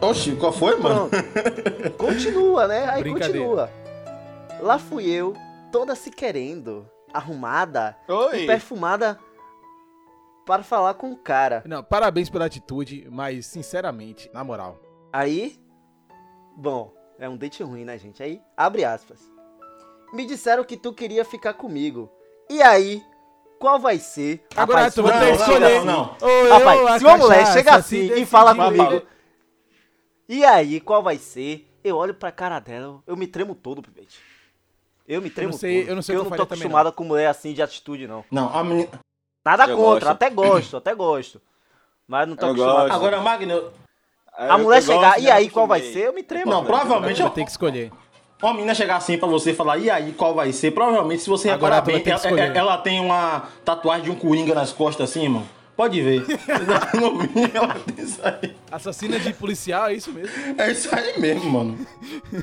Oxi, 0.00 0.34
qual 0.36 0.52
foi, 0.52 0.76
mano? 0.76 1.10
Pronto. 1.10 1.90
Continua, 1.98 2.66
né? 2.66 2.88
Aí 2.88 3.04
continua. 3.04 3.70
Lá 4.60 4.78
fui 4.78 5.06
eu, 5.08 5.34
toda 5.70 5.94
se 5.94 6.10
querendo, 6.10 6.88
arrumada 7.12 7.96
Oi. 8.08 8.42
e 8.42 8.46
perfumada 8.46 9.18
para 10.46 10.62
falar 10.62 10.94
com 10.94 11.12
o 11.12 11.16
cara. 11.16 11.62
Não, 11.66 11.82
parabéns 11.82 12.30
pela 12.30 12.46
atitude, 12.46 13.06
mas 13.10 13.46
sinceramente, 13.46 14.30
na 14.32 14.42
moral. 14.42 14.80
Aí, 15.12 15.58
bom, 16.56 16.92
é 17.18 17.28
um 17.28 17.36
date 17.36 17.62
ruim, 17.62 17.84
né, 17.84 17.98
gente? 17.98 18.22
Aí, 18.22 18.40
abre 18.56 18.84
aspas. 18.84 19.20
Me 20.12 20.24
disseram 20.24 20.64
que 20.64 20.76
tu 20.76 20.92
queria 20.92 21.24
ficar 21.24 21.54
comigo. 21.54 22.10
E 22.48 22.62
aí, 22.62 23.02
qual 23.60 23.78
vai 23.78 23.98
ser? 23.98 24.44
Agora 24.56 24.78
Rapaz, 24.78 24.94
tu 24.94 25.02
vai 25.02 25.12
não, 25.12 25.20
ter 25.20 25.32
que 25.32 25.38
não, 25.38 25.46
escolher. 25.46 25.84
não, 25.84 26.16
não. 26.20 26.58
Rapaz, 26.58 26.98
se 26.98 27.04
uma 27.04 27.16
mulher 27.18 27.46
chega 27.52 27.74
assim 27.74 28.12
e 28.14 28.24
fala 28.24 28.54
comigo. 28.54 29.02
E 30.32 30.44
aí, 30.44 30.80
qual 30.80 31.02
vai 31.02 31.16
ser? 31.18 31.66
Eu 31.82 31.96
olho 31.96 32.14
pra 32.14 32.30
cara 32.30 32.58
dela, 32.58 33.00
eu 33.06 33.16
me 33.16 33.26
tremo 33.26 33.54
todo, 33.54 33.82
pivete. 33.82 34.18
Eu 35.08 35.20
me 35.20 35.28
tremo 35.30 35.52
não 35.52 35.58
sei- 35.58 35.80
todo. 35.80 35.88
eu 35.90 35.94
não 35.96 36.02
sei 36.02 36.14
o 36.14 36.18
eu 36.18 36.20
que 36.22 36.26
eu 36.26 36.30
não 36.30 36.36
tô 36.36 36.42
acostumado 36.42 36.92
com 36.92 37.04
mulher 37.04 37.26
assim 37.26 37.52
de 37.52 37.60
atitude, 37.62 38.06
não. 38.06 38.24
Não, 38.30 38.54
a 38.56 38.62
menina... 38.62 38.88
Nada 39.44 39.64
Eu 39.64 39.76
contra, 39.76 39.90
gosto. 39.92 40.06
até 40.08 40.30
gosto, 40.30 40.76
até 40.76 40.94
gosto. 40.94 41.40
Mas 42.06 42.28
não 42.28 42.36
tô 42.36 42.46
Eu 42.46 42.50
acostumado. 42.52 42.76
gosto. 42.82 42.92
Agora, 42.94 43.20
Magno, 43.20 43.72
a 44.36 44.58
mulher 44.58 44.82
chegar, 44.82 45.20
e 45.20 45.30
aí, 45.30 45.48
qual 45.50 45.66
vai 45.66 45.80
ser? 45.80 46.08
Eu 46.08 46.12
me 46.12 46.22
tremo. 46.22 46.50
Não, 46.50 46.64
provavelmente 46.64 47.16
Você 47.16 47.22
vai 47.22 47.32
ter 47.32 47.44
que 47.44 47.50
escolher. 47.50 47.90
uma 48.42 48.52
menina 48.52 48.74
chegar 48.74 48.96
assim 48.96 49.16
pra 49.18 49.26
você 49.28 49.50
e 49.52 49.54
falar, 49.54 49.78
e 49.78 49.88
aí, 49.90 50.12
qual 50.12 50.34
vai 50.34 50.52
ser? 50.52 50.70
Provavelmente, 50.72 51.22
se 51.22 51.30
você 51.30 51.48
Agora 51.50 51.76
reparar 51.76 51.98
bem, 51.98 52.06
ela, 52.06 52.16
escolher. 52.16 52.56
ela 52.56 52.78
tem 52.78 53.00
uma 53.00 53.48
tatuagem 53.64 54.04
de 54.04 54.10
um 54.10 54.14
coringa 54.14 54.54
nas 54.54 54.72
costas 54.72 55.08
assim, 55.10 55.22
irmão. 55.24 55.44
Pode 55.80 56.02
ver. 56.02 56.26
no 57.00 57.14
mínimo, 57.14 57.50
ela 57.54 57.74
tem 57.80 58.04
isso 58.04 58.20
aí. 58.22 58.54
Assassina 58.70 59.18
de 59.18 59.32
policial, 59.32 59.86
é 59.88 59.94
isso 59.94 60.12
mesmo? 60.12 60.60
É 60.60 60.70
isso 60.70 60.94
aí 60.94 61.18
mesmo, 61.18 61.50
mano. 61.50 61.86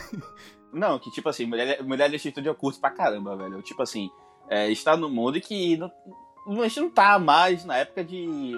Não, 0.73 0.97
que 0.97 1.12
tipo 1.12 1.30
assim, 1.30 1.45
mulher, 1.45 1.84
mulher 1.84 2.10
de 2.10 2.15
atitude 2.15 2.47
eu 2.47 2.56
curto 2.56 2.80
pra 2.82 2.89
caramba, 2.89 3.38
velho. 3.38 3.62
Tipo 3.62 3.84
assim, 3.84 4.10
é, 4.50 4.71
está 4.71 4.97
no 4.97 5.08
mundo 5.08 5.39
que 5.39 5.78
não, 5.78 5.88
não- 5.88 6.26
a 6.49 6.67
gente 6.67 6.79
não 6.79 6.89
tá 6.89 7.19
mais 7.19 7.65
na 7.65 7.77
época 7.77 8.03
de 8.03 8.55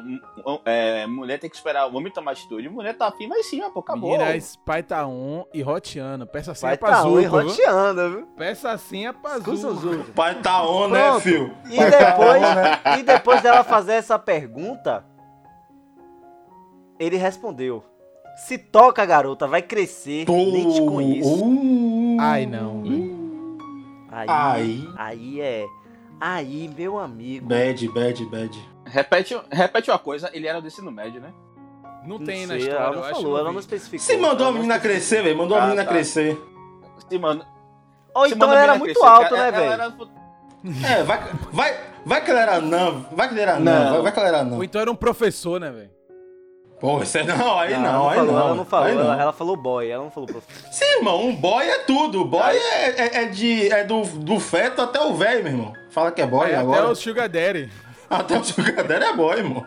é, 0.64 1.08
mulher 1.08 1.40
ter 1.40 1.50
que 1.50 1.56
esperar 1.56 1.88
o 1.92 1.96
homem 1.98 2.12
tomar 2.12 2.32
atitude. 2.32 2.70
Mulher 2.70 2.96
tá 2.96 3.08
afim, 3.08 3.28
mas 3.28 3.46
sim, 3.48 3.62
pô, 3.72 3.80
acabou. 3.80 4.12
Meninas, 4.12 4.56
pai 4.66 4.84
tá 4.84 5.08
on 5.08 5.46
e 5.54 5.62
roteando. 5.62 6.28
Peça 6.28 6.52
assim 6.52 6.66
Vai 6.68 6.74
é 6.76 6.78
pra 6.78 6.90
tá 6.90 7.02
Zuko, 7.02 7.16
viu? 7.18 7.30
roteando, 7.30 8.10
viu? 8.12 8.28
Peça 8.38 8.72
assim 8.72 9.08
é 9.08 9.12
pra. 9.14 9.40
Zuzu. 9.40 10.06
Pai 10.16 10.36
tá 10.42 10.64
on, 10.64 10.88
né, 10.90 11.20
filho? 11.20 11.56
E 11.70 11.78
Pai 11.78 11.92
tá 11.92 12.12
depois, 12.12 12.42
on, 12.44 12.56
né? 12.56 13.00
e 13.00 13.04
depois 13.04 13.42
dela 13.42 13.64
fazer 13.64 13.94
essa 13.94 14.20
pergunta, 14.20 15.04
ele 17.00 17.18
respondeu: 17.18 17.84
Se 18.46 18.58
toca, 18.58 19.06
garota, 19.06 19.48
vai 19.48 19.62
crescer, 19.62 20.26
nem 20.30 20.72
te 20.72 20.82
conheço. 20.82 21.44
Uh, 21.44 22.18
Ai, 22.20 22.46
não, 22.46 22.84
velho. 22.84 23.20
Aí, 24.12 24.28
Aí. 24.28 24.90
aí 24.98 25.42
é. 25.42 25.66
Aí, 26.20 26.70
meu 26.76 26.98
amigo. 27.00 27.48
Bad, 27.48 27.88
bad, 27.90 28.26
bad. 28.26 28.70
Repete, 28.86 29.40
repete 29.52 29.90
uma 29.92 30.00
coisa, 30.00 30.30
ele 30.34 30.48
era 30.48 30.60
do 30.60 30.68
ensino 30.68 30.92
médio, 30.92 31.22
né? 31.22 31.32
Não 32.06 32.18
Não 32.18 32.26
tem 32.26 32.46
na 32.46 32.54
sei, 32.56 32.64
história, 32.64 32.80
ela 32.82 32.90
eu 32.92 32.96
não 33.00 33.04
acho. 33.04 33.16
falou, 33.16 33.38
ela 33.38 33.48
vi. 33.50 33.54
não 33.54 33.60
especificou. 33.60 34.00
Você 34.00 34.18
mandou 34.18 34.32
a 34.32 34.36
Ela 34.36 34.46
não 34.52 34.54
menina 34.54 34.80
crescer, 34.80 35.22
velho. 35.24 35.38
Mandou 35.38 35.58
a 35.58 35.62
Ah, 35.62 35.66
menina 35.66 35.84
tá. 35.84 35.90
crescer. 35.92 36.38
Se 37.10 37.20
manda, 37.20 37.46
Ou 38.14 38.28
se 38.28 38.34
então 38.36 38.50
a 38.50 38.52
ela 38.54 38.62
era 38.64 38.76
muito 38.76 38.94
crescer, 38.94 39.06
alto, 39.08 39.36
ela- 39.36 39.38
né, 39.38 39.48
ela 39.48 39.58
velho? 39.58 39.72
era- 39.74 41.00
É, 41.00 41.04
vai, 41.04 41.20
vai, 41.54 41.80
vai 42.06 42.24
que 42.24 42.32
ela 42.32 42.40
era 42.42 42.62
não. 42.62 43.06
Vai 43.12 43.28
que 43.30 43.34
ela 43.40 43.42
era 43.52 43.60
não. 43.60 43.84
Não. 43.84 43.92
Vai, 43.94 44.02
vai 44.04 44.12
que 44.12 44.20
ela 44.20 44.28
era 44.28 44.38
Ou 44.40 44.46
não. 44.46 44.64
então 44.64 44.82
era 44.82 44.92
um 44.92 44.96
professor, 44.96 45.60
né, 45.60 45.70
velho? 45.72 45.92
Pô, 46.80 47.02
isso 47.04 47.18
é 47.18 47.24
não, 47.26 47.60
aí 47.60 47.74
Não, 47.74 47.82
não, 47.82 47.90
ela 47.90 48.10
aí 48.12 48.16
falou, 48.18 48.34
não. 48.34 48.40
ela 48.42 48.56
não 48.56 48.66
falou, 48.66 48.94
não. 48.96 49.02
ela, 49.02 49.22
ela 49.22 49.34
falou 49.34 49.56
boy, 49.58 49.90
ela 49.90 50.04
não 50.04 50.12
falou 50.12 50.28
professor. 50.28 50.72
Sim, 50.72 50.86
irmão, 50.98 51.26
um 51.26 51.36
boy 51.36 51.66
é 51.68 51.80
tudo. 51.80 52.24
Boy 52.26 52.56
é, 52.56 53.02
é, 53.02 53.24
é 53.24 53.26
de, 53.26 53.72
é 53.72 53.84
do, 53.84 54.02
do 54.04 54.40
feto 54.40 54.82
até 54.82 55.00
o 55.02 55.14
velho, 55.14 55.44
meu 55.44 55.52
irmão. 55.52 55.74
Fala 55.92 56.12
que 56.12 56.22
é 56.22 56.26
boy 56.26 56.50
É, 56.52 56.56
agora. 56.56 56.82
até 56.84 56.92
o 56.92 56.96
Sugar 56.96 57.28
Daddy. 57.30 57.70
Até 58.10 58.40
o 58.40 58.44
Sugar 58.44 58.84
Daddy 58.88 59.06
é 59.06 59.14
boy, 59.14 59.38
irmão. 59.38 59.64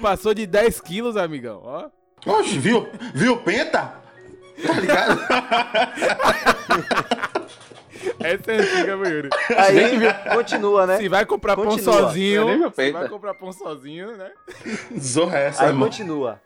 Passou 0.00 0.32
de 0.32 0.46
10 0.46 0.80
quilos, 0.80 1.16
amigão. 1.16 1.60
Ó. 1.64 1.86
Oxe, 2.38 2.56
viu? 2.56 2.88
Viu 3.12 3.36
Penta? 3.38 3.94
Tá 4.64 4.72
ligado? 4.74 5.20
Essa 8.20 8.52
é 8.52 8.56
antiga, 8.58 8.96
meu 8.96 9.10
Yuri. 9.10 9.30
Aí, 9.56 10.34
continua, 10.34 10.86
né? 10.86 10.96
Se 10.98 11.08
vai 11.08 11.24
comprar 11.26 11.56
pão 11.56 11.64
Continua. 11.66 11.94
sozinho. 12.00 12.40
Eu 12.42 12.46
nem 12.46 12.58
me 12.58 12.70
Se 12.74 12.92
vai 12.92 13.08
comprar 13.08 13.34
pão 13.34 13.52
sozinho, 13.52 14.16
né? 14.16 14.30
Zorra 14.98 15.38
é 15.38 15.46
essa, 15.46 15.62
Aí 15.64 15.68
irmão. 15.70 15.88
continua. 15.88 16.40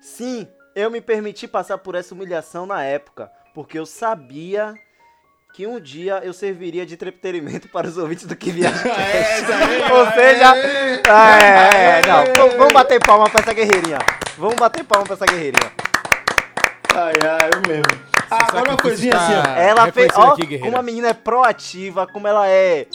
Sim, 0.00 0.46
eu 0.74 0.90
me 0.90 1.00
permiti 1.00 1.46
passar 1.46 1.78
por 1.78 1.94
essa 1.94 2.14
humilhação 2.14 2.66
na 2.66 2.82
época, 2.82 3.30
porque 3.54 3.78
eu 3.78 3.86
sabia 3.86 4.74
que 5.54 5.66
um 5.66 5.78
dia 5.78 6.20
eu 6.24 6.32
serviria 6.32 6.86
de 6.86 6.94
entretenimento 6.94 7.68
para 7.68 7.86
os 7.86 7.98
ouvintes 7.98 8.26
do 8.26 8.34
que 8.34 8.50
viaja. 8.50 8.74
Ou 9.92 10.10
seja, 10.12 10.52
aê. 10.52 11.02
é, 11.06 12.00
é, 12.00 12.06
não, 12.06 12.48
v- 12.48 12.56
vamos 12.56 12.72
bater 12.72 12.98
palma 13.04 13.28
pra 13.28 13.40
essa 13.42 13.52
guerreirinha. 13.52 13.98
Vamos 14.38 14.56
bater 14.56 14.82
palma 14.82 15.04
pra 15.04 15.14
essa 15.14 15.26
guerreirinha. 15.26 15.70
Ai, 16.94 17.14
ai, 17.22 17.50
eu 17.54 17.60
mesmo. 17.68 18.11
Ah, 18.32 18.46
agora 18.48 18.70
uma 18.70 18.76
coisinha 18.76 19.14
assim, 19.16 19.32
ó. 19.34 19.52
Ela 19.54 19.92
fez, 19.92 20.12
ó, 20.16 20.32
aqui, 20.32 20.58
como 20.58 20.76
a 20.76 20.82
menina 20.82 21.08
é 21.08 21.14
proativa, 21.14 22.06
como 22.06 22.26
ela 22.26 22.48
é 22.48 22.86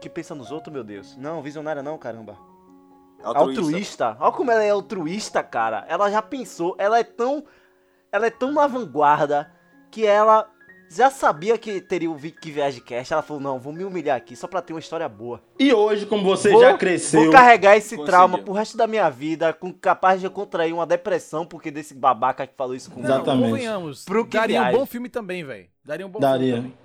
que 0.00 0.08
pensa 0.08 0.34
nos 0.34 0.52
outros, 0.52 0.72
meu 0.72 0.84
Deus. 0.84 1.16
Não, 1.16 1.42
visionária 1.42 1.82
não, 1.82 1.98
caramba. 1.98 2.36
Altruísta. 3.22 4.16
Olha 4.20 4.32
como 4.32 4.50
ela 4.50 4.62
é 4.62 4.70
altruísta, 4.70 5.42
cara. 5.42 5.84
Ela 5.88 6.10
já 6.10 6.20
pensou, 6.20 6.74
ela 6.78 6.98
é 6.98 7.04
tão. 7.04 7.44
Ela 8.10 8.26
é 8.26 8.30
tão 8.30 8.52
na 8.52 8.66
vanguarda 8.66 9.50
que 9.90 10.06
ela 10.06 10.50
já 10.94 11.10
sabia 11.10 11.56
que 11.58 11.80
teria 11.80 12.10
o 12.10 12.14
Vi- 12.14 12.30
que 12.32 12.50
viagem 12.50 12.82
cast. 12.82 13.12
Ela 13.12 13.22
falou: 13.22 13.42
não, 13.42 13.58
vou 13.58 13.72
me 13.72 13.84
humilhar 13.84 14.16
aqui 14.16 14.34
só 14.36 14.46
pra 14.46 14.60
ter 14.62 14.72
uma 14.72 14.80
história 14.80 15.08
boa. 15.08 15.40
E 15.58 15.72
hoje, 15.72 16.06
como 16.06 16.22
você 16.24 16.50
vou, 16.50 16.60
já 16.60 16.76
cresceu. 16.76 17.22
Vou 17.22 17.32
carregar 17.32 17.76
esse 17.76 17.90
Conseguiu. 17.96 18.06
trauma 18.06 18.38
pro 18.38 18.52
resto 18.52 18.76
da 18.76 18.86
minha 18.86 19.08
vida, 19.10 19.52
com 19.52 19.72
capaz 19.72 20.20
de 20.20 20.26
eu 20.26 20.30
contrair 20.30 20.72
uma 20.72 20.86
depressão 20.86 21.44
porque 21.46 21.70
desse 21.70 21.94
babaca 21.94 22.46
que 22.46 22.54
falou 22.56 22.74
isso 22.74 22.90
comigo. 22.90 23.08
Não, 23.08 23.16
Exatamente. 23.16 23.50
convenhamos. 23.50 24.04
Pro 24.04 24.24
que 24.26 24.36
Daria 24.36 24.58
um 24.58 24.62
viagem. 24.64 24.78
bom 24.80 24.86
filme 24.86 25.08
também, 25.08 25.44
velho. 25.44 25.66
Daria 25.84 26.06
um 26.06 26.10
bom 26.10 26.20
Daria. 26.20 26.54
filme 26.54 26.68
também. 26.70 26.81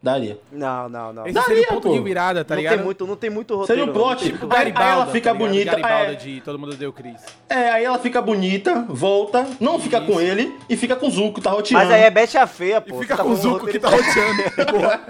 Daria. 0.00 0.38
Não, 0.52 0.88
não, 0.88 1.12
não. 1.12 1.24
Esse 1.26 1.34
Daria, 1.34 1.48
seria 1.48 1.64
o 1.64 1.68
ponto 1.74 1.88
pô. 1.88 1.92
de 1.94 2.00
virada, 2.00 2.44
tá 2.44 2.54
não 2.54 2.60
ligado? 2.62 2.76
tem 2.76 2.84
muito, 2.84 3.06
não 3.06 3.16
tem 3.16 3.30
muito 3.30 3.66
Seria 3.66 3.82
roteiro. 3.82 3.82
um 3.82 3.86
não, 3.86 3.94
não 3.94 4.00
plot. 4.16 4.22
tem- 4.22 4.32
Tipo 4.32 4.54
Aí- 4.54 4.72
aí 4.76 4.90
ela 4.92 5.06
fica 5.06 5.30
tá 5.32 5.34
bonita, 5.38 5.70
Garibalda 5.72 6.12
é. 6.12 6.14
de 6.14 6.40
Todo 6.40 6.58
Mundo 6.58 6.76
Deu 6.76 6.92
Cris. 6.92 7.20
É, 7.48 7.70
aí 7.70 7.84
ela 7.84 7.98
fica 7.98 8.22
bonita, 8.22 8.84
volta, 8.88 9.44
não 9.60 9.78
fica 9.80 10.00
com 10.00 10.20
ele 10.20 10.54
e 10.68 10.76
fica 10.76 10.94
com 10.94 11.08
o 11.08 11.10
Zuko, 11.10 11.40
tá 11.40 11.50
roteando. 11.50 11.84
Mas 11.84 11.92
aí 11.92 12.02
é 12.02 12.10
Bete 12.10 12.38
a 12.38 12.46
feia, 12.46 12.76
E 12.86 12.90
pô. 12.90 13.00
fica 13.00 13.16
Você 13.16 13.22
tá 13.22 13.24
com 13.24 13.30
o 13.30 13.36
Zuko 13.36 13.66
que 13.66 13.78
tá 13.80 13.88
roteando. 13.88 14.42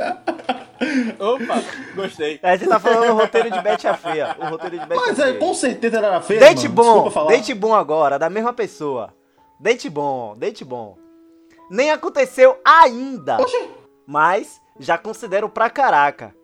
Opa, 1.18 1.62
gostei. 1.94 2.38
Aí 2.42 2.59
você 2.59 2.66
tá 2.66 2.79
falando 2.79 3.11
o 3.11 3.14
roteiro 3.16 3.51
de 3.51 3.61
Bete 3.61 3.87
a 3.88 3.94
Feia. 3.94 4.37
O 4.38 4.46
roteiro 4.46 4.79
de 4.79 4.87
Bete 4.87 5.01
Mas 5.01 5.18
é, 5.18 5.33
com 5.35 5.53
certeza 5.53 5.98
era 5.98 6.20
feia. 6.20 6.40
Date 6.40 6.62
mano. 6.68 6.74
bom, 6.74 6.83
Desculpa 6.85 7.11
falar. 7.11 7.31
date 7.33 7.53
bom 7.55 7.74
agora, 7.74 8.18
da 8.18 8.31
mesma 8.31 8.53
pessoa. 8.53 9.12
Date 9.59 9.90
bom, 9.90 10.35
date 10.37 10.64
bom. 10.64 10.96
Nem 11.70 11.90
aconteceu 11.90 12.57
ainda, 12.64 13.40
Oxi, 13.40 13.68
mas 14.07 14.61
já 14.78 14.96
considero 14.98 15.48
pra 15.48 15.68
caraca. 15.70 16.34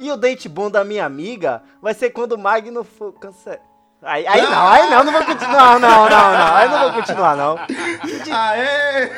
E 0.00 0.10
o 0.12 0.16
date 0.16 0.48
bom 0.48 0.70
da 0.70 0.84
minha 0.84 1.04
amiga 1.04 1.62
vai 1.82 1.92
ser 1.94 2.10
quando 2.10 2.32
o 2.32 2.38
Magno 2.38 2.84
for 2.84 3.12
cancelado. 3.14 3.62
Aí, 4.00 4.24
aí 4.28 4.42
não, 4.42 4.68
aí 4.68 4.90
não, 4.90 5.02
não 5.04 5.12
vou 5.12 5.24
continuar, 5.24 5.80
não, 5.80 5.80
não, 5.80 6.08
não, 6.08 6.32
não, 6.32 6.54
aí 6.54 6.68
não 6.68 6.80
vou 6.82 6.92
continuar, 6.92 7.36
não. 7.36 7.58
aê! 8.32 9.10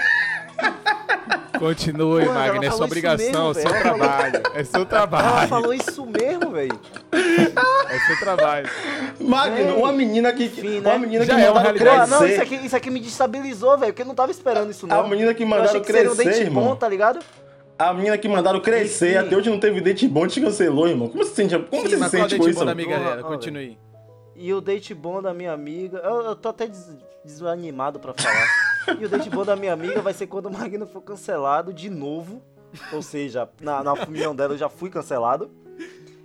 Continue, 1.59 2.25
Pô, 2.25 2.33
Magno. 2.33 2.57
ela 2.57 2.65
É 2.67 2.71
sua 2.71 2.87
obrigação, 2.87 3.49
mesmo, 3.49 3.61
é 3.61 3.63
seu 3.63 3.83
trabalho. 3.83 4.43
É 4.55 4.65
seu 4.65 4.81
Ela 4.81 4.87
trabalho. 4.87 5.49
falou 5.49 5.75
isso 5.75 6.07
mesmo, 6.07 6.51
velho. 6.53 6.81
É 7.13 7.99
seu 8.07 8.19
trabalho. 8.19 8.71
Magno, 9.21 9.77
uma 9.77 9.93
menina 9.93 10.33
que. 10.33 10.45
Enfim, 10.45 10.81
Uma 10.81 10.93
né? 10.93 10.99
menina 10.99 11.25
Já 11.27 11.35
que 11.35 11.41
é 11.43 11.51
uma 11.51 11.55
mandaram 11.61 11.77
realidade. 11.79 12.11
Pô, 12.11 12.17
não, 12.17 12.27
isso 12.27 12.37
crescer. 12.37 12.55
aqui, 12.55 12.67
isso 12.67 12.77
aqui 12.77 12.91
me 12.91 13.01
destabilizou, 13.01 13.77
velho, 13.77 13.93
porque 13.93 14.03
eu 14.03 14.07
não 14.07 14.15
tava 14.15 14.31
esperando 14.31 14.71
isso, 14.71 14.87
não. 14.87 15.01
A 15.01 15.09
menina 15.09 15.35
que 15.35 15.43
eu 15.43 15.47
mandaram 15.47 15.69
achei 15.69 15.81
que 15.83 15.93
seria 15.93 16.11
um 16.11 16.15
crescer, 16.17 16.31
date 16.31 16.43
irmão. 16.45 16.65
bom, 16.65 16.77
tá 16.77 16.89
ligado? 16.89 17.19
A 17.81 17.95
menina 17.95 18.19
que 18.19 18.29
mandaram 18.29 18.61
crescer, 18.61 19.17
até 19.17 19.35
hoje 19.35 19.49
não 19.49 19.59
teve 19.59 19.81
date 19.81 20.07
bom, 20.07 20.27
te 20.27 20.39
cancelou, 20.41 20.87
irmão. 20.87 21.09
Como 21.09 21.25
você 21.25 21.31
se 21.31 21.37
sente, 21.37 21.59
como 21.59 21.83
você 21.83 21.97
se 21.97 22.09
sente 22.11 22.37
com 22.37 22.43
date 22.45 22.51
isso? 22.51 22.59
bom 22.59 22.65
da 22.67 22.73
amiga 22.73 22.99
dela? 22.99 23.23
Continue. 23.23 23.79
E 24.37 24.53
o 24.53 24.61
date 24.61 24.95
bom 24.95 25.23
da 25.23 25.33
minha 25.33 25.53
amiga. 25.53 25.99
Eu, 25.99 26.21
eu 26.23 26.37
tô 26.37 26.51
até 26.51 26.67
des- 26.67 26.97
desanimado 27.25 27.99
pra 27.99 28.13
falar. 28.13 28.47
e 29.01 29.05
o 29.05 29.09
date 29.09 29.31
bom 29.31 29.45
da 29.45 29.57
minha 29.57 29.73
amiga 29.73 30.03
vai 30.03 30.13
ser 30.13 30.27
quando 30.27 30.47
o 30.47 30.53
Magno 30.53 30.87
for 30.87 31.01
cancelado 31.01 31.73
de 31.73 31.89
novo. 31.89 32.43
Ou 32.93 33.01
seja, 33.03 33.49
na, 33.63 33.83
na 33.83 33.93
opinião 33.95 34.37
dela 34.37 34.53
eu 34.55 34.59
já 34.59 34.69
fui 34.69 34.91
cancelado. 34.91 35.51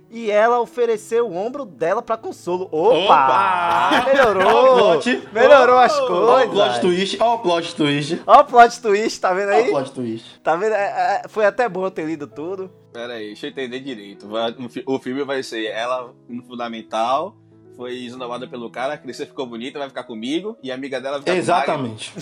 E 0.08 0.30
ela 0.30 0.60
ofereceu 0.60 1.26
o 1.28 1.36
ombro 1.36 1.64
dela 1.64 2.00
pra 2.00 2.16
consolo. 2.16 2.68
Opa! 2.70 3.00
Opa! 3.14 4.04
Melhorou! 4.06 4.46
Ó 4.46 4.74
o 4.74 4.78
plot. 4.78 5.28
Melhorou 5.32 5.78
as 5.78 5.98
Ó 5.98 6.04
o 6.04 6.06
coisas. 6.08 6.50
plot 6.50 6.80
twist, 6.80 7.16
ó 7.20 7.34
o 7.34 7.38
plot 7.40 7.74
twist. 7.74 8.22
Ó 8.26 8.40
o 8.40 8.44
plot 8.44 8.80
twist, 8.80 9.20
tá 9.20 9.32
vendo 9.34 9.48
Ó 9.48 9.52
o 9.52 9.54
aí? 9.56 9.68
plot 9.70 9.90
twist. 9.92 10.40
Tá 10.44 10.54
vendo? 10.54 10.74
É, 10.74 11.22
é, 11.24 11.28
foi 11.28 11.44
até 11.44 11.68
bom 11.68 11.84
eu 11.84 11.90
ter 11.90 12.04
lido 12.06 12.26
tudo. 12.28 12.70
Pera 12.92 13.14
aí, 13.14 13.26
deixa 13.26 13.46
eu 13.46 13.50
entender 13.50 13.80
direito. 13.80 14.28
Vai- 14.28 14.54
O 14.86 14.98
filme 15.00 15.24
vai 15.24 15.42
ser 15.42 15.66
ela 15.66 16.14
no 16.28 16.42
fundamental, 16.44 17.36
foi 17.76 17.94
esnobada 17.96 18.46
pelo 18.46 18.70
cara, 18.70 18.96
cresceu, 18.96 19.26
ficou 19.26 19.44
bonita, 19.44 19.78
vai 19.78 19.88
ficar 19.88 20.04
comigo, 20.04 20.56
e 20.62 20.70
a 20.70 20.74
amiga 20.74 20.98
dela 21.00 21.16
vai 21.16 21.22
ficar 21.22 21.36
Exatamente. 21.36 22.12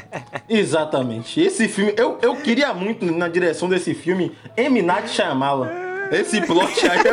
Exatamente. 0.48 1.40
Esse 1.40 1.68
filme, 1.68 1.94
eu, 1.96 2.18
eu 2.22 2.36
queria 2.36 2.72
muito 2.74 3.04
na 3.06 3.28
direção 3.28 3.68
desse 3.68 3.94
filme 3.94 4.36
M. 4.56 4.82
Night 4.82 5.08
Shyamalan. 5.10 5.83
Esse 6.20 6.40
plot 6.40 6.88
aí. 6.88 7.00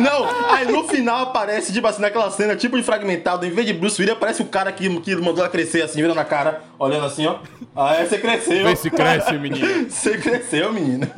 Não, 0.00 0.24
aí 0.50 0.66
no 0.70 0.86
final 0.88 1.22
aparece, 1.24 1.72
tipo 1.72 1.86
assim, 1.86 2.02
naquela 2.02 2.30
cena, 2.30 2.56
tipo 2.56 2.76
de 2.76 2.82
fragmentado, 2.82 3.46
em 3.46 3.50
vez 3.50 3.66
de 3.66 3.72
Bruce 3.72 4.00
Willis, 4.00 4.16
aparece 4.16 4.42
o 4.42 4.46
cara 4.46 4.72
que, 4.72 4.88
que 5.00 5.14
mandou 5.16 5.38
ela 5.44 5.48
crescer 5.48 5.82
assim, 5.82 6.00
virando 6.00 6.18
a 6.20 6.24
cara, 6.24 6.62
olhando 6.78 7.06
assim, 7.06 7.26
ó. 7.26 7.38
Aí 7.76 8.06
você 8.06 8.18
cresceu. 8.18 8.64
Vê 8.64 8.76
se 8.76 8.90
cresce, 8.90 9.32
menino. 9.38 9.64
Você 9.90 10.16
cresceu, 10.18 10.72
menina. 10.72 11.10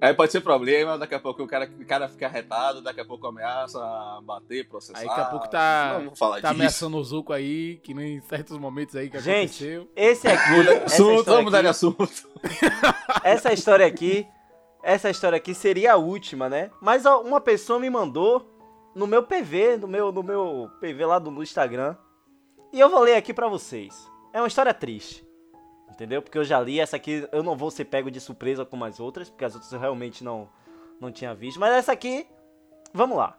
Aí 0.00 0.14
pode 0.14 0.32
ser 0.32 0.40
problema, 0.40 0.98
daqui 0.98 1.14
a 1.14 1.20
pouco 1.20 1.42
o 1.42 1.46
cara, 1.46 1.68
o 1.80 1.84
cara 1.84 2.08
fica 2.08 2.28
retado, 2.28 2.80
daqui 2.80 3.00
a 3.00 3.04
pouco 3.04 3.26
ameaça 3.26 3.78
bater, 4.22 4.66
processar. 4.68 4.98
Aí 4.98 5.06
daqui 5.06 5.20
a 5.20 5.24
pouco 5.24 5.48
tá, 5.48 6.00
Não 6.02 6.10
tá 6.10 6.34
disso. 6.36 6.46
ameaçando 6.46 6.96
o 6.96 7.04
Zuko 7.04 7.32
aí, 7.32 7.78
que 7.82 7.92
em 7.92 8.20
certos 8.22 8.58
momentos 8.58 8.96
aí 8.96 9.10
que 9.10 9.18
Gente, 9.20 9.64
aconteceu. 9.64 9.88
esse 9.94 10.28
aqui. 10.28 10.68
Assunto, 10.84 11.24
vamos 11.24 11.44
mudar 11.44 11.62
de 11.62 11.68
assunto. 11.68 12.08
essa 13.22 13.52
história 13.52 13.86
aqui, 13.86 14.26
essa 14.84 15.10
história 15.10 15.36
aqui 15.36 15.54
seria 15.54 15.94
a 15.94 15.96
última, 15.96 16.48
né? 16.48 16.70
Mas 16.80 17.04
uma 17.04 17.40
pessoa 17.40 17.78
me 17.78 17.88
mandou 17.88 18.50
no 18.94 19.06
meu 19.06 19.22
PV, 19.22 19.78
no 19.78 19.88
meu, 19.88 20.12
no 20.12 20.22
meu 20.22 20.70
PV 20.80 21.06
lá 21.06 21.18
do 21.18 21.42
Instagram. 21.42 21.96
E 22.72 22.78
eu 22.78 22.88
vou 22.88 23.00
ler 23.00 23.16
aqui 23.16 23.32
pra 23.32 23.48
vocês. 23.48 24.10
É 24.32 24.40
uma 24.40 24.48
história 24.48 24.74
triste. 24.74 25.26
Entendeu? 25.90 26.20
Porque 26.20 26.36
eu 26.36 26.44
já 26.44 26.60
li 26.60 26.80
essa 26.80 26.96
aqui, 26.96 27.26
eu 27.32 27.42
não 27.42 27.56
vou 27.56 27.70
ser 27.70 27.84
pego 27.84 28.10
de 28.10 28.20
surpresa 28.20 28.64
como 28.64 28.84
as 28.84 28.98
outras, 28.98 29.30
porque 29.30 29.44
as 29.44 29.54
outras 29.54 29.72
eu 29.72 29.78
realmente 29.78 30.22
não 30.22 30.48
não 31.00 31.10
tinha 31.10 31.34
visto, 31.34 31.58
mas 31.58 31.74
essa 31.74 31.92
aqui, 31.92 32.26
vamos 32.92 33.16
lá. 33.16 33.36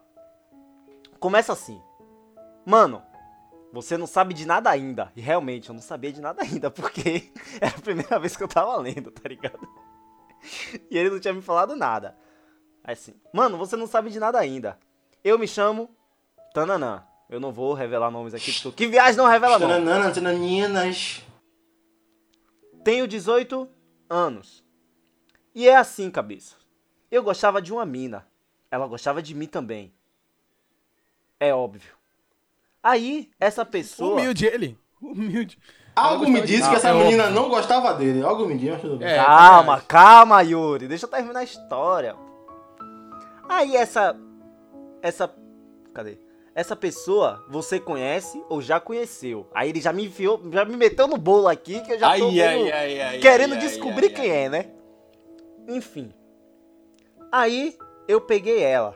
Começa 1.18 1.52
assim. 1.52 1.80
Mano, 2.64 3.02
você 3.72 3.96
não 3.96 4.06
sabe 4.06 4.34
de 4.34 4.46
nada 4.46 4.70
ainda. 4.70 5.12
E 5.16 5.20
realmente, 5.20 5.68
eu 5.68 5.74
não 5.74 5.82
sabia 5.82 6.12
de 6.12 6.20
nada 6.20 6.42
ainda, 6.44 6.70
porque 6.70 7.30
era 7.60 7.76
a 7.76 7.80
primeira 7.80 8.18
vez 8.18 8.36
que 8.36 8.42
eu 8.42 8.48
tava 8.48 8.76
lendo, 8.76 9.10
tá 9.10 9.28
ligado? 9.28 9.68
E 10.90 10.96
ele 10.98 11.10
não 11.10 11.20
tinha 11.20 11.34
me 11.34 11.42
falado 11.42 11.74
nada. 11.76 12.16
Aí 12.84 12.92
assim, 12.92 13.14
mano, 13.32 13.56
você 13.58 13.76
não 13.76 13.86
sabe 13.86 14.10
de 14.10 14.18
nada 14.18 14.38
ainda. 14.38 14.78
Eu 15.22 15.38
me 15.38 15.46
chamo 15.48 15.90
Tananã. 16.54 17.04
Eu 17.28 17.40
não 17.40 17.52
vou 17.52 17.74
revelar 17.74 18.10
nomes 18.10 18.34
aqui, 18.34 18.52
porque 18.62 18.84
que 18.84 18.90
viagem 18.90 19.16
não 19.16 19.26
revela 19.26 19.58
nome. 19.58 19.72
Tanananas, 19.72 20.14
tananinas. 20.14 21.22
Tenho 22.84 23.08
18 23.08 23.68
anos. 24.08 24.64
E 25.52 25.68
é 25.68 25.76
assim, 25.76 26.08
cabeça. 26.10 26.54
Eu 27.10 27.22
gostava 27.22 27.60
de 27.60 27.72
uma 27.72 27.84
mina. 27.84 28.26
Ela 28.70 28.86
gostava 28.86 29.20
de 29.20 29.34
mim 29.34 29.46
também. 29.46 29.92
É 31.40 31.52
óbvio. 31.52 31.94
Aí, 32.82 33.30
essa 33.40 33.64
pessoa. 33.64 34.14
Humilde 34.14 34.46
ele. 34.46 34.78
Humilde. 35.00 35.58
Algo 35.96 36.24
me 36.26 36.40
gostava 36.40 36.46
de- 36.46 36.52
disse 36.56 36.68
que 36.68 36.74
Ah, 36.74 36.78
essa 36.78 36.88
é 36.90 36.92
menina 36.92 37.30
não 37.30 37.48
gostava 37.48 37.94
dele. 37.94 38.22
Algo 38.22 38.44
me 38.46 38.54
disse, 38.58 38.70
mas 38.72 38.80
tudo 38.82 38.98
bem. 38.98 39.08
É, 39.08 39.16
calma, 39.16 39.62
verdade. 39.72 39.86
calma, 39.88 40.42
Yuri. 40.42 40.86
Deixa 40.88 41.06
eu 41.06 41.10
terminar 41.10 41.40
a 41.40 41.44
história. 41.44 42.14
Aí 43.48 43.74
essa. 43.74 44.14
Essa. 45.02 45.30
Cadê? 45.94 46.18
Essa 46.54 46.74
pessoa 46.76 47.44
você 47.48 47.78
conhece 47.80 48.42
ou 48.48 48.60
já 48.62 48.78
conheceu. 48.80 49.46
Aí 49.54 49.70
ele 49.70 49.80
já 49.80 49.92
me 49.92 50.06
enfiou, 50.06 50.40
já 50.52 50.64
me 50.64 50.76
meteu 50.76 51.06
no 51.06 51.16
bolo 51.16 51.48
aqui 51.48 51.80
que 51.80 51.92
eu 51.92 51.98
já 51.98 52.08
Ai, 52.08 52.18
tô 52.18 52.26
ai, 52.28 52.32
vendo- 52.34 52.72
ai, 52.74 53.00
ai, 53.00 53.18
querendo 53.18 53.54
ai, 53.54 53.58
descobrir 53.60 54.06
ai, 54.06 54.12
quem 54.12 54.30
ai. 54.30 54.36
é, 54.44 54.48
né? 54.48 54.66
Enfim. 55.68 56.12
Aí 57.32 57.76
eu 58.08 58.20
peguei 58.20 58.62
ela. 58.62 58.94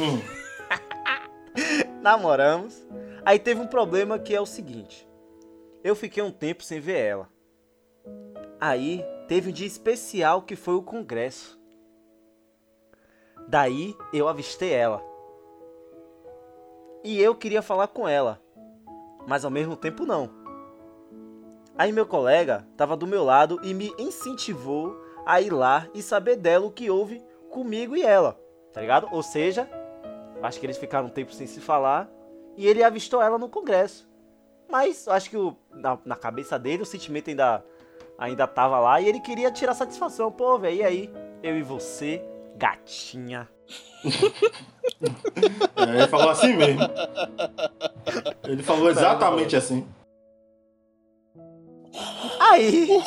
Hum. 0.00 0.20
Namoramos. 2.00 2.74
Aí 3.24 3.38
teve 3.38 3.60
um 3.60 3.66
problema 3.66 4.18
que 4.18 4.34
é 4.34 4.40
o 4.40 4.46
seguinte. 4.46 5.06
Eu 5.84 5.96
fiquei 5.96 6.22
um 6.22 6.30
tempo 6.30 6.62
sem 6.62 6.78
ver 6.78 6.98
ela. 6.98 7.28
Aí 8.60 9.04
teve 9.26 9.50
um 9.50 9.52
dia 9.52 9.66
especial 9.66 10.42
que 10.42 10.54
foi 10.54 10.74
o 10.74 10.82
congresso. 10.82 11.60
Daí 13.48 13.96
eu 14.12 14.28
avistei 14.28 14.72
ela. 14.72 15.02
E 17.02 17.20
eu 17.20 17.34
queria 17.34 17.60
falar 17.60 17.88
com 17.88 18.06
ela, 18.06 18.40
mas 19.26 19.44
ao 19.44 19.50
mesmo 19.50 19.74
tempo 19.74 20.06
não. 20.06 20.30
Aí 21.76 21.90
meu 21.90 22.06
colega 22.06 22.64
tava 22.76 22.96
do 22.96 23.06
meu 23.06 23.24
lado 23.24 23.58
e 23.64 23.74
me 23.74 23.92
incentivou 23.98 24.96
a 25.26 25.40
ir 25.40 25.52
lá 25.52 25.88
e 25.92 26.00
saber 26.00 26.36
dela 26.36 26.66
o 26.66 26.70
que 26.70 26.88
houve 26.88 27.20
comigo 27.50 27.96
e 27.96 28.02
ela, 28.02 28.40
tá 28.72 28.80
ligado? 28.80 29.08
Ou 29.10 29.22
seja, 29.22 29.68
acho 30.40 30.60
que 30.60 30.66
eles 30.66 30.78
ficaram 30.78 31.08
um 31.08 31.10
tempo 31.10 31.32
sem 31.32 31.48
se 31.48 31.60
falar 31.60 32.08
e 32.56 32.68
ele 32.68 32.84
avistou 32.84 33.20
ela 33.20 33.36
no 33.36 33.48
congresso. 33.48 34.11
Mas 34.72 35.06
acho 35.06 35.28
que 35.28 35.36
o, 35.36 35.54
na, 35.70 35.98
na 36.02 36.16
cabeça 36.16 36.58
dele 36.58 36.82
o 36.82 36.86
sentimento 36.86 37.28
ainda, 37.28 37.62
ainda 38.18 38.46
tava 38.46 38.80
lá 38.80 38.98
e 39.02 39.06
ele 39.06 39.20
queria 39.20 39.52
tirar 39.52 39.74
satisfação. 39.74 40.32
Pô, 40.32 40.58
velho, 40.58 40.76
e 40.78 40.82
aí? 40.82 41.10
Eu 41.42 41.58
e 41.58 41.62
você, 41.62 42.24
gatinha. 42.56 43.46
É, 45.76 45.98
ele 45.98 46.06
falou 46.08 46.30
assim 46.30 46.54
mesmo. 46.56 46.80
Ele 48.44 48.62
falou 48.62 48.88
exatamente 48.90 49.56
assim. 49.56 49.86
Aí. 52.38 52.88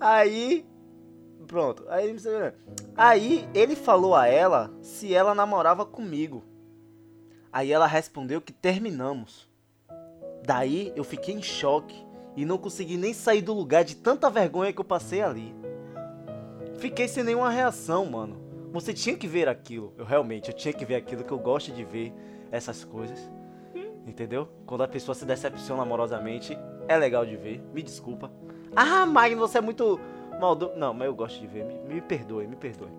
Aí. 0.00 0.66
Pronto. 1.52 1.84
Aí, 1.90 2.16
aí 2.96 3.48
ele 3.52 3.76
falou 3.76 4.14
a 4.14 4.26
ela 4.26 4.72
se 4.80 5.12
ela 5.12 5.34
namorava 5.34 5.84
comigo. 5.84 6.42
Aí 7.52 7.70
ela 7.70 7.86
respondeu 7.86 8.40
que 8.40 8.54
terminamos. 8.54 9.46
Daí 10.46 10.94
eu 10.96 11.04
fiquei 11.04 11.34
em 11.34 11.42
choque 11.42 12.06
e 12.34 12.46
não 12.46 12.56
consegui 12.56 12.96
nem 12.96 13.12
sair 13.12 13.42
do 13.42 13.52
lugar 13.52 13.84
de 13.84 13.96
tanta 13.96 14.30
vergonha 14.30 14.72
que 14.72 14.80
eu 14.80 14.84
passei 14.84 15.20
ali. 15.20 15.54
Fiquei 16.78 17.06
sem 17.06 17.22
nenhuma 17.22 17.50
reação, 17.50 18.06
mano. 18.06 18.40
Você 18.72 18.94
tinha 18.94 19.14
que 19.14 19.26
ver 19.28 19.46
aquilo. 19.46 19.92
Eu 19.98 20.06
realmente, 20.06 20.48
eu 20.48 20.56
tinha 20.56 20.72
que 20.72 20.86
ver 20.86 20.94
aquilo 20.94 21.22
que 21.22 21.32
eu 21.32 21.38
gosto 21.38 21.70
de 21.70 21.84
ver 21.84 22.14
essas 22.50 22.82
coisas. 22.82 23.30
Entendeu? 24.06 24.48
Quando 24.64 24.84
a 24.84 24.88
pessoa 24.88 25.14
se 25.14 25.26
decepciona 25.26 25.82
amorosamente, 25.82 26.56
é 26.88 26.96
legal 26.96 27.26
de 27.26 27.36
ver. 27.36 27.62
Me 27.74 27.82
desculpa. 27.82 28.32
Ah, 28.74 29.04
Magno, 29.04 29.38
você 29.38 29.58
é 29.58 29.60
muito 29.60 30.00
maldoso. 30.42 30.72
Não, 30.76 30.92
mas 30.92 31.06
eu 31.06 31.14
gosto 31.14 31.40
de 31.40 31.46
ver. 31.46 31.64
Me, 31.64 31.94
me 31.94 32.00
perdoe, 32.00 32.46
me 32.46 32.56
perdoe. 32.56 32.90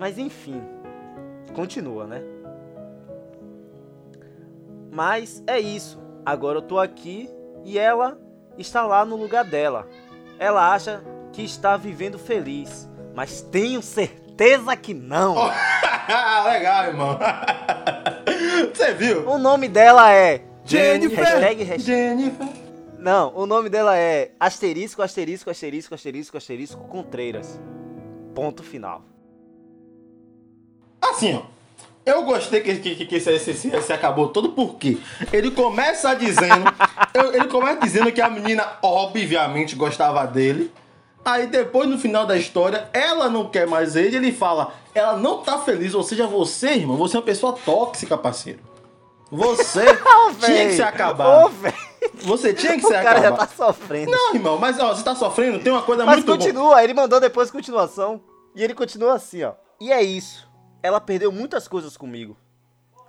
Mas 0.00 0.18
enfim, 0.18 0.62
continua, 1.54 2.06
né? 2.06 2.22
Mas 4.90 5.42
é 5.46 5.60
isso. 5.60 6.00
Agora 6.24 6.58
eu 6.58 6.62
tô 6.62 6.78
aqui 6.78 7.30
e 7.64 7.78
ela 7.78 8.18
está 8.56 8.86
lá 8.86 9.04
no 9.04 9.16
lugar 9.16 9.44
dela. 9.44 9.86
Ela 10.38 10.72
acha 10.72 11.02
que 11.32 11.42
está 11.42 11.76
vivendo 11.76 12.18
feliz, 12.18 12.88
mas 13.14 13.42
tenho 13.42 13.82
certeza 13.82 14.74
que 14.76 14.94
não. 14.94 15.34
Legal, 16.44 16.84
irmão. 16.86 17.18
Você 18.74 18.94
viu? 18.94 19.28
O 19.28 19.38
nome 19.38 19.68
dela 19.68 20.12
é 20.12 20.42
Jennifer. 20.64 21.24
Hashtag, 21.24 21.62
hashtag, 21.62 21.82
Jennifer. 21.82 22.65
Não, 22.98 23.32
o 23.36 23.46
nome 23.46 23.68
dela 23.68 23.96
é 23.96 24.32
asterisco, 24.40 25.02
asterisco, 25.02 25.50
asterisco, 25.50 25.94
asterisco, 25.94 26.36
asterisco, 26.36 26.80
Contreiras. 26.88 27.60
Ponto 28.34 28.62
final. 28.62 29.02
Assim, 31.00 31.34
ó. 31.34 31.42
Eu 32.04 32.22
gostei 32.22 32.60
que, 32.60 32.76
que, 32.76 33.04
que 33.04 33.14
esse, 33.16 33.32
esse, 33.32 33.50
esse, 33.50 33.68
esse 33.74 33.92
acabou 33.92 34.28
todo 34.28 34.50
porque 34.50 34.96
ele 35.32 35.50
começa 35.50 36.14
dizendo. 36.14 36.64
eu- 37.12 37.34
ele 37.34 37.48
começa 37.48 37.80
dizendo 37.80 38.12
que 38.12 38.20
a 38.20 38.30
menina, 38.30 38.78
obviamente, 38.82 39.74
gostava 39.74 40.24
dele. 40.26 40.70
Aí 41.24 41.48
depois, 41.48 41.88
no 41.88 41.98
final 41.98 42.24
da 42.24 42.36
história, 42.36 42.88
ela 42.92 43.28
não 43.28 43.48
quer 43.48 43.66
mais 43.66 43.96
ele, 43.96 44.16
ele 44.16 44.30
fala, 44.32 44.72
ela 44.94 45.16
não 45.16 45.42
tá 45.42 45.58
feliz. 45.58 45.92
Ou 45.94 46.02
seja, 46.04 46.28
você, 46.28 46.68
irmão, 46.74 46.96
você 46.96 47.16
é 47.16 47.18
uma 47.18 47.26
pessoa 47.26 47.52
tóxica, 47.52 48.16
parceiro. 48.16 48.60
Você 49.32 49.80
tinha 50.44 50.66
que 50.68 50.74
se 50.74 50.82
acabar. 50.82 51.48
Velho, 51.48 51.74
Você 52.22 52.54
tinha 52.54 52.74
que 52.74 52.80
se 52.80 52.86
o 52.92 53.02
cara 53.02 53.20
já 53.20 53.32
tá 53.32 53.46
sofrendo. 53.46 54.10
Não, 54.10 54.34
irmão, 54.34 54.58
mas 54.58 54.78
ó, 54.78 54.94
você 54.94 55.02
tá 55.02 55.14
sofrendo, 55.14 55.58
tem 55.58 55.72
uma 55.72 55.82
coisa 55.82 56.04
Mas 56.04 56.16
muito 56.16 56.26
boa. 56.26 56.38
continua, 56.38 56.82
ele 56.82 56.94
mandou 56.94 57.20
depois 57.20 57.50
continuação. 57.50 58.22
E 58.54 58.64
ele 58.64 58.74
continua 58.74 59.14
assim, 59.14 59.42
ó. 59.42 59.52
E 59.80 59.92
é 59.92 60.02
isso. 60.02 60.48
Ela 60.82 61.00
perdeu 61.00 61.30
muitas 61.30 61.68
coisas 61.68 61.96
comigo. 61.96 62.36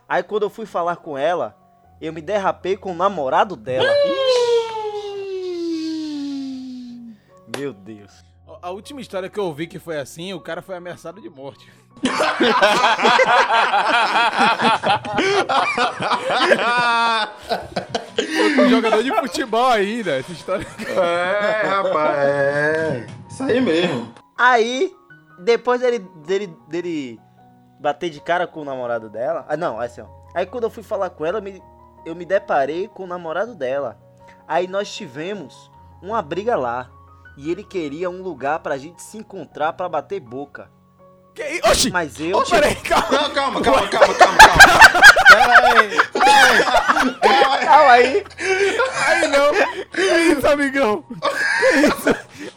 Aí 0.08 0.24
quando 0.24 0.44
eu 0.44 0.50
fui 0.50 0.66
falar 0.66 0.98
com 0.98 1.18
ela, 1.18 1.56
eu 2.02 2.12
me 2.12 2.22
derrapei 2.22 2.76
com 2.76 2.92
o 2.92 2.96
namorado 2.96 3.56
dela. 3.56 3.88
Meu 7.58 7.74
Deus. 7.74 8.12
A 8.62 8.72
última 8.72 9.02
história 9.02 9.30
que 9.30 9.40
eu 9.40 9.46
ouvi 9.46 9.68
que 9.68 9.80
foi 9.80 9.98
assim, 9.98 10.34
o 10.34 10.42
cara 10.42 10.62
foi 10.62 10.76
ameaçado 10.76 11.22
de 11.22 11.30
morte. 11.30 11.72
Um 18.60 18.70
jogador 18.70 19.04
de 19.04 19.12
futebol 19.12 19.70
ainda, 19.70 20.18
essa 20.18 20.32
história. 20.32 20.68
É, 20.88 21.68
rapaz, 21.68 22.18
é. 22.18 23.08
Isso 23.30 23.44
aí 23.44 23.62
mesmo. 23.62 24.14
Aí, 24.38 24.94
depois 25.40 25.82
dele, 25.82 26.00
dele, 26.26 26.56
dele 26.68 27.20
bater 27.80 28.10
de 28.10 28.20
cara 28.20 28.48
com 28.48 28.62
o 28.62 28.66
namorado 28.66 29.10
dela. 29.10 29.46
Ah, 29.48 29.58
não, 29.58 29.80
assim, 29.80 30.02
ó. 30.02 30.06
Aí 30.34 30.46
quando 30.46 30.66
eu 30.66 30.70
fui 30.70 30.84
falar 30.84 31.10
com 31.10 31.26
ela, 31.26 31.40
eu 31.40 31.42
me, 31.42 31.64
eu 32.06 32.16
me 32.16 32.26
deparei 32.26 32.88
com 32.88 33.04
o 33.04 33.08
namorado 33.08 33.56
dela. 33.56 33.98
Aí 34.48 34.68
nós 34.68 34.94
tivemos 34.94 35.72
uma 36.02 36.22
briga 36.22 36.56
lá. 36.56 36.90
E 37.38 37.52
ele 37.52 37.64
queria 37.64 38.10
um 38.10 38.24
lugar 38.24 38.60
pra 38.60 38.78
gente 38.78 39.02
se 39.02 39.18
encontrar 39.18 39.74
pra 39.74 39.88
bater 39.88 40.20
boca. 40.20 40.72
Que? 41.36 41.62
Oxi! 41.70 41.92
Mas 41.92 42.20
eu. 42.20 42.44
Peraí, 42.46 42.76
calma. 42.76 43.12
Não, 43.12 43.30
calma, 43.32 43.62
calma, 43.62 43.88
calma, 43.88 44.14
calma, 44.16 44.38
calma. 44.38 45.02
Calma 47.64 47.92
aí. 47.92 48.24
Aí 49.06 49.28
não! 49.28 49.54
Que 49.92 50.02
isso, 50.02 50.48
amigão? 50.48 51.04
Que 51.04 51.80
isso? 51.88 52.10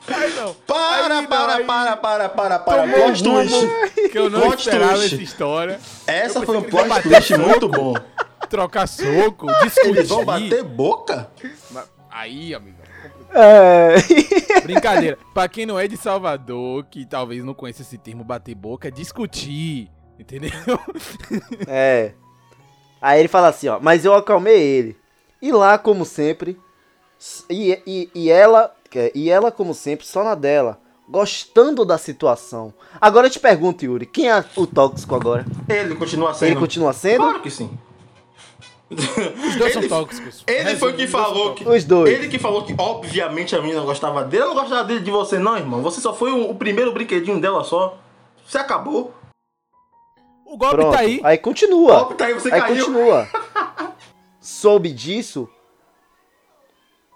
Aí 0.08 0.32
não. 0.34 0.54
Para, 0.54 1.02
Aí 1.02 1.08
não, 1.08 1.26
para, 1.26 1.54
aí 1.54 1.64
para, 1.64 1.96
para, 1.96 2.28
para, 2.28 2.58
para. 2.58 2.82
tomou 2.82 2.96
Plot 2.96 3.22
twist. 3.22 4.10
Que 4.10 4.18
eu 4.18 4.30
não 4.30 4.40
Plot 4.42 4.60
esperava 4.60 4.94
twist. 4.94 5.14
essa 5.14 5.22
história. 5.22 5.80
Essa 6.06 6.42
foi 6.42 6.56
um 6.56 6.62
plot 6.62 7.02
twist 7.02 7.36
muito 7.36 7.68
bom. 7.68 7.94
Trocar 8.48 8.86
soco, 8.86 9.46
discutir. 9.62 9.88
Eles 9.90 10.08
vão 10.08 10.24
bater 10.24 10.64
boca? 10.64 11.30
Aí, 12.10 12.54
amigão. 12.54 12.80
É... 13.32 13.94
Brincadeira. 14.62 15.16
pra 15.32 15.48
quem 15.48 15.64
não 15.64 15.78
é 15.78 15.86
de 15.86 15.96
Salvador, 15.96 16.84
que 16.90 17.06
talvez 17.06 17.44
não 17.44 17.54
conheça 17.54 17.82
esse 17.82 17.96
termo 17.96 18.24
bater 18.24 18.54
boca, 18.54 18.88
é 18.88 18.90
discutir. 18.90 19.88
Entendeu? 20.18 20.50
é. 21.66 22.12
Aí 23.00 23.20
ele 23.20 23.28
fala 23.28 23.48
assim, 23.48 23.68
ó. 23.68 23.78
Mas 23.80 24.04
eu 24.04 24.14
acalmei 24.14 24.60
ele. 24.60 24.96
E 25.40 25.52
lá, 25.52 25.78
como 25.78 26.04
sempre. 26.04 26.58
E, 27.48 27.78
e, 27.86 28.10
e 28.14 28.30
ela. 28.30 28.74
E 29.14 29.30
ela, 29.30 29.50
como 29.52 29.72
sempre, 29.72 30.06
só 30.06 30.24
na 30.24 30.34
dela. 30.34 30.78
Gostando 31.08 31.84
da 31.84 31.98
situação. 31.98 32.72
Agora 33.00 33.26
eu 33.26 33.30
te 33.30 33.40
pergunto, 33.40 33.84
Yuri. 33.84 34.06
Quem 34.06 34.30
é 34.30 34.44
o 34.56 34.66
tóxico 34.66 35.14
agora? 35.14 35.44
Ele 35.68 35.94
continua 35.96 36.34
sendo. 36.34 36.48
Ele 36.50 36.56
continua 36.60 36.92
sendo? 36.92 37.22
Claro 37.22 37.40
que 37.40 37.50
sim. 37.50 37.70
Os 38.90 39.56
dois 39.56 39.72
são 39.72 39.82
Ele- 39.82 39.88
tóxicos. 39.88 40.44
Ele 40.46 40.76
foi 40.76 40.92
Resumo, 40.92 40.96
que 40.96 40.96
dois 40.96 41.10
são 41.10 41.20
falou 41.20 41.54
que. 41.54 41.68
Os 41.68 41.84
dois. 41.84 42.12
Ele 42.12 42.28
que 42.28 42.38
falou 42.38 42.64
que, 42.64 42.74
obviamente, 42.76 43.54
a 43.54 43.62
menina 43.62 43.80
gostava 43.82 44.24
dele. 44.24 44.42
Eu 44.42 44.48
não 44.48 44.54
gostava 44.54 44.82
dele 44.84 45.00
de 45.00 45.10
você, 45.10 45.38
não, 45.38 45.56
irmão. 45.56 45.80
Você 45.82 46.00
só 46.00 46.12
foi 46.12 46.32
o, 46.32 46.50
o 46.50 46.54
primeiro 46.54 46.92
brinquedinho 46.92 47.40
dela 47.40 47.62
só. 47.62 47.98
Você 48.46 48.58
acabou. 48.58 49.14
O 50.50 50.56
golpe 50.56 50.74
Pronto. 50.76 50.92
tá 50.94 51.00
aí. 51.00 51.20
Aí 51.22 51.38
continua. 51.38 51.92
Ó, 51.92 52.04
tá 52.14 52.26
aí, 52.26 52.34
você 52.34 52.52
Aí 52.52 52.60
caiu. 52.60 52.84
continua. 52.84 53.28
Soube 54.40 54.90
disso. 54.92 55.48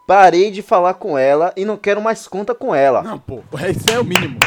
Parei 0.07 0.51
de 0.51 0.63
falar 0.63 0.95
com 0.95 1.19
ela 1.19 1.53
e 1.57 1.65
não 1.65 1.77
quero 1.77 2.01
mais 2.01 2.29
conta 2.29 2.55
com 2.55 2.75
ela. 2.75 3.03
Não, 3.03 3.19
pô. 3.19 3.41
Isso 3.69 3.91
é 3.91 3.99
o 3.99 4.05
mínimo. 4.05 4.39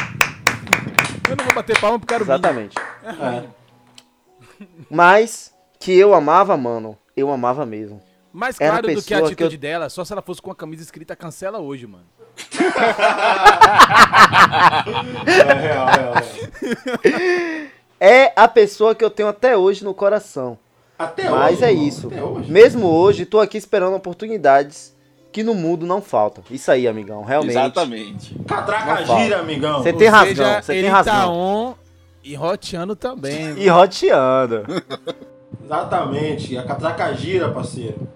Eu 1.28 1.36
não 1.36 1.44
vou 1.44 1.54
bater 1.54 1.78
palma 1.80 1.98
porque 1.98 2.14
era 2.14 2.24
o 2.24 2.26
mínimo. 2.26 2.38
Exatamente. 2.44 2.76
É. 3.04 3.44
Mas 4.90 5.52
que 5.78 5.92
eu 5.92 6.14
amava, 6.14 6.56
mano. 6.56 6.96
Eu 7.16 7.30
amava 7.30 7.66
mesmo. 7.66 8.00
Mais 8.32 8.56
claro 8.56 8.82
do 8.94 9.02
que 9.02 9.12
a 9.14 9.18
que 9.18 9.24
atitude 9.26 9.56
eu- 9.56 9.60
dela, 9.60 9.88
só 9.90 10.04
se 10.04 10.12
ela 10.12 10.22
fosse 10.22 10.40
com 10.40 10.50
a 10.50 10.54
camisa 10.54 10.82
escrita 10.82 11.14
cancela 11.16 11.58
hoje, 11.58 11.86
mano. 11.86 12.06
É 15.26 15.52
real, 15.54 15.86
real, 15.86 16.14
real. 16.14 17.67
É 18.00 18.32
a 18.36 18.46
pessoa 18.46 18.94
que 18.94 19.04
eu 19.04 19.10
tenho 19.10 19.28
até 19.28 19.56
hoje 19.56 19.84
no 19.84 19.92
coração. 19.94 20.58
Até 20.98 21.28
Mas 21.30 21.56
hoje. 21.56 21.64
é 21.64 21.70
irmão, 21.70 21.86
isso. 21.88 22.06
Até 22.08 22.22
hoje. 22.22 22.50
Mesmo 22.50 22.86
hoje, 22.88 23.24
tô 23.26 23.40
aqui 23.40 23.56
esperando 23.56 23.94
oportunidades 23.96 24.96
que 25.32 25.42
no 25.42 25.54
mundo 25.54 25.86
não 25.86 26.00
faltam. 26.02 26.42
Isso 26.50 26.70
aí, 26.70 26.88
amigão. 26.88 27.22
Realmente. 27.22 27.50
Exatamente. 27.52 28.34
Catraca 28.46 29.04
gira, 29.04 29.38
amigão. 29.40 29.82
Você 29.82 29.92
tem 29.92 30.08
razão, 30.08 30.62
você 30.62 30.72
tem 30.72 30.88
razão. 30.88 31.14
tá 31.14 31.28
on 31.28 31.74
e 32.24 32.34
roteando 32.34 32.96
também. 32.96 33.56
E 33.58 33.68
roteando. 33.68 34.64
Exatamente. 35.64 36.56
A 36.56 36.62
catraca 36.64 37.12
gira, 37.14 37.50
parceiro. 37.50 38.08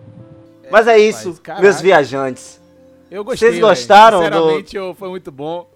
Mas 0.70 0.87
é 0.89 0.99
isso, 0.99 1.28
Rapaz, 1.28 1.39
caralho. 1.41 1.62
meus 1.64 1.80
viajantes. 1.80 2.61
Eu 3.11 3.22
gostei. 3.24 3.51
Vocês 3.51 3.61
gostaram 3.61 4.20
do- 4.20 4.24
Sinceramente, 4.24 4.76
eu- 4.76 4.95
foi 4.95 5.09
muito 5.11 5.30
bom. 5.30 5.66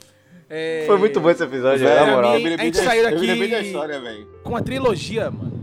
É, 0.49 0.85
Foi 0.87 0.97
muito 0.97 1.19
bom 1.21 1.29
esse 1.31 1.43
episódio, 1.43 1.81
Velho, 1.87 2.07
na 2.07 2.13
moral. 2.13 2.33
lembrei 2.35 2.55
a 2.55 2.59
gente 2.59 2.79
saiu 2.79 3.03
daqui- 3.03 3.49
da 3.49 3.61
história, 3.61 4.01
velho. 4.01 4.29
Com 4.45 4.57
a 4.57 4.63
trilogia, 4.63 5.29
mano. 5.31 5.57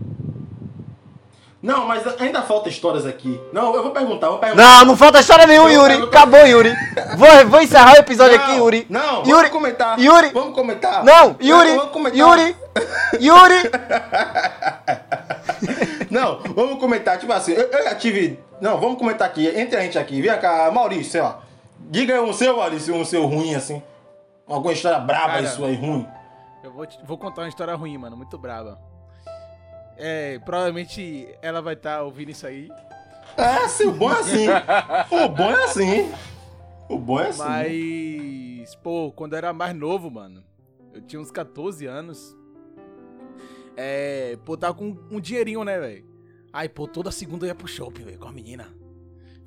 Não, 1.61 1.87
mas 1.87 2.05
ainda 2.19 2.41
falta 2.41 2.67
histórias 2.67 3.05
aqui. 3.05 3.39
Não, 3.53 3.73
eu 3.73 3.81
vou 3.81 3.91
perguntar, 3.93 4.27
vou 4.27 4.39
perguntar. 4.39 4.61
Não, 4.79 4.85
não 4.85 4.97
falta 4.97 5.21
história 5.21 5.47
nenhuma, 5.47 5.71
Yuri. 5.71 5.93
Acabou, 6.03 6.45
Yuri. 6.45 6.73
Vou, 7.15 7.47
vou 7.47 7.61
encerrar 7.61 7.93
o 7.93 7.99
episódio 7.99 8.37
Não, 8.37 8.43
aqui, 8.43 8.55
Yuri. 8.57 8.85
Não, 8.89 9.17
Yuri. 9.19 9.31
vamos 9.31 9.49
comentar. 9.51 9.97
Yuri. 9.97 10.29
Vamos 10.33 10.53
comentar. 10.53 11.05
Não, 11.05 11.37
Yuri. 11.41 11.75
Vamos 11.77 11.91
comentar. 11.93 12.19
Yuri. 12.19 12.55
Yuri. 13.21 13.61
Não, 16.11 16.39
vamos 16.53 16.79
comentar, 16.79 17.17
tipo 17.17 17.31
assim, 17.31 17.53
eu, 17.53 17.61
eu 17.63 17.83
já 17.85 17.95
tive. 17.95 18.37
Não, 18.61 18.77
vamos 18.79 18.97
comentar 18.97 19.27
aqui, 19.27 19.47
entre 19.47 19.77
a 19.77 19.81
gente 19.81 19.97
aqui. 19.97 20.21
Vem 20.21 20.37
cá, 20.39 20.69
Maurício, 20.71 21.11
sei 21.13 21.21
lá. 21.21 21.39
Diga 21.79 22.13
aí 22.15 22.19
um 22.19 22.33
seu, 22.33 22.57
Maurício, 22.57 22.93
um 22.93 23.05
seu 23.05 23.25
ruim, 23.25 23.55
assim. 23.55 23.81
Alguma 24.47 24.73
história 24.73 24.99
braba 24.99 25.27
Cara. 25.27 25.39
aí 25.39 25.47
sua 25.47 25.67
aí, 25.67 25.75
ruim. 25.75 26.07
Eu 26.63 26.71
vou, 26.71 26.85
te- 26.85 26.99
vou 27.05 27.17
contar 27.17 27.41
uma 27.43 27.47
história 27.49 27.73
ruim, 27.75 27.97
mano. 27.97 28.15
Muito 28.17 28.37
brava. 28.37 28.79
É, 29.97 30.39
provavelmente 30.39 31.27
ela 31.41 31.61
vai 31.61 31.73
estar 31.75 32.01
ouvindo 32.03 32.31
isso 32.31 32.45
aí. 32.47 32.69
É, 33.37 33.67
sim, 33.67 33.85
o 33.85 33.91
bom 33.93 34.11
é 34.11 34.19
assim. 34.19 34.47
o 35.11 35.29
bom 35.29 35.49
é 35.51 35.63
assim. 35.63 36.11
O 36.89 36.97
bom 36.97 37.19
é 37.19 37.29
assim. 37.29 37.39
Mas, 37.43 38.75
pô, 38.75 39.11
quando 39.15 39.33
eu 39.33 39.37
era 39.37 39.53
mais 39.53 39.75
novo, 39.75 40.09
mano, 40.11 40.43
eu 40.93 41.01
tinha 41.01 41.21
uns 41.21 41.31
14 41.31 41.85
anos. 41.85 42.35
É, 43.75 44.37
pô, 44.45 44.55
tava 44.57 44.73
com 44.75 44.95
um 45.09 45.19
dinheirinho, 45.19 45.63
né, 45.63 45.79
velho? 45.79 46.05
Aí, 46.51 46.69
pô, 46.69 46.87
toda 46.87 47.11
segunda 47.11 47.45
eu 47.45 47.47
ia 47.47 47.55
pro 47.55 47.67
shopping, 47.67 48.03
velho, 48.03 48.19
com 48.19 48.27
a 48.27 48.31
menina. 48.31 48.67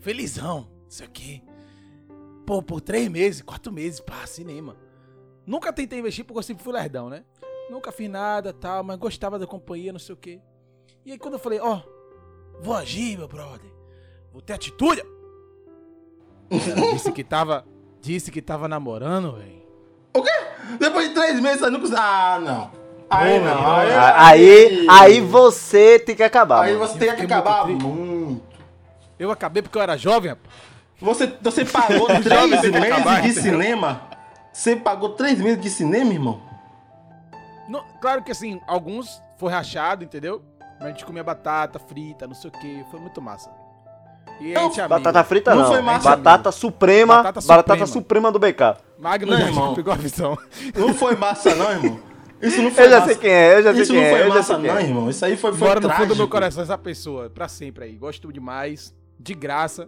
Felizão, 0.00 0.68
isso 0.88 1.04
aqui. 1.04 1.42
Pô, 2.44 2.62
por 2.62 2.80
três 2.80 3.08
meses, 3.08 3.42
quatro 3.42 3.72
meses, 3.72 4.00
pá, 4.00 4.26
cinema. 4.26 4.76
Nunca 5.46 5.72
tentei 5.72 5.98
investir 5.98 6.24
porque 6.24 6.38
eu 6.38 6.42
sempre 6.42 6.64
fui 6.64 6.72
lerdão, 6.72 7.08
né? 7.08 7.22
Nunca 7.70 7.92
fiz 7.92 8.08
nada, 8.10 8.52
tal, 8.52 8.82
mas 8.82 8.98
gostava 8.98 9.38
da 9.38 9.46
companhia, 9.46 9.92
não 9.92 9.98
sei 9.98 10.12
o 10.14 10.18
quê. 10.18 10.40
E 11.04 11.12
aí 11.12 11.18
quando 11.18 11.34
eu 11.34 11.40
falei, 11.40 11.60
ó, 11.60 11.80
vou 12.60 12.74
agir, 12.74 13.16
meu 13.16 13.28
brother. 13.28 13.70
Vou 14.32 14.42
ter 14.42 14.52
atitude. 14.54 15.02
Ela 16.50 16.92
disse 16.92 17.12
que 17.12 17.24
tava. 17.24 17.64
Disse 18.00 18.30
que 18.30 18.40
tava 18.42 18.68
namorando, 18.68 19.32
velho. 19.32 19.62
O 20.14 20.22
quê? 20.22 20.30
Depois 20.78 21.08
de 21.08 21.14
três 21.14 21.40
meses, 21.40 21.60
você 21.60 21.70
nunca. 21.70 21.88
Ah, 21.98 22.38
não. 22.40 22.70
Aí 23.08 23.38
Pô, 23.38 23.44
não. 23.46 23.54
meu, 23.62 23.70
Aí, 23.70 23.92
Aí, 24.16 24.86
aí 24.88 25.20
você 25.20 25.98
tem 25.98 26.14
que 26.14 26.22
acabar. 26.22 26.62
aí 26.64 26.74
mano. 26.74 26.86
você 26.86 26.98
tem 26.98 27.08
que 27.10 27.16
muito 27.18 27.32
acabar 27.32 27.66
muito. 27.66 28.42
Eu 29.18 29.30
acabei 29.30 29.62
porque 29.62 29.78
eu 29.78 29.82
era 29.82 29.96
jovem, 29.96 30.30
rapaz. 30.30 30.54
Você, 31.00 31.32
você 31.40 31.64
pagou 31.64 32.06
três 32.22 32.50
meses 32.50 33.32
de 33.34 33.40
cinema? 33.40 34.10
Você 34.56 34.74
pagou 34.74 35.10
três 35.10 35.38
meses 35.38 35.60
de 35.60 35.68
cinema, 35.68 36.10
irmão? 36.14 36.40
Não- 37.68 37.84
claro 38.00 38.22
que 38.22 38.32
assim, 38.32 38.58
alguns 38.66 39.22
foi 39.36 39.52
rachado, 39.52 40.02
entendeu? 40.02 40.42
Mas 40.78 40.82
a 40.82 40.88
gente 40.92 41.04
comia 41.04 41.22
batata 41.22 41.78
frita, 41.78 42.26
não 42.26 42.34
sei 42.34 42.48
o 42.48 42.52
que. 42.52 42.82
Foi 42.90 42.98
muito 42.98 43.20
massa. 43.20 43.50
E 44.40 44.52
a 44.56 44.60
Não, 44.60 44.68
gente 44.68 44.80
é 44.80 44.84
amigo. 44.84 44.98
Batata 44.98 45.24
frita 45.24 45.54
Não 45.54 45.62
não. 45.62 45.68
foi 45.72 45.82
massa, 45.82 46.16
batata 46.16 46.50
suprema. 46.52 47.16
Batata 47.22 47.40
Batata, 47.46 47.86
suprema. 47.86 47.86
suprema 47.86 48.32
do 48.32 48.38
BK. 48.38 48.78
Magno 48.98 49.32
Não, 49.32 49.38
já 49.38 49.46
irmão. 49.46 49.74
pegou 49.74 49.92
a 49.92 49.96
visão. 49.96 50.38
Não 50.74 50.94
foi 50.94 51.16
massa, 51.16 51.54
não, 51.54 51.70
irmão. 51.72 52.00
Isso 52.40 52.62
não 52.62 52.70
foi 52.70 52.84
Eu 52.86 52.90
já 52.90 53.00
massa. 53.00 53.12
sei 53.12 53.20
quem 53.20 53.30
é, 53.30 53.58
eu 53.58 53.62
já 53.62 53.72
sei 53.74 53.82
Isso 53.82 53.92
quem 53.92 54.00
não 54.02 54.08
é. 54.08 54.18
foi 54.20 54.28
massa, 54.28 54.58
não, 54.58 54.76
é. 54.78 54.82
irmão. 54.82 55.10
Isso 55.10 55.24
aí 55.24 55.36
foi, 55.36 55.52
foi 55.52 55.68
Mora 55.68 55.80
no 55.80 55.88
fundo 55.90 55.96
do 55.98 56.06
meu 56.06 56.06
trágico. 56.16 56.28
coração 56.30 56.62
essa 56.62 56.78
pessoa, 56.78 57.28
pra 57.28 57.46
sempre 57.46 57.84
aí. 57.84 57.92
Gosto 57.96 58.32
demais, 58.32 58.94
de 59.20 59.34
graça. 59.34 59.86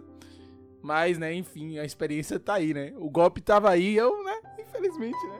Mas, 0.81 1.17
né, 1.17 1.33
enfim, 1.33 1.77
a 1.77 1.83
experiência 1.83 2.39
tá 2.39 2.53
aí, 2.53 2.73
né? 2.73 2.93
O 2.97 3.09
golpe 3.09 3.41
tava 3.41 3.69
aí, 3.69 3.95
eu, 3.97 4.23
né, 4.23 4.33
infelizmente, 4.79 5.25
né? 5.27 5.35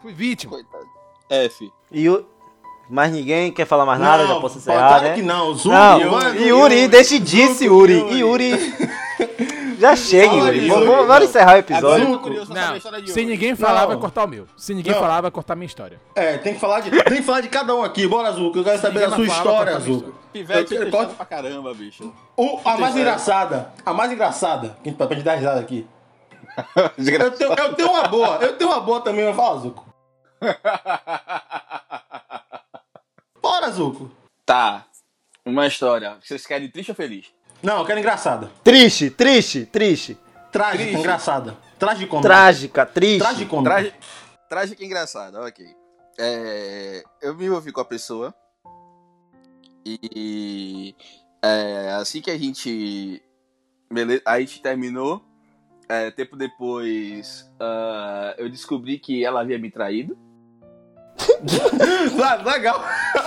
Fui 0.00 0.12
vítima. 0.12 0.52
Coitado. 0.52 0.86
F. 1.28 1.72
E 1.92 2.08
o... 2.08 2.24
Mais 2.88 3.12
ninguém 3.12 3.52
quer 3.52 3.66
falar 3.66 3.86
mais 3.86 4.00
nada? 4.00 4.24
Não, 4.24 4.34
já 4.34 4.40
posso 4.40 4.58
encerrar, 4.58 5.00
né? 5.00 5.14
que 5.14 5.22
não. 5.22 5.54
Zuko, 5.54 5.68
Não, 5.68 6.10
mano, 6.10 6.34
Yuri, 6.40 6.88
decidisse, 6.88 7.66
Yuri. 7.66 7.94
Yuri. 8.18 8.50
Já 9.78 9.94
chega, 9.94 10.34
Yuri. 10.34 10.66
Yuri. 10.66 10.84
Vamos 10.86 11.24
encerrar 11.24 11.46
o 11.46 11.50
Agora 11.50 11.58
episódio. 11.60 12.04
eu 12.36 12.46
Não, 12.46 12.76
história 12.76 13.00
de 13.00 13.12
se 13.12 13.20
Yuri. 13.20 13.32
ninguém 13.32 13.54
falar, 13.54 13.82
Não. 13.82 13.88
vai 13.88 13.96
cortar 13.96 14.24
o 14.24 14.28
meu. 14.28 14.46
Se 14.56 14.74
ninguém 14.74 14.92
Não. 14.92 15.00
falar, 15.00 15.20
vai 15.20 15.30
cortar 15.30 15.52
a 15.52 15.56
minha 15.56 15.66
história. 15.66 16.00
É, 16.16 16.36
tem 16.38 16.54
que 16.54 16.58
falar 16.60 16.80
de, 16.80 16.90
tem 16.90 17.16
que 17.18 17.22
falar 17.22 17.42
de 17.42 17.48
cada 17.48 17.72
um 17.76 17.84
aqui. 17.84 18.08
Bora, 18.08 18.32
Zuko. 18.32 18.58
Eu 18.58 18.64
quero 18.64 18.80
saber 18.80 19.08
da 19.08 19.14
sua 19.14 19.24
história, 19.24 19.78
Zuko. 19.78 20.12
Pivete 20.32 20.74
Eu- 20.74 20.80
eu- 20.82 20.90
testando 20.90 21.14
pra 21.14 21.24
caramba, 21.26 21.72
bicho. 21.72 22.12
O, 22.36 22.58
a 22.64 22.76
mais 22.76 22.96
engraçada, 22.96 23.72
a 23.86 23.92
mais 23.94 24.10
engraçada, 24.10 24.76
gente- 24.84 24.96
pra 24.96 25.06
gente 25.06 25.22
dar 25.22 25.36
risada 25.36 25.60
aqui. 25.60 25.86
Eu 26.98 27.30
tenho, 27.32 27.52
eu 27.52 27.74
tenho 27.74 27.90
uma 27.90 28.08
boa, 28.08 28.36
eu 28.36 28.56
tenho 28.56 28.70
uma 28.70 28.80
boa 28.80 29.00
também, 29.00 29.24
mas 29.26 29.36
fala, 29.36 29.60
Zuko. 29.60 29.86
Bora, 33.40 33.70
Zuko. 33.70 34.10
tá. 34.44 34.86
Uma 35.44 35.66
história. 35.66 36.18
Vocês 36.22 36.46
querem 36.46 36.68
triste 36.70 36.90
ou 36.90 36.94
feliz? 36.94 37.26
Não, 37.62 37.78
eu 37.78 37.86
quero 37.86 37.98
engraçada. 37.98 38.50
Triste, 38.62 39.10
triste, 39.10 39.64
triste. 39.66 40.16
Trágica, 40.52 40.78
Triste. 40.84 40.98
engraçada. 40.98 41.56
Tragicômica. 41.78 42.28
Trágica, 42.28 42.86
triste. 42.86 43.18
Tragicômica. 43.20 43.94
Trágica 44.48 44.82
e 44.82 44.86
engraçada, 44.86 45.40
ok. 45.42 45.66
É, 46.18 47.02
Eu 47.22 47.34
me 47.34 47.46
envolvi 47.46 47.72
com 47.72 47.80
a 47.80 47.84
pessoa. 47.84 48.34
E 49.84 50.94
é, 51.42 51.92
assim 51.98 52.20
que 52.20 52.30
a 52.30 52.36
gente. 52.38 53.22
Beleza, 53.90 54.22
a 54.26 54.38
gente 54.40 54.60
terminou. 54.60 55.22
É, 55.90 56.10
tempo 56.10 56.36
depois 56.36 57.50
ah, 57.60 58.34
eu 58.38 58.48
descobri 58.48 58.98
que 58.98 59.24
ela 59.24 59.40
havia 59.40 59.58
me 59.58 59.70
traído. 59.70 60.16
Le- 61.42 62.42
Legal. 62.50 62.82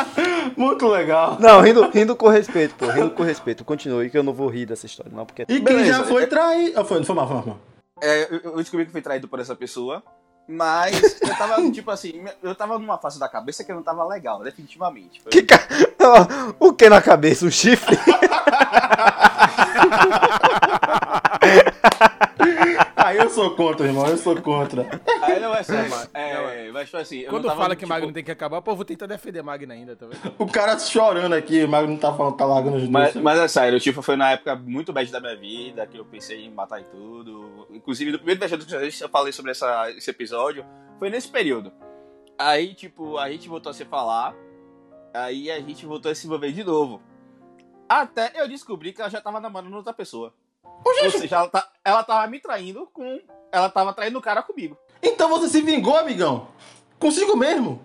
Muito 0.57 0.87
legal. 0.87 1.37
Não, 1.39 1.61
rindo, 1.61 1.89
rindo 1.89 2.15
com 2.15 2.27
respeito, 2.27 2.73
pô. 2.75 2.87
Rindo 2.87 3.11
com 3.11 3.23
respeito. 3.23 3.63
Continue 3.65 4.09
que 4.09 4.17
eu 4.17 4.23
não 4.23 4.33
vou 4.33 4.47
rir 4.49 4.65
dessa 4.65 4.85
história, 4.85 5.11
não, 5.13 5.25
porque. 5.25 5.43
E 5.43 5.45
quem 5.45 5.61
Beleza. 5.61 5.99
já 5.99 6.03
foi 6.03 6.25
trair. 6.27 6.73
Ah, 6.75 6.83
foi, 6.83 7.03
foi 7.03 7.15
mal, 7.15 7.27
foi 7.27 7.35
mal, 7.35 7.43
foi 7.43 7.51
mal. 7.53 7.59
É, 8.01 8.27
eu, 8.33 8.39
eu 8.51 8.55
descobri 8.57 8.85
que 8.85 8.91
fui 8.91 9.01
traído 9.01 9.27
por 9.27 9.39
essa 9.39 9.55
pessoa. 9.55 10.01
Mas 10.45 11.21
eu 11.21 11.37
tava, 11.37 11.61
tipo 11.71 11.89
assim, 11.89 12.25
eu 12.41 12.53
tava 12.53 12.77
numa 12.77 12.97
fase 12.97 13.17
da 13.17 13.29
cabeça 13.29 13.63
que 13.63 13.71
não 13.73 13.81
tava 13.81 14.05
legal, 14.05 14.43
definitivamente. 14.43 15.21
Foi- 15.21 15.31
Que 15.31 15.41
ca... 15.43 15.57
O 16.59 16.73
que 16.73 16.89
na 16.89 17.01
cabeça? 17.01 17.45
Um 17.45 17.51
chifre? 17.51 17.97
Aí 22.95 23.17
eu 23.17 23.29
sou 23.29 23.55
contra, 23.55 23.85
irmão, 23.85 24.05
eu 24.07 24.17
sou 24.17 24.41
contra. 24.41 25.01
Aí 25.21 25.39
não 25.39 25.53
é 25.53 25.61
sério. 25.63 25.89
Não, 26.13 26.19
É, 26.19 26.71
mas 26.71 26.89
foi 26.89 27.01
assim. 27.01 27.19
eu 27.19 27.29
Quando 27.29 27.43
não 27.43 27.49
tava, 27.49 27.61
fala 27.63 27.75
que 27.75 27.79
tipo, 27.81 27.89
Magno 27.89 28.13
tem 28.13 28.23
que 28.23 28.31
acabar, 28.31 28.61
pô, 28.61 28.71
eu 28.71 28.75
vou 28.75 28.85
tentar 28.85 29.05
defender 29.05 29.41
Magno 29.43 29.71
ainda, 29.73 29.95
tá 29.95 30.05
vendo? 30.05 30.33
O 30.37 30.47
cara 30.47 30.77
chorando 30.79 31.33
aqui, 31.33 31.63
o 31.63 31.67
Magno 31.67 31.91
não 31.91 31.97
tá 31.99 32.13
falando, 32.13 32.37
tá 32.37 32.45
largando 32.45 32.77
os 32.77 32.87
Mas, 32.89 33.13
dois. 33.13 33.23
mas 33.23 33.39
é 33.39 33.47
sério, 33.47 33.79
tipo, 33.79 34.01
foi 34.01 34.15
na 34.15 34.31
época 34.31 34.55
muito 34.55 34.93
bad 34.93 35.11
da 35.11 35.19
minha 35.19 35.35
vida, 35.35 35.85
que 35.87 35.97
eu 35.97 36.05
pensei 36.05 36.45
em 36.45 36.51
matar 36.51 36.79
e 36.81 36.83
tudo. 36.85 37.67
Inclusive, 37.71 38.11
no 38.11 38.17
primeiro 38.19 38.39
com 38.39 38.47
vocês, 38.57 39.01
eu 39.01 39.09
falei 39.09 39.31
sobre 39.33 39.51
essa, 39.51 39.91
esse 39.91 40.09
episódio, 40.09 40.65
foi 40.99 41.09
nesse 41.09 41.27
período. 41.27 41.71
Aí, 42.37 42.73
tipo, 42.73 43.17
a 43.17 43.29
gente 43.29 43.47
voltou 43.47 43.69
a 43.69 43.73
se 43.73 43.85
falar, 43.85 44.35
aí 45.13 45.51
a 45.51 45.59
gente 45.59 45.85
voltou 45.85 46.11
a 46.11 46.15
se 46.15 46.25
envolver 46.25 46.51
de 46.51 46.63
novo. 46.63 47.01
Até 47.87 48.31
eu 48.35 48.47
descobri 48.47 48.93
que 48.93 49.01
ela 49.01 49.09
já 49.09 49.21
tava 49.21 49.39
namorando 49.39 49.73
outra 49.75 49.93
pessoa. 49.93 50.33
Ou 50.83 51.11
seja, 51.11 51.35
ela, 51.35 51.47
tá, 51.47 51.69
ela 51.83 52.03
tava 52.03 52.27
me 52.27 52.39
traindo 52.39 52.87
com. 52.93 53.19
Ela 53.51 53.69
tava 53.69 53.93
traindo 53.93 54.17
o 54.17 54.21
cara 54.21 54.41
comigo. 54.41 54.77
Então 55.01 55.29
você 55.29 55.47
se 55.47 55.61
vingou, 55.61 55.95
amigão. 55.95 56.47
Consigo 56.99 57.35
mesmo. 57.35 57.81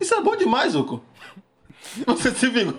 Isso 0.00 0.14
é 0.14 0.20
bom 0.20 0.36
demais, 0.36 0.72
Zuko. 0.72 1.02
Você 2.06 2.30
se 2.32 2.48
vingou. 2.48 2.76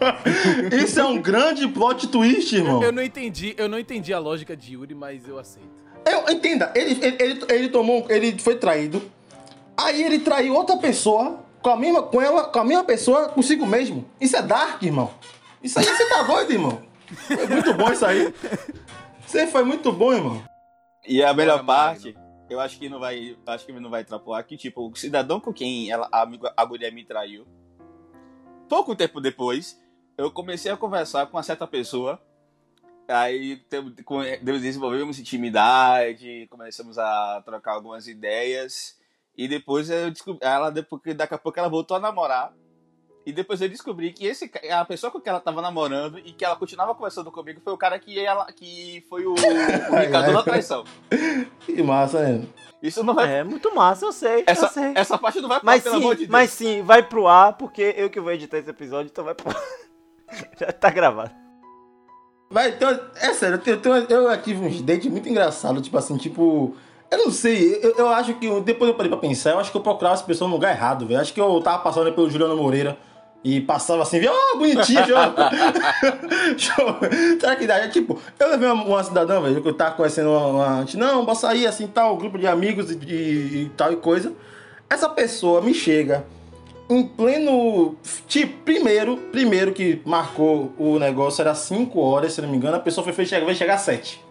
Isso 0.72 1.00
é 1.00 1.04
um 1.04 1.22
grande 1.22 1.68
plot 1.68 2.08
twist, 2.08 2.56
irmão. 2.56 2.82
Eu 2.82 2.92
não 2.92 3.02
entendi, 3.02 3.56
eu 3.58 3.68
não 3.68 3.80
entendi 3.80 4.14
a 4.14 4.20
lógica 4.20 4.56
de 4.56 4.74
Yuri, 4.74 4.94
mas 4.94 5.28
eu 5.28 5.38
aceito. 5.38 5.68
Eu, 6.06 6.30
entenda, 6.34 6.72
ele, 6.76 6.98
ele, 7.04 7.18
ele, 7.20 7.46
ele 7.50 7.70
tomou. 7.70 8.06
Ele 8.10 8.38
foi 8.40 8.56
traído. 8.56 9.02
Aí 9.76 10.04
ele 10.04 10.20
traiu 10.20 10.54
outra 10.54 10.78
pessoa 10.78 11.44
com 11.62 11.70
a 11.70 11.76
mesma, 11.76 12.04
com 12.04 12.22
ela, 12.22 12.46
com 12.46 12.60
a 12.60 12.64
mesma 12.64 12.84
pessoa 12.84 13.30
consigo 13.30 13.66
mesmo. 13.66 14.06
Isso 14.20 14.36
é 14.36 14.42
dark, 14.42 14.82
irmão. 14.84 15.12
Isso 15.64 15.78
aí 15.80 15.86
você 15.86 16.06
tá 16.08 16.24
doido, 16.24 16.52
irmão. 16.52 16.82
Foi 17.28 17.48
muito 17.48 17.74
bom 17.74 17.92
isso 17.92 18.06
aí. 18.06 18.34
Você 19.30 19.46
foi 19.46 19.64
muito 19.64 19.92
bom, 19.92 20.12
irmão. 20.12 20.44
E 21.08 21.24
a 21.24 21.32
melhor 21.36 21.62
Bora, 21.64 21.68
parte, 21.68 22.18
eu 22.50 22.60
acho 22.60 22.80
que 22.80 22.90
não 22.90 23.00
vai. 23.00 23.38
Acho 23.46 23.64
que 23.64 23.72
não 23.72 23.88
vai 23.88 24.04
trapoar 24.04 24.44
que, 24.44 24.58
tipo, 24.58 24.90
o 24.90 24.96
cidadão 24.96 25.40
com 25.40 25.54
quem 25.54 25.92
ela, 25.92 26.10
a, 26.12 26.28
a 26.58 26.66
mulher 26.66 26.92
me 26.92 27.06
traiu. 27.06 27.46
Pouco 28.68 28.96
tempo 28.96 29.22
depois, 29.22 29.80
eu 30.18 30.32
comecei 30.32 30.72
a 30.72 30.78
conversar 30.78 31.28
com 31.28 31.38
uma 31.38 31.44
certa 31.44 31.68
pessoa. 31.68 32.20
Aí 33.08 33.64
desenvolvemos 34.42 35.20
intimidade, 35.20 36.48
começamos 36.50 36.98
a 36.98 37.44
trocar 37.46 37.74
algumas 37.74 38.08
ideias. 38.08 38.98
E 39.38 39.48
depois 39.48 39.92
eu 39.92 40.10
descobri. 40.10 40.40
Ela, 40.42 40.72
depois, 40.72 41.04
daqui 41.16 41.36
a 41.36 41.38
pouco 41.38 41.60
ela 41.60 41.70
voltou 41.70 41.96
a 41.96 42.00
namorar. 42.00 42.52
E 43.30 43.32
depois 43.32 43.62
eu 43.62 43.70
descobri 43.70 44.12
que 44.12 44.26
esse 44.26 44.50
a 44.72 44.84
pessoa 44.84 45.12
com 45.12 45.20
quem 45.22 45.30
ela 45.30 45.40
tava 45.40 45.62
namorando 45.62 46.18
e 46.18 46.32
que 46.32 46.44
ela 46.44 46.56
continuava 46.56 46.96
conversando 46.96 47.32
comigo 47.32 47.62
foi 47.64 47.72
o 47.74 47.78
cara 47.78 48.00
que, 48.00 48.18
ela, 48.20 48.52
que 48.52 49.06
foi 49.08 49.24
o, 49.26 49.36
o 49.36 49.98
indicador 49.98 50.34
da 50.34 50.42
traição. 50.44 50.84
Que 51.64 51.84
massa, 51.84 52.22
né? 52.28 52.48
Isso 52.82 53.04
não 53.04 53.14
vai. 53.14 53.32
É 53.40 53.44
muito 53.44 53.74
massa, 53.76 54.06
eu 54.06 54.12
sei, 54.12 54.44
essa, 54.48 54.66
eu 54.66 54.70
sei. 54.70 54.94
essa 54.96 55.16
parte 55.16 55.40
não 55.42 55.48
vai 55.48 55.60
pro 55.60 55.66
Mas 55.68 55.86
ar, 55.86 55.92
pelo 55.92 55.96
amor 55.98 56.16
de 56.16 56.22
sim, 56.22 56.26
Deus. 56.26 56.32
mas 56.32 56.50
sim, 56.50 56.82
vai 56.82 57.04
pro 57.04 57.28
ar, 57.28 57.54
porque 57.54 57.94
eu 57.96 58.10
que 58.10 58.20
vou 58.20 58.32
editar 58.32 58.58
esse 58.58 58.70
episódio, 58.72 59.10
então 59.12 59.24
vai 59.24 59.36
pro 59.36 59.50
ar. 59.50 59.64
Já 60.60 60.72
tá 60.72 60.90
gravado. 60.90 61.32
Vai, 62.50 62.70
então, 62.70 62.90
é 63.18 63.32
sério, 63.34 63.62
eu, 63.64 63.80
tenho- 63.80 63.96
eu, 64.10 64.42
tive 64.42 64.66
uns 64.66 64.82
dates 64.82 65.12
muito 65.12 65.30
engraçados, 65.30 65.84
tipo 65.84 65.98
assim, 65.98 66.18
tipo. 66.18 66.76
Eu 67.12 67.18
não 67.26 67.32
sei, 67.32 67.80
eu, 67.84 67.96
eu 67.96 68.10
acho 68.10 68.34
que. 68.36 68.62
Depois 68.62 68.90
eu 68.90 68.96
parei 68.96 69.10
pra 69.10 69.20
pensar, 69.20 69.52
eu 69.52 69.60
acho 69.60 69.70
que 69.72 69.78
eu 69.78 69.82
procurava 69.82 70.16
as 70.16 70.22
pessoas 70.24 70.50
no 70.50 70.56
lugar 70.56 70.72
errado, 70.76 71.06
velho. 71.06 71.20
Acho 71.20 71.34
que 71.34 71.40
eu 71.42 71.62
tava 71.62 71.80
passando 71.84 72.12
pelo 72.14 72.30
Juliano 72.30 72.56
Moreira 72.58 72.98
e 73.44 73.62
passava 73.62 74.02
assim, 74.04 74.20
via, 74.20 74.32
ó, 74.32 74.58
bonitinho, 74.58 75.00
show. 75.06 75.18
show. 76.58 76.98
Será 77.40 77.56
que 77.56 77.66
dá? 77.66 77.78
É, 77.78 77.88
tipo, 77.88 78.20
eu 78.38 78.50
levei 78.50 78.70
uma, 78.70 78.84
uma 78.84 79.04
cidadã, 79.04 79.40
velho, 79.42 79.62
que 79.62 79.68
eu 79.68 79.74
tava 79.74 79.96
conhecendo 79.96 80.30
uma. 80.30 80.46
uma 80.48 80.86
não, 80.96 81.24
bora 81.24 81.38
sair 81.38 81.66
assim, 81.66 81.88
tal, 81.88 82.16
um 82.16 82.18
grupo 82.18 82.38
de 82.38 82.48
amigos 82.48 82.92
e, 82.92 82.96
e- 83.08 83.64
e 83.64 83.72
tal 83.78 83.94
e 83.94 83.96
coisa. 83.96 84.34
Essa 84.90 85.08
pessoa 85.08 85.62
me 85.62 85.74
chega 85.74 86.26
em 86.90 87.04
pleno. 87.06 87.96
Tipo, 88.28 88.64
primeiro, 88.64 89.16
primeiro 89.32 89.72
que 89.72 90.02
marcou 90.06 90.74
o 90.78 91.00
negócio 91.00 91.42
era 91.42 91.56
5 91.56 91.98
horas, 92.00 92.34
se 92.34 92.42
não 92.42 92.50
me 92.50 92.58
engano, 92.58 92.76
a 92.76 92.80
pessoa 92.80 93.04
foi, 93.04 93.14
foi 93.14 93.26
chegar, 93.26 93.46
vai 93.46 93.56
chegar 93.56 93.76
às 93.76 93.82
7. 93.82 94.22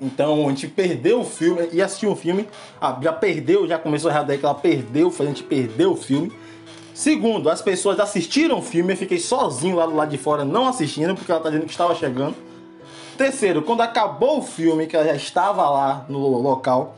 Então 0.00 0.46
a 0.46 0.48
gente 0.48 0.66
perdeu 0.66 1.20
o 1.20 1.24
filme, 1.24 1.68
ia 1.72 1.84
assistir 1.84 2.06
um 2.08 2.16
filme, 2.16 2.48
ah, 2.80 2.98
já 3.00 3.12
perdeu, 3.12 3.66
já 3.68 3.78
começou 3.78 4.10
errado 4.10 4.30
aí 4.30 4.38
que 4.38 4.44
ela 4.44 4.54
perdeu, 4.54 5.10
foi 5.10 5.26
a 5.26 5.28
gente 5.28 5.44
perdeu 5.44 5.92
o 5.92 5.96
filme. 5.96 6.32
Segundo, 6.94 7.50
as 7.50 7.60
pessoas 7.60 7.98
assistiram 7.98 8.60
o 8.60 8.62
filme, 8.62 8.92
eu 8.92 8.96
fiquei 8.96 9.18
sozinho 9.18 9.74
lá 9.74 9.84
do 9.84 9.96
lado 9.96 10.10
de 10.10 10.16
fora 10.16 10.44
não 10.44 10.68
assistindo, 10.68 11.16
porque 11.16 11.30
ela 11.32 11.40
tá 11.40 11.50
dizendo 11.50 11.66
que 11.66 11.72
estava 11.72 11.92
chegando. 11.96 12.36
Terceiro, 13.18 13.62
quando 13.62 13.80
acabou 13.80 14.38
o 14.38 14.42
filme, 14.42 14.86
que 14.86 14.94
ela 14.94 15.04
já 15.04 15.14
estava 15.16 15.68
lá 15.68 16.06
no 16.08 16.20
local, 16.40 16.94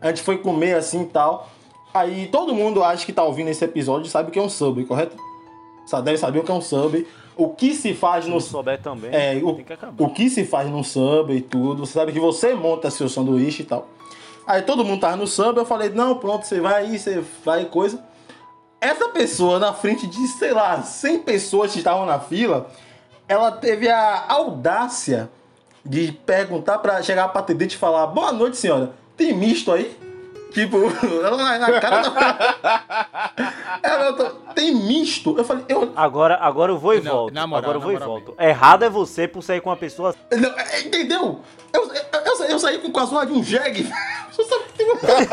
a 0.00 0.08
gente 0.08 0.22
foi 0.22 0.38
comer 0.38 0.74
assim 0.74 1.02
e 1.02 1.06
tal. 1.06 1.48
Aí 1.94 2.26
todo 2.26 2.52
mundo 2.56 2.82
acha 2.82 3.06
que 3.06 3.12
tá 3.12 3.22
ouvindo 3.22 3.48
esse 3.48 3.64
episódio 3.64 4.10
sabe 4.10 4.30
o 4.30 4.32
que 4.32 4.38
é 4.38 4.42
um 4.42 4.48
sub, 4.48 4.84
correto? 4.84 5.16
Deve 6.02 6.18
saber 6.18 6.40
o 6.40 6.42
que 6.42 6.50
é 6.50 6.54
um 6.54 6.60
sub. 6.60 7.06
O 7.36 7.50
que 7.50 7.72
se 7.72 7.94
faz 7.94 8.24
Se 8.24 8.30
no 8.30 8.36
não 8.36 8.40
souber 8.40 8.80
também, 8.80 9.10
é, 9.12 9.40
o, 9.42 9.54
que 9.54 9.64
o 9.98 10.08
que 10.08 10.28
se 10.28 10.44
faz 10.44 10.68
no 10.68 10.82
sub 10.82 11.32
e 11.32 11.40
tudo. 11.40 11.86
Você 11.86 11.92
sabe 11.92 12.10
que 12.10 12.18
você 12.18 12.52
monta 12.54 12.90
seu 12.90 13.08
sanduíche 13.08 13.62
e 13.62 13.66
tal. 13.66 13.86
Aí 14.44 14.62
todo 14.62 14.84
mundo 14.84 15.00
tava 15.00 15.16
no 15.16 15.26
sub, 15.26 15.56
eu 15.56 15.66
falei, 15.66 15.90
não, 15.90 16.16
pronto, 16.16 16.46
você 16.46 16.60
vai 16.60 16.86
aí, 16.86 16.98
você 16.98 17.22
vai 17.44 17.66
coisa. 17.66 18.02
Essa 18.80 19.08
pessoa 19.08 19.58
na 19.58 19.72
frente 19.72 20.06
de, 20.06 20.26
sei 20.28 20.52
lá, 20.52 20.82
100 20.82 21.20
pessoas 21.20 21.72
que 21.72 21.78
estavam 21.78 22.04
na 22.06 22.20
fila, 22.20 22.68
ela 23.26 23.50
teve 23.50 23.88
a 23.88 24.24
audácia 24.28 25.28
de 25.84 26.12
perguntar 26.12 26.78
pra 26.78 27.02
chegar 27.02 27.28
pra 27.28 27.40
atendente 27.40 27.74
e 27.76 27.78
falar, 27.78 28.06
boa 28.08 28.32
noite, 28.32 28.56
senhora, 28.56 28.92
tem 29.16 29.32
misto 29.32 29.72
aí? 29.72 29.96
Tipo, 30.52 30.76
ela 31.24 31.58
na- 31.58 31.80
cara 31.80 32.00
da... 32.02 33.80
ela, 33.82 34.12
tem 34.54 34.74
misto? 34.74 35.34
Eu 35.36 35.44
falei, 35.44 35.64
eu, 35.68 35.92
Agora, 35.96 36.36
agora 36.40 36.72
eu 36.72 36.78
vou 36.78 36.94
e 36.94 37.00
Não, 37.00 37.12
volto. 37.12 37.34
na 37.34 37.46
moral, 37.46 37.62
agora 37.70 37.76
eu 37.78 37.82
vou 37.82 37.92
e 37.92 37.96
volto. 37.96 38.34
Errado 38.38 38.84
é 38.84 38.90
você 38.90 39.26
por 39.28 39.42
sair 39.42 39.60
com 39.60 39.68
uma 39.70 39.76
pessoa. 39.76 40.14
Não, 40.30 40.50
é, 40.58 40.80
entendeu? 40.80 41.40
Eu, 41.72 41.82
eu, 41.92 42.02
eu, 42.24 42.44
eu 42.44 42.58
saí 42.58 42.78
com 42.78 42.90
quase 42.90 43.12
uma 43.12 43.26
de 43.26 43.32
um 43.32 43.42
jegue. 43.44 43.90
Você 44.32 44.44
sabe 44.44 44.64
que 44.64 44.72
tem 44.78 44.86
uma... 44.90 44.98
Eu 45.00 45.26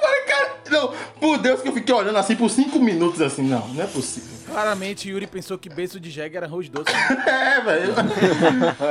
falei, 0.00 0.20
cara, 0.26 0.45
não, 0.70 0.92
por 1.20 1.38
Deus 1.38 1.60
que 1.62 1.68
eu 1.68 1.72
fiquei 1.72 1.94
olhando 1.94 2.16
assim 2.18 2.36
por 2.36 2.48
cinco 2.50 2.78
minutos 2.78 3.20
assim, 3.20 3.42
não, 3.42 3.66
não 3.68 3.82
é 3.82 3.86
possível. 3.86 4.36
Claramente, 4.46 5.08
Yuri 5.08 5.26
pensou 5.26 5.58
que 5.58 5.68
beijo 5.68 5.98
de 5.98 6.10
jegue 6.10 6.36
era 6.36 6.46
arroz 6.46 6.68
doce. 6.68 6.92
É, 7.26 7.60
velho. 7.60 7.94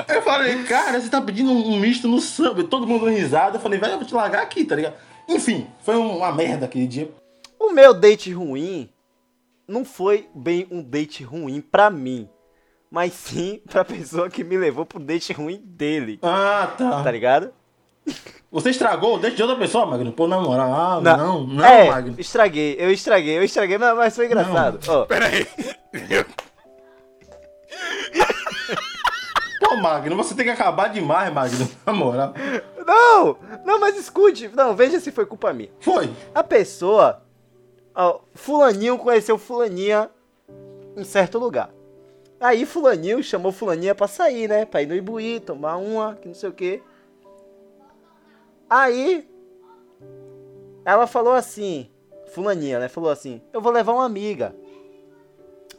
Eu 0.07 0.21
falei, 0.21 0.63
cara, 0.63 0.99
você 0.99 1.09
tá 1.09 1.21
pedindo 1.21 1.51
um, 1.51 1.79
misto 1.79 2.07
no 2.07 2.19
samba, 2.19 2.63
todo 2.63 2.85
mundo 2.87 3.05
risada. 3.05 3.57
Eu 3.57 3.61
falei, 3.61 3.79
velho, 3.79 3.93
eu 3.93 3.97
vou 3.99 4.07
te 4.07 4.13
largar 4.13 4.43
aqui, 4.43 4.65
tá 4.65 4.75
ligado? 4.75 4.95
Enfim, 5.27 5.67
foi 5.83 5.95
uma 5.95 6.31
merda 6.31 6.65
aquele 6.65 6.87
dia. 6.87 7.09
O 7.59 7.71
meu 7.71 7.93
date 7.93 8.31
ruim 8.31 8.89
não 9.67 9.83
foi 9.83 10.27
bem 10.35 10.67
um 10.69 10.83
date 10.83 11.23
ruim 11.23 11.61
pra 11.61 11.89
mim, 11.89 12.29
mas 12.91 13.13
sim 13.13 13.61
pra 13.67 13.83
pessoa 13.85 14.29
que 14.29 14.43
me 14.43 14.57
levou 14.57 14.85
pro 14.85 14.99
date 14.99 15.33
ruim 15.33 15.61
dele. 15.63 16.19
Ah, 16.21 16.73
tá. 16.77 17.03
Tá 17.03 17.11
ligado? 17.11 17.51
Você 18.51 18.69
estragou 18.69 19.15
o 19.15 19.17
dente 19.19 19.35
de 19.35 19.41
outra 19.41 19.57
pessoa, 19.57 19.85
Magno? 19.85 20.11
Pô, 20.13 20.27
na 20.27 20.39
moral, 20.39 20.73
ah, 20.73 21.01
não, 21.01 21.45
não, 21.45 21.65
é, 21.65 21.89
Magno. 21.89 22.15
estraguei, 22.17 22.75
eu 22.79 22.89
estraguei, 22.91 23.37
eu 23.37 23.43
estraguei, 23.43 23.77
mas, 23.77 23.97
mas 23.97 24.15
foi 24.15 24.27
engraçado. 24.27 24.79
Ó, 24.87 25.05
Pera 25.05 25.25
aí. 25.27 25.45
Pô, 29.59 29.75
Magno, 29.77 30.15
você 30.15 30.33
tem 30.35 30.45
que 30.45 30.51
acabar 30.51 30.87
demais, 30.89 31.33
Magno, 31.33 31.69
na 31.85 31.93
moral. 31.93 32.33
não, 32.85 33.37
não, 33.65 33.79
mas 33.79 33.97
escute, 33.97 34.49
não, 34.53 34.75
veja 34.75 34.99
se 34.99 35.11
foi 35.11 35.25
culpa 35.25 35.51
minha. 35.51 35.69
Foi. 35.79 36.09
A 36.33 36.43
pessoa, 36.43 37.21
ó, 37.93 38.19
fulaninho 38.33 38.97
conheceu 38.97 39.37
fulaninha 39.37 40.09
em 40.95 41.03
certo 41.03 41.37
lugar. 41.39 41.69
Aí 42.39 42.65
fulaninho 42.65 43.23
chamou 43.23 43.51
fulaninha 43.51 43.95
pra 43.95 44.07
sair, 44.07 44.47
né? 44.47 44.65
Pra 44.65 44.81
ir 44.81 44.87
no 44.87 44.95
Ibuí, 44.95 45.39
tomar 45.39 45.77
uma, 45.77 46.15
que 46.15 46.27
não 46.27 46.35
sei 46.35 46.49
o 46.49 46.53
quê. 46.53 46.81
Aí, 48.69 49.27
ela 50.83 51.07
falou 51.07 51.33
assim, 51.33 51.89
fulaninha, 52.33 52.79
né? 52.79 52.87
Falou 52.87 53.09
assim, 53.09 53.41
eu 53.53 53.61
vou 53.61 53.71
levar 53.71 53.93
uma 53.93 54.05
amiga. 54.05 54.55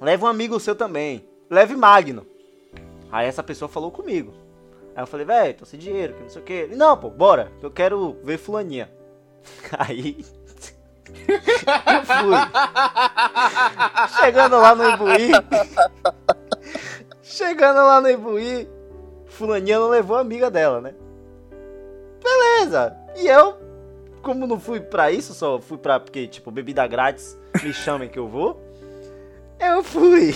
Leve 0.01 0.25
um 0.25 0.29
amigo 0.29 0.61
seu 0.61 0.75
também. 0.75 1.29
Leve 1.51 1.77
Magno. 1.77 2.27
Aí 3.11 3.27
essa 3.27 3.43
pessoa 3.43 3.69
falou 3.69 3.91
comigo. 3.91 4.35
Aí 4.95 5.03
eu 5.03 5.07
falei, 5.07 5.27
velho, 5.27 5.55
tô 5.55 5.65
sem 5.65 5.79
dinheiro, 5.79 6.15
que 6.15 6.23
não 6.23 6.29
sei 6.29 6.43
o 6.43 6.45
quê. 6.45 6.53
Ele, 6.53 6.77
não, 6.77 6.97
pô, 6.97 7.11
bora, 7.11 7.53
eu 7.63 7.71
quero 7.71 8.19
ver 8.23 8.39
fulaninha. 8.39 8.91
Aí... 9.79 10.25
eu 11.29 12.05
fui. 12.05 12.37
Chegando 14.21 14.59
lá 14.59 14.75
no 14.75 14.89
Ibuí... 14.91 15.31
Chegando 17.23 17.77
lá 17.79 18.01
no 18.01 18.09
Ibuí, 18.09 18.69
fulaninha 19.27 19.79
não 19.79 19.89
levou 19.89 20.17
a 20.17 20.21
amiga 20.21 20.51
dela, 20.51 20.81
né? 20.81 20.95
Beleza. 22.57 22.97
E 23.17 23.27
eu, 23.27 23.55
como 24.23 24.47
não 24.47 24.59
fui 24.59 24.81
pra 24.81 25.11
isso, 25.13 25.35
só 25.35 25.61
fui 25.61 25.77
pra, 25.79 26.01
porque, 26.01 26.27
tipo, 26.27 26.51
bebida 26.51 26.87
grátis, 26.87 27.37
me 27.63 27.73
chamem 27.73 28.09
que 28.09 28.19
eu 28.19 28.27
vou. 28.29 28.61
Eu 29.61 29.83
fui. 29.83 30.35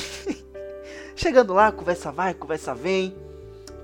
Chegando 1.17 1.53
lá, 1.53 1.73
conversa 1.73 2.11
vai, 2.13 2.35
conversa 2.35 2.75
vem. 2.75 3.15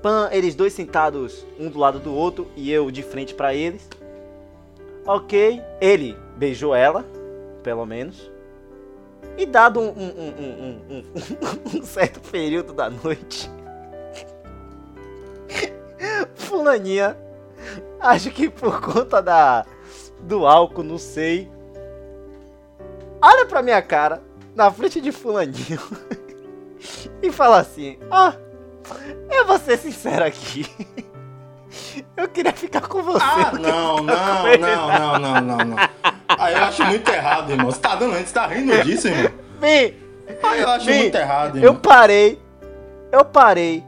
Pan, 0.02 0.28
eles 0.32 0.54
dois 0.54 0.72
sentados 0.72 1.44
um 1.58 1.68
do 1.68 1.78
lado 1.78 1.98
do 1.98 2.14
outro 2.14 2.46
e 2.54 2.70
eu 2.70 2.90
de 2.90 3.02
frente 3.02 3.34
pra 3.34 3.54
eles. 3.54 3.88
Ok, 5.06 5.60
ele 5.80 6.16
beijou 6.36 6.74
ela, 6.74 7.04
pelo 7.62 7.86
menos. 7.86 8.30
E 9.38 9.46
dado 9.46 9.80
um- 9.80 9.88
um- 9.88 10.80
um- 10.90 11.04
um 11.78 11.82
certo 11.84 12.20
período 12.30 12.72
da 12.72 12.88
noite, 12.90 13.50
Fulaninha, 16.34 17.16
acho 18.10 18.30
que 18.30 18.48
por 18.48 18.80
conta 18.80 19.20
da 19.22 19.64
do 20.20 20.46
álcool, 20.46 20.82
não 20.82 20.98
sei. 20.98 21.50
Olha 23.20 23.46
pra 23.46 23.62
minha 23.62 23.80
cara, 23.82 24.22
na 24.54 24.70
frente 24.70 25.00
de 25.00 25.12
Fulaninho, 25.12 25.80
e 27.22 27.30
fala 27.32 27.58
assim: 27.58 27.98
Ó, 28.10 28.32
eu 29.30 29.46
vou 29.46 29.58
ser 29.58 29.78
sincero 29.78 30.24
aqui. 30.24 30.66
Eu 32.16 32.26
queria 32.28 32.52
ficar 32.52 32.80
com 32.88 33.02
você. 33.02 33.22
Ah, 33.22 33.52
não, 33.52 33.96
não, 33.96 34.56
não, 34.56 34.88
não, 34.88 35.18
não, 35.18 35.40
não, 35.40 35.56
não. 35.58 35.76
Aí 36.38 36.54
eu 36.54 36.64
acho 36.64 36.84
muito 36.84 37.10
errado, 37.10 37.50
irmão. 37.50 37.70
Você 37.70 37.80
tá 37.80 37.96
dando, 37.96 38.14
você 38.14 38.32
tá 38.32 38.46
rindo 38.46 38.82
disso, 38.82 39.08
irmão? 39.08 39.30
Vem, 39.60 39.94
Aí 40.42 40.60
eu 40.62 40.68
acho 40.70 40.86
muito 40.90 41.14
errado, 41.14 41.56
Eu 41.58 41.64
irmão. 41.64 41.76
parei. 41.76 42.40
Eu 43.12 43.24
parei. 43.26 43.84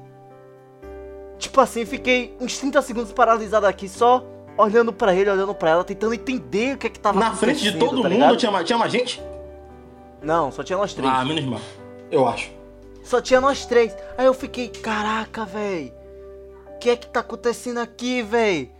Tipo 1.39 1.61
assim, 1.61 1.84
fiquei 1.86 2.36
uns 2.41 2.59
30 2.59 2.82
segundos 2.82 3.12
paralisado 3.12 3.66
aqui, 3.66 3.89
só 3.89 4.24
olhando 4.57 4.93
pra 4.93 5.14
ele, 5.14 5.30
olhando 5.30 5.55
pra 5.55 5.70
ela, 5.70 5.84
tentando 5.84 6.14
entender 6.14 6.74
o 6.74 6.78
que 6.78 6.86
é 6.89 6.91
que 6.91 6.99
tava 6.99 7.18
Na 7.18 7.32
frente 7.34 7.61
de 7.62 7.68
acontecendo, 7.68 7.91
todo 7.91 8.03
tá 8.03 8.09
mundo 8.09 8.36
tinha, 8.36 8.51
mais- 8.51 8.66
tinha 8.66 8.78
mais 8.78 8.91
gente? 8.93 9.22
Não, 10.20 10.51
só 10.51 10.64
tinha 10.64 10.76
nós 10.76 10.93
três. 10.93 11.11
Ah, 11.12 11.24
menos 11.24 11.45
mal. 11.45 11.61
Eu 12.11 12.26
acho. 12.26 12.51
Só 13.05 13.20
tinha 13.20 13.41
nós 13.41 13.64
três. 13.66 13.97
Aí 14.16 14.26
eu 14.26 14.34
fiquei, 14.34 14.68
caraca, 14.68 15.45
véi. 15.45 15.95
O 16.74 16.78
que 16.78 16.91
é 16.91 16.97
que 16.97 17.07
tá 17.07 17.20
acontecendo 17.20 17.78
aqui, 17.78 18.20
véi? 18.22 18.72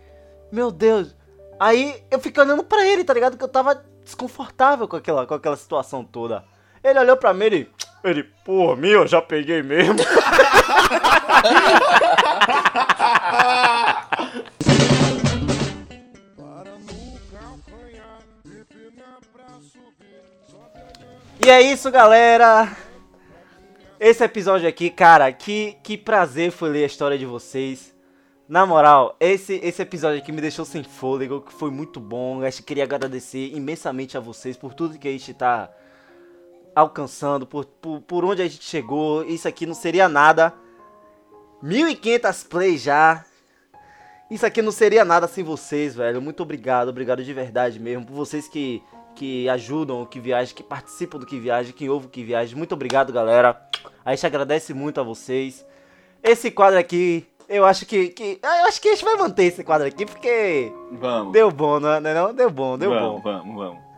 Meu 0.51 0.69
Deus. 0.71 1.15
Aí 1.59 2.03
eu 2.11 2.19
fiquei 2.19 2.43
olhando 2.43 2.63
pra 2.63 2.85
ele, 2.85 3.03
tá 3.03 3.13
ligado? 3.13 3.37
Que 3.37 3.43
eu 3.43 3.47
tava 3.47 3.81
desconfortável 4.03 4.87
com 4.87 4.95
aquela, 4.97 5.25
com 5.25 5.33
aquela 5.33 5.55
situação 5.55 6.03
toda. 6.03 6.43
Ele 6.83 6.99
olhou 6.99 7.15
pra 7.17 7.33
mim 7.33 7.45
e... 7.45 7.67
Ele, 8.03 8.23
porra, 8.45 8.75
minha, 8.75 8.93
eu 8.93 9.07
já 9.07 9.21
peguei 9.21 9.61
mesmo. 9.61 9.97
E 21.41 21.49
é 21.49 21.61
isso, 21.61 21.89
galera. 21.89 22.75
Esse 23.97 24.23
episódio 24.23 24.67
aqui, 24.67 24.89
cara, 24.89 25.31
que, 25.31 25.77
que 25.81 25.97
prazer 25.97 26.51
foi 26.51 26.69
ler 26.69 26.83
a 26.83 26.87
história 26.87 27.17
de 27.17 27.25
vocês. 27.25 27.95
Na 28.47 28.65
moral, 28.65 29.15
esse, 29.19 29.55
esse 29.63 29.81
episódio 29.81 30.19
aqui 30.19 30.33
me 30.33 30.41
deixou 30.41 30.65
sem 30.65 30.83
fôlego, 30.83 31.41
que 31.41 31.53
foi 31.53 31.71
muito 31.71 31.99
bom. 31.99 32.43
Eu 32.43 32.51
queria 32.65 32.83
agradecer 32.83 33.55
imensamente 33.55 34.17
a 34.17 34.19
vocês 34.19 34.57
por 34.57 34.73
tudo 34.73 34.99
que 34.99 35.07
a 35.07 35.11
gente 35.11 35.33
tá 35.33 35.71
alcançando, 36.79 37.45
por, 37.45 37.65
por, 37.65 38.01
por 38.01 38.25
onde 38.25 38.41
a 38.41 38.47
gente 38.47 38.63
chegou. 38.63 39.23
Isso 39.23 39.47
aqui 39.47 39.65
não 39.65 39.73
seria 39.73 40.07
nada. 40.07 40.53
1.500 41.63 42.47
plays 42.47 42.81
já. 42.81 43.25
Isso 44.29 44.45
aqui 44.45 44.61
não 44.61 44.71
seria 44.71 45.03
nada 45.03 45.27
sem 45.27 45.43
vocês, 45.43 45.95
velho. 45.95 46.21
Muito 46.21 46.43
obrigado, 46.43 46.89
obrigado 46.89 47.23
de 47.23 47.33
verdade 47.33 47.79
mesmo. 47.79 48.05
Por 48.05 48.13
vocês 48.13 48.47
que, 48.47 48.81
que 49.15 49.49
ajudam 49.49 50.01
o 50.01 50.05
que 50.05 50.19
viaja, 50.19 50.53
que 50.53 50.61
participam 50.61 51.19
do 51.19 51.25
que 51.25 51.39
viaja, 51.39 51.73
que 51.73 51.89
ouvem 51.89 52.07
o 52.07 52.11
que 52.11 52.23
viaja. 52.23 52.55
Muito 52.55 52.73
obrigado, 52.73 53.11
galera. 53.11 53.59
A 54.05 54.13
gente 54.13 54.25
agradece 54.25 54.73
muito 54.73 54.99
a 54.99 55.03
vocês. 55.03 55.65
Esse 56.21 56.51
quadro 56.51 56.77
aqui, 56.77 57.25
eu 57.47 57.65
acho 57.65 57.85
que, 57.85 58.09
que. 58.09 58.39
Eu 58.41 58.65
acho 58.67 58.79
que 58.79 58.89
a 58.89 58.93
gente 58.93 59.03
vai 59.03 59.15
manter 59.15 59.45
esse 59.45 59.63
quadro 59.63 59.87
aqui, 59.87 60.05
porque. 60.05 60.71
Vamos. 60.91 61.33
Deu 61.33 61.49
bom, 61.49 61.79
não 61.79 61.93
é? 61.93 61.99
Não? 61.99 62.33
Deu 62.33 62.51
bom, 62.51 62.77
deu 62.77 62.91
vamos, 62.91 63.21
bom. 63.21 63.21
vamos, 63.21 63.55
vamos. 63.55 63.88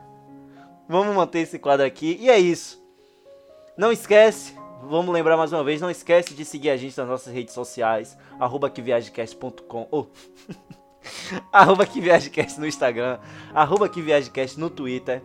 Vamos 0.91 1.15
manter 1.15 1.39
esse 1.39 1.57
quadro 1.57 1.83
aqui. 1.85 2.17
E 2.19 2.29
é 2.29 2.37
isso. 2.37 2.83
Não 3.77 3.93
esquece, 3.93 4.53
vamos 4.83 5.13
lembrar 5.13 5.37
mais 5.37 5.53
uma 5.53 5.63
vez, 5.63 5.79
não 5.79 5.89
esquece 5.89 6.33
de 6.33 6.43
seguir 6.43 6.69
a 6.69 6.75
gente 6.75 6.97
nas 6.97 7.07
nossas 7.07 7.33
redes 7.33 7.53
sociais, 7.53 8.17
arroba 8.37 8.69
queviagecast.com, 8.69 9.87
oh. 9.89 10.07
arroba 11.49 11.85
queviagecast 11.85 12.59
no 12.59 12.67
Instagram, 12.67 13.17
arroba 13.55 13.87
queviagecast 13.87 14.59
no 14.59 14.69
Twitter 14.69 15.23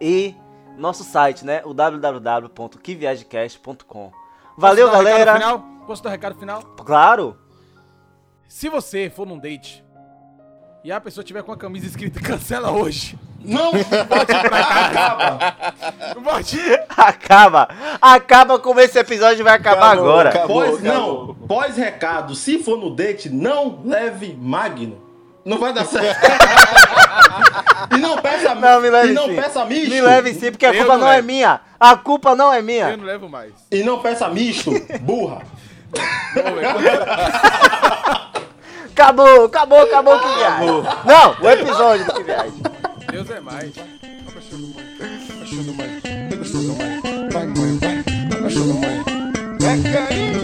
e 0.00 0.36
nosso 0.78 1.02
site, 1.02 1.44
né, 1.44 1.60
o 1.64 1.74
www.queviagecast.com. 1.74 4.12
Valeu, 4.56 4.88
Posso 4.88 5.02
galera! 5.02 5.34
Final? 5.34 5.58
Posso 5.88 6.04
dar 6.04 6.10
recado 6.10 6.38
final? 6.38 6.62
Claro! 6.62 7.36
Se 8.46 8.68
você 8.68 9.10
for 9.10 9.26
num 9.26 9.40
date 9.40 9.84
e 10.84 10.92
a 10.92 11.00
pessoa 11.00 11.24
tiver 11.24 11.42
com 11.42 11.50
a 11.50 11.56
camisa 11.56 11.86
escrita 11.86 12.20
cancela 12.22 12.70
hoje, 12.70 13.18
Não! 13.44 13.70
Pode 13.72 14.32
ir 14.32 14.40
pra 14.48 14.64
cá, 14.64 14.86
acaba! 14.86 15.54
Acaba! 16.96 17.68
Acaba 18.00 18.58
como 18.58 18.80
esse 18.80 18.98
episódio 18.98 19.44
vai 19.44 19.54
acabar 19.56 19.92
Acabou, 19.92 20.10
agora! 20.10 20.28
acabou. 20.30 20.62
Pós, 20.64 20.82
não, 20.82 21.12
acabou. 21.14 21.36
pós-recado, 21.48 22.34
se 22.34 22.58
for 22.58 22.78
no 22.78 22.90
date, 22.94 23.28
não 23.30 23.80
leve 23.84 24.36
Magno. 24.40 25.00
Não 25.44 25.58
vai 25.58 25.72
dar 25.72 25.84
certo. 25.84 26.20
e 27.92 27.96
não 27.98 28.16
peça 28.18 28.54
Não, 28.54 28.80
me 28.80 28.88
leve 28.90 29.08
E 29.10 29.12
não 29.12 29.26
sim. 29.26 29.34
peça 29.34 29.64
misto. 29.64 29.90
Me 29.90 30.00
leve 30.00 30.34
sim, 30.34 30.50
porque 30.52 30.64
a 30.66 30.68
Eu 30.72 30.76
culpa 30.78 30.92
não 30.92 31.00
não 31.06 31.12
é 31.12 31.20
minha! 31.20 31.60
A 31.80 31.96
culpa 31.96 32.36
não 32.36 32.52
é 32.52 32.62
minha! 32.62 32.90
Eu 32.90 32.96
não 32.98 33.04
levo 33.04 33.28
mais. 33.28 33.52
E 33.70 33.82
não 33.82 33.98
peça 33.98 34.28
misto, 34.28 34.70
burra. 35.00 35.42
Acabou, 38.92 39.46
acabou, 39.46 39.80
acabou 39.82 40.20
que 40.20 40.28
viagem! 40.36 40.68
Não, 41.04 41.36
o 41.40 41.50
episódio 41.50 42.04
do 42.04 42.12
que 42.14 42.22
viagem! 42.22 42.62
Deus 43.12 43.28
é 43.28 43.40
mais. 43.40 43.70
Vai, 47.30 47.46
mãe, 47.46 47.78
vai. 47.78 48.02
Vai, 48.30 48.54
mãe, 48.54 48.78
vai. 49.60 49.68
É 49.68 49.92
carinho. 49.92 50.41